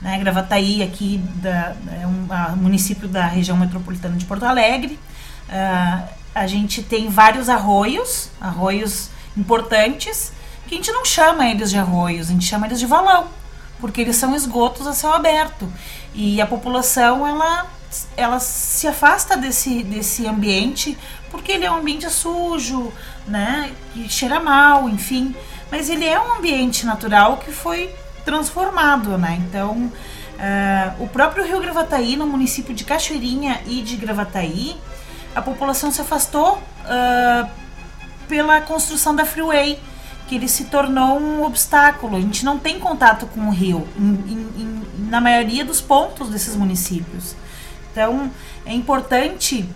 né? 0.00 0.18
Gravataí 0.18 0.82
aqui 0.82 1.18
da, 1.36 1.76
é 2.00 2.06
um 2.06 2.56
município 2.56 3.06
da 3.06 3.26
região 3.26 3.56
metropolitana 3.56 4.16
de 4.16 4.24
Porto 4.24 4.44
Alegre. 4.44 4.98
Ah, 5.48 6.08
a 6.34 6.46
gente 6.46 6.82
tem 6.82 7.08
vários 7.08 7.48
arroios, 7.48 8.30
arroios 8.40 9.10
importantes, 9.36 10.32
que 10.66 10.74
a 10.74 10.78
gente 10.78 10.92
não 10.92 11.04
chama 11.04 11.48
eles 11.48 11.70
de 11.70 11.78
arroios, 11.78 12.28
a 12.28 12.32
gente 12.32 12.44
chama 12.44 12.66
eles 12.66 12.78
de 12.78 12.86
valão, 12.86 13.28
porque 13.80 14.00
eles 14.00 14.16
são 14.16 14.34
esgotos 14.34 14.86
a 14.86 14.92
céu 14.92 15.12
aberto. 15.12 15.70
E 16.14 16.40
a 16.40 16.46
população, 16.46 17.26
ela, 17.26 17.66
ela 18.16 18.38
se 18.38 18.86
afasta 18.86 19.36
desse, 19.36 19.82
desse 19.82 20.26
ambiente 20.26 20.96
porque 21.32 21.50
ele 21.50 21.64
é 21.64 21.70
um 21.70 21.76
ambiente 21.76 22.08
sujo, 22.10 22.92
né? 23.26 23.72
Que 23.92 24.06
cheira 24.08 24.38
mal, 24.38 24.88
enfim. 24.88 25.34
Mas 25.70 25.88
ele 25.88 26.04
é 26.04 26.20
um 26.20 26.34
ambiente 26.34 26.84
natural 26.84 27.38
que 27.38 27.50
foi 27.50 27.92
transformado, 28.22 29.16
né? 29.16 29.42
Então, 29.48 29.90
ah, 30.38 30.94
o 31.00 31.08
próprio 31.08 31.44
Rio 31.44 31.58
Gravataí, 31.58 32.16
no 32.16 32.26
município 32.26 32.74
de 32.74 32.84
Cachoeirinha 32.84 33.62
e 33.66 33.80
de 33.80 33.96
Gravataí, 33.96 34.76
a 35.34 35.40
população 35.40 35.90
se 35.90 36.02
afastou 36.02 36.62
ah, 36.84 37.48
pela 38.28 38.60
construção 38.60 39.14
da 39.14 39.24
freeway, 39.24 39.78
que 40.28 40.36
ele 40.36 40.48
se 40.48 40.64
tornou 40.64 41.18
um 41.20 41.44
obstáculo. 41.44 42.16
A 42.16 42.20
gente 42.20 42.44
não 42.44 42.58
tem 42.58 42.78
contato 42.78 43.26
com 43.26 43.40
o 43.48 43.50
rio 43.50 43.86
em- 43.98 44.02
em- 44.02 44.62
em- 44.62 45.08
na 45.10 45.20
maioria 45.20 45.64
dos 45.64 45.80
pontos 45.80 46.28
desses 46.30 46.56
municípios. 46.56 47.34
Então, 47.90 48.30
é 48.64 48.72
importante 48.72 49.68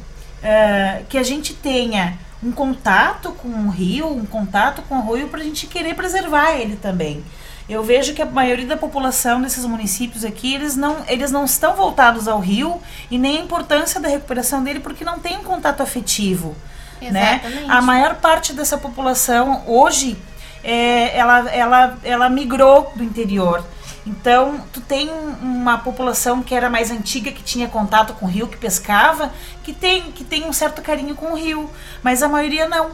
eh, 0.43 1.03
que 1.09 1.19
a 1.19 1.23
gente 1.23 1.55
tenha 1.55 2.19
um 2.43 2.53
contato 2.53 3.33
com 3.33 3.49
o 3.49 3.69
rio, 3.69 4.07
um 4.07 4.25
contato 4.27 4.83
com 4.83 4.95
o 4.95 4.99
arroio, 4.99 5.29
para 5.29 5.41
a 5.41 5.45
gente 5.45 5.67
querer 5.67 5.95
preservar 5.95 6.53
ele 6.53 6.77
também. 6.77 7.25
Eu 7.69 7.83
vejo 7.83 8.15
que 8.15 8.23
a 8.23 8.27
maioria 8.27 8.67
da 8.67 8.77
população 8.77 9.41
desses 9.43 9.65
municípios 9.65 10.25
aqui, 10.25 10.55
eles 10.55 10.77
não, 10.77 10.99
eles 11.09 11.33
não 11.33 11.45
estão 11.45 11.75
voltados 11.75 12.29
ao 12.29 12.39
rio 12.39 12.81
e 13.11 13.19
nem 13.19 13.39
a 13.39 13.41
importância 13.41 13.99
da 13.99 14.09
recuperação 14.09 14.63
dele 14.63 14.79
porque 14.79 15.05
não 15.05 15.19
tem 15.19 15.37
um 15.39 15.43
contato 15.43 15.83
afetivo. 15.83 16.55
Né? 17.01 17.41
Exatamente. 17.45 17.71
A 17.71 17.81
maior 17.83 18.15
parte 18.17 18.53
dessa 18.53 18.77
população 18.79 19.63
hoje 19.67 20.17
é, 20.65 21.17
ela, 21.17 21.51
ela, 21.51 21.99
ela 22.03 22.29
migrou 22.29 22.93
do 22.97 23.03
interior. 23.05 23.65
Então, 24.07 24.61
tu 24.73 24.81
tem 24.81 25.11
uma 25.43 25.79
população 25.79 26.41
que 26.43 26.55
era 26.55 26.71
mais 26.71 26.91
antiga, 26.93 27.33
que 27.33 27.43
tinha 27.43 27.67
contato 27.67 28.15
com 28.15 28.27
o 28.27 28.29
rio, 28.29 28.47
que 28.47 28.57
pescava, 28.57 29.33
que 29.65 29.73
tem, 29.73 30.13
que 30.13 30.23
tem 30.23 30.45
um 30.45 30.53
certo 30.53 30.81
carinho 30.81 31.15
com 31.17 31.33
o 31.33 31.35
rio, 31.37 31.69
mas 32.05 32.23
a 32.23 32.29
maioria 32.29 32.69
não. 32.69 32.91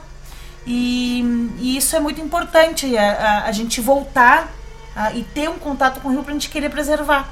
E, 0.66 1.20
e 1.58 1.76
isso 1.76 1.94
é 1.96 2.00
muito 2.00 2.20
importante, 2.20 2.96
a, 2.96 3.12
a, 3.12 3.44
a 3.44 3.52
gente 3.52 3.80
voltar 3.80 4.48
a- 4.96 5.12
e 5.12 5.22
ter 5.22 5.50
um 5.50 5.58
contato 5.58 6.00
com 6.00 6.08
o 6.08 6.12
rio 6.12 6.22
para 6.22 6.30
a 6.30 6.34
gente 6.34 6.48
querer 6.48 6.70
preservar. 6.70 7.28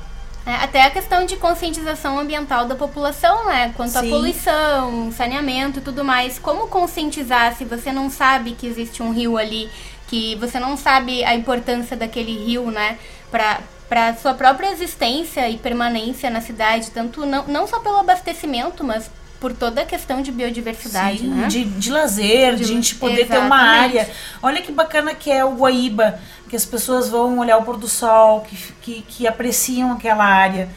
É, 0.47 0.55
até 0.55 0.82
a 0.82 0.91
questão 0.91 1.26
de 1.26 1.36
conscientização 1.36 2.18
ambiental 2.18 2.64
da 2.64 2.74
população, 2.74 3.47
né? 3.47 3.72
Quanto 3.76 3.97
à 3.97 4.03
poluição, 4.03 5.12
saneamento 5.12 5.78
e 5.78 5.82
tudo 5.82 6.03
mais. 6.03 6.38
Como 6.38 6.66
conscientizar 6.68 7.55
se 7.57 7.64
você 7.64 7.93
não 7.93 8.09
sabe 8.09 8.53
que 8.53 8.66
existe 8.66 9.03
um 9.03 9.12
rio 9.12 9.36
ali, 9.36 9.70
que 10.09 10.34
você 10.36 10.59
não 10.59 10.76
sabe 10.76 11.22
a 11.24 11.34
importância 11.34 11.97
daquele 11.97 12.32
rio, 12.32 12.70
né? 12.70 12.99
Pra, 13.30 13.61
pra 13.88 14.14
sua 14.16 14.34
própria 14.34 14.72
existência 14.72 15.49
e 15.49 15.59
permanência 15.59 16.30
na 16.30 16.41
cidade, 16.41 16.91
tanto 16.91 17.26
não, 17.26 17.47
não 17.47 17.66
só 17.66 17.78
pelo 17.80 17.99
abastecimento, 17.99 18.82
mas 18.82 19.11
por 19.41 19.53
toda 19.55 19.80
a 19.80 19.86
questão 19.86 20.20
de 20.20 20.30
biodiversidade, 20.30 21.18
Sim, 21.20 21.28
né? 21.28 21.49
de, 21.49 21.64
de 21.64 21.91
lazer, 21.91 22.53
de, 22.53 22.59
De- 22.59 22.64
a 22.64 22.66
gente 22.66 22.95
poder 22.97 23.26
ter 23.26 23.38
uma 23.38 23.57
exatamente. 23.57 23.99
área. 23.99 24.11
Olha 24.43 24.61
que 24.61 24.70
bacana 24.70 25.14
que 25.14 25.30
é 25.30 25.45
o 25.45 25.55
Guaíba, 25.55 26.18
que 26.49 26.55
as 26.55 26.64
pessoas 26.66 27.09
vão 27.09 27.38
olhar 27.38 27.57
o 27.57 27.62
pôr 27.62 27.76
do 27.78 27.88
sol, 27.88 28.43
que, 28.43 28.57
que, 28.82 29.03
que 29.03 29.26
apreciam 29.26 29.93
aquela 29.93 30.24
área. 30.24 30.68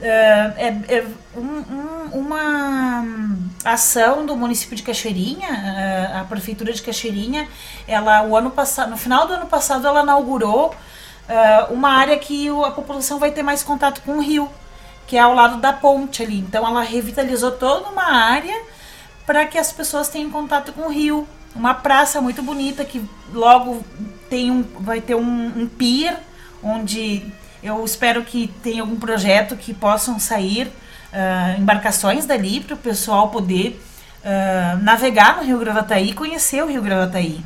É, 0.00 0.52
é- 0.88 0.96
é 0.96 1.04
um- 1.36 1.40
um- 1.40 2.18
uma 2.18 2.94
ação 3.64 4.26
do 4.26 4.36
município 4.36 4.76
de 4.76 4.82
Cachoeirinha, 4.82 5.48
a 6.20 6.24
prefeitura 6.24 6.72
de 6.72 6.82
Cachoeirinha, 6.82 7.48
ela 7.88 8.22
o 8.24 8.36
ano 8.36 8.50
passado, 8.50 8.90
no 8.90 8.96
final 8.96 9.26
do 9.26 9.32
ano 9.34 9.46
passado, 9.46 9.86
ela 9.86 10.02
inaugurou 10.02 10.74
é, 11.26 11.64
uma 11.70 11.88
área 11.90 12.18
que 12.18 12.48
a 12.50 12.70
população 12.72 13.18
vai 13.18 13.30
ter 13.30 13.42
mais 13.42 13.62
contato 13.62 14.02
com 14.02 14.18
o 14.18 14.20
rio, 14.20 14.46
que 15.06 15.16
é 15.16 15.20
ao 15.20 15.34
lado 15.34 15.58
da 15.58 15.72
ponte 15.72 16.22
ali. 16.22 16.38
Então 16.38 16.66
ela 16.66 16.82
revitalizou 16.82 17.52
toda 17.52 17.88
uma 17.88 18.12
área 18.12 18.62
para 19.26 19.46
que 19.46 19.58
as 19.58 19.72
pessoas 19.72 20.08
tenham 20.08 20.30
contato 20.30 20.72
com 20.72 20.82
o 20.82 20.90
rio. 20.90 21.26
Uma 21.54 21.74
praça 21.74 22.20
muito 22.20 22.42
bonita 22.42 22.84
que 22.84 23.02
logo 23.32 23.84
tem 24.28 24.50
um, 24.50 24.62
vai 24.80 25.00
ter 25.00 25.14
um, 25.14 25.52
um 25.56 25.66
pier 25.68 26.18
onde 26.62 27.24
eu 27.62 27.84
espero 27.84 28.24
que 28.24 28.48
tenha 28.62 28.82
algum 28.82 28.96
projeto 28.96 29.56
que 29.56 29.72
possam 29.72 30.18
sair 30.18 30.70
ah, 31.12 31.54
embarcações 31.58 32.26
dali 32.26 32.60
para 32.60 32.74
o 32.74 32.78
pessoal 32.78 33.28
poder 33.28 33.80
ah, 34.24 34.78
navegar 34.82 35.36
no 35.36 35.44
Rio 35.44 35.58
Gravataí 35.58 36.10
e 36.10 36.14
conhecer 36.14 36.62
o 36.62 36.66
Rio 36.66 36.82
Gravataí. 36.82 37.40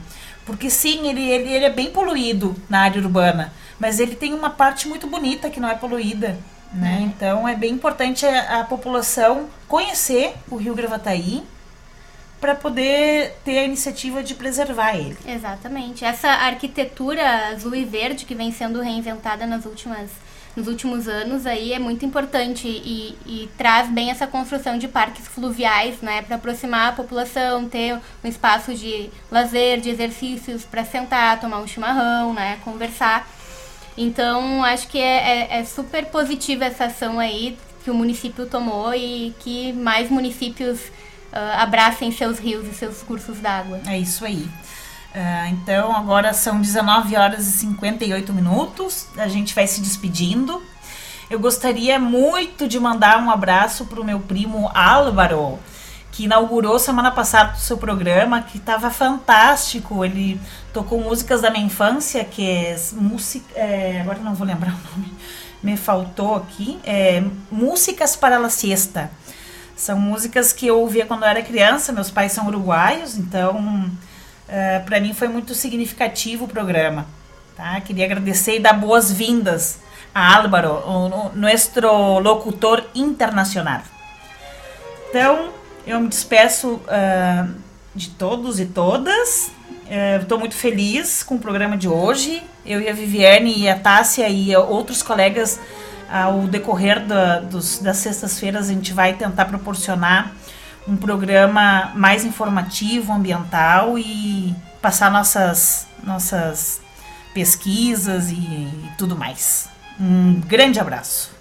Porque 0.47 0.71
sim, 0.71 1.07
ele, 1.07 1.29
ele, 1.29 1.53
ele 1.53 1.65
é 1.67 1.71
bem 1.71 1.91
poluído 1.91 2.57
na 2.71 2.81
área 2.81 3.03
urbana, 3.03 3.53
mas 3.79 4.01
ele 4.01 4.17
tem 4.17 4.33
uma 4.33 4.49
parte 4.49 4.89
muito 4.89 5.07
bonita 5.07 5.51
que 5.51 5.61
não 5.61 5.69
é 5.69 5.75
poluída. 5.75 6.39
Né? 6.73 7.01
Então 7.03 7.49
é 7.49 7.55
bem 7.55 7.73
importante 7.73 8.27
a, 8.27 8.61
a 8.61 8.65
população 8.65 9.49
conhecer 9.67 10.35
o 10.51 10.57
Rio 10.57 10.75
Gravataí 10.75 11.43
para 12.41 12.55
poder 12.55 13.37
ter 13.45 13.59
a 13.59 13.65
iniciativa 13.65 14.23
de 14.23 14.35
preservar 14.35 14.95
ele. 14.95 15.17
Exatamente. 15.27 16.05
Essa 16.05 16.29
arquitetura 16.29 17.49
azul 17.49 17.75
e 17.75 17.85
verde 17.85 18.25
que 18.25 18.35
vem 18.35 18.53
sendo 18.53 18.81
reinventada 18.81 19.47
nas 19.47 19.65
últimas, 19.65 20.11
nos 20.55 20.69
últimos 20.69 21.09
anos 21.09 21.47
aí 21.47 21.73
é 21.73 21.79
muito 21.79 22.05
importante 22.05 22.69
e, 22.69 23.19
e 23.27 23.49
traz 23.57 23.89
bem 23.89 24.11
essa 24.11 24.27
construção 24.27 24.79
de 24.79 24.87
parques 24.87 25.27
fluviais, 25.27 26.01
né, 26.01 26.23
para 26.23 26.37
aproximar 26.37 26.91
a 26.91 26.93
população, 26.93 27.69
ter 27.69 27.95
um 27.95 28.29
espaço 28.29 28.75
de 28.75 29.11
lazer, 29.31 29.81
de 29.81 29.91
exercícios 29.91 30.65
para 30.65 30.85
sentar, 30.85 31.41
tomar 31.41 31.59
um 31.59 31.67
chimarrão, 31.67 32.33
né, 32.33 32.59
conversar. 32.65 33.29
Então, 33.99 34.63
acho 34.65 34.87
que 34.89 34.99
é, 34.99 35.49
é- 35.57 35.59
é 35.61 35.65
super 35.65 36.07
positiva 36.07 36.65
essa 36.65 36.85
ação 36.85 37.19
aí 37.19 37.59
que 37.85 37.91
o 37.91 37.95
município 37.95 38.47
tomou 38.47 38.95
e 38.95 39.35
que 39.41 39.73
mais 39.73 40.09
municípios 40.11 40.79
ah, 41.33 41.63
abracem 41.63 42.11
seus 42.13 42.39
rios 42.39 42.67
e 42.67 42.75
seus 42.75 43.03
cursos 43.03 43.39
d'água. 43.39 43.81
É 43.87 43.99
isso 43.99 44.25
aí. 44.25 44.49
Ah, 45.15 45.49
então 45.49 45.95
agora 45.97 46.33
são 46.33 46.61
19 46.61 47.17
horas 47.17 47.47
e 47.47 47.53
58 47.53 48.33
minutos. 48.33 49.07
A 49.17 49.29
gente 49.29 49.55
vai 49.55 49.67
se 49.67 49.81
despedindo. 49.81 50.63
Eu 51.29 51.39
gostaria 51.39 51.99
muito 51.99 52.67
de 52.69 52.79
mandar 52.81 53.23
um 53.23 53.31
abraço 53.31 53.85
para 53.85 54.01
o 54.01 54.05
meu 54.05 54.21
primo 54.21 54.71
Álvaro, 54.75 55.59
que 56.19 56.25
inaugurou 56.25 56.81
semana 56.81 57.13
passada 57.13 57.55
o 57.55 57.61
seu 57.61 57.79
programa, 57.79 58.43
que 58.43 58.59
estava 58.59 58.91
fantástico. 58.91 60.05
Ele 60.05 60.41
tocou 60.73 61.01
músicas 61.01 61.43
da 61.43 61.49
minha 61.49 61.65
infância, 61.65 62.25
que 62.25 62.45
é 62.45 62.77
música. 62.95 63.47
é, 63.55 64.01
agora 64.01 64.19
não 64.19 64.35
vou 64.35 64.45
lembrar 64.45 64.75
o 64.75 64.97
nome, 64.97 65.13
me 65.63 65.77
faltou 65.77 66.35
aqui. 66.35 66.81
É, 66.83 67.23
Músicas 67.53 68.17
para 68.17 68.37
la 68.37 68.51
Siesta. 68.51 69.13
São 69.77 69.97
músicas 70.01 70.53
que 70.53 70.67
eu 70.67 70.81
ouvia 70.81 71.07
quando 71.07 71.23
eu 71.23 71.29
era 71.29 71.41
criança. 71.41 71.93
Meus 71.93 72.11
pais 72.11 72.33
são 72.33 72.49
uruguaios, 72.49 73.17
então 73.17 73.89
para 74.87 74.99
mim 74.99 75.15
foi 75.15 75.29
muito 75.29 75.55
significativo 75.55 76.47
o 76.47 76.49
programa. 76.49 77.07
Tá? 77.57 77.81
Queria 77.81 78.07
agradecer 78.07 78.57
e 78.57 78.61
dar 78.61 78.73
boas-vindas 78.73 79.79
a 80.13 80.37
Álvaro, 80.37 80.83
o, 80.85 81.29
o 81.29 81.37
nosso 81.37 82.19
locutor 82.19 82.85
internacional. 82.93 83.83
Então, 85.11 85.57
eu 85.89 86.01
me 86.01 86.09
despeço 86.09 86.81
ah, 86.89 87.49
de 87.95 88.11
todos 88.11 88.61
e 88.61 88.67
todas. 88.67 89.51
Estou 90.21 90.39
muito 90.39 90.55
feliz 90.55 91.23
com 91.23 91.37
o 91.37 91.39
programa 91.39 91.77
de 91.77 91.89
hoje. 91.89 92.43
Eu 92.65 92.81
e 92.81 92.89
a 92.89 92.93
Viviane 92.93 93.59
e 93.59 93.69
a 93.69 93.79
Tássia 93.79 94.29
e 94.29 94.55
outros 94.55 95.03
colegas, 95.03 95.59
ao 96.11 96.43
decorrer 96.43 97.07
da, 97.07 97.41
dos, 97.41 97.79
das 97.79 97.97
sextas-feiras, 97.97 98.69
a 98.69 98.73
gente 98.73 98.93
vai 98.93 99.15
tentar 99.15 99.47
proporcionar 99.47 100.35
um 100.87 100.95
programa 100.95 101.91
mais 101.95 102.27
informativo, 102.27 103.13
ambiental 103.13 103.99
e 103.99 104.55
passar 104.83 105.11
nossas, 105.11 105.87
nossas 106.03 106.83
pesquisas 107.33 108.31
e, 108.31 108.35
e 108.35 108.91
tudo 108.99 109.17
mais. 109.17 109.71
Um 109.99 110.41
grande 110.47 110.79
abraço. 110.79 111.38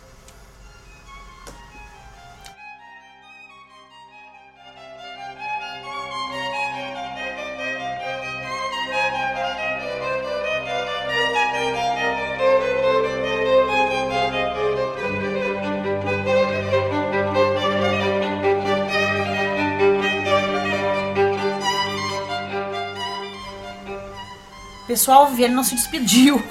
Pessoal, 24.97 25.27
Viviane 25.27 25.53
não 25.53 25.63
se 25.63 25.75
despediu. 25.75 26.41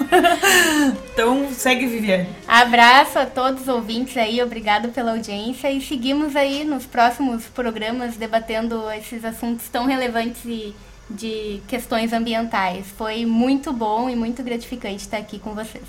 então 1.12 1.52
segue, 1.52 1.84
Viviane. 1.84 2.28
Abraço 2.46 3.18
a 3.18 3.26
todos 3.26 3.62
os 3.62 3.68
ouvintes 3.68 4.16
aí, 4.16 4.40
obrigado 4.40 4.90
pela 4.90 5.10
audiência 5.10 5.68
e 5.68 5.80
seguimos 5.80 6.36
aí 6.36 6.62
nos 6.62 6.86
próximos 6.86 7.46
programas 7.46 8.16
debatendo 8.16 8.88
esses 8.92 9.24
assuntos 9.24 9.68
tão 9.68 9.84
relevantes 9.84 10.44
e 10.44 10.72
de 11.10 11.60
questões 11.66 12.12
ambientais. 12.12 12.86
Foi 12.96 13.26
muito 13.26 13.72
bom 13.72 14.08
e 14.08 14.14
muito 14.14 14.44
gratificante 14.44 15.02
estar 15.02 15.18
aqui 15.18 15.40
com 15.40 15.52
vocês. 15.52 15.82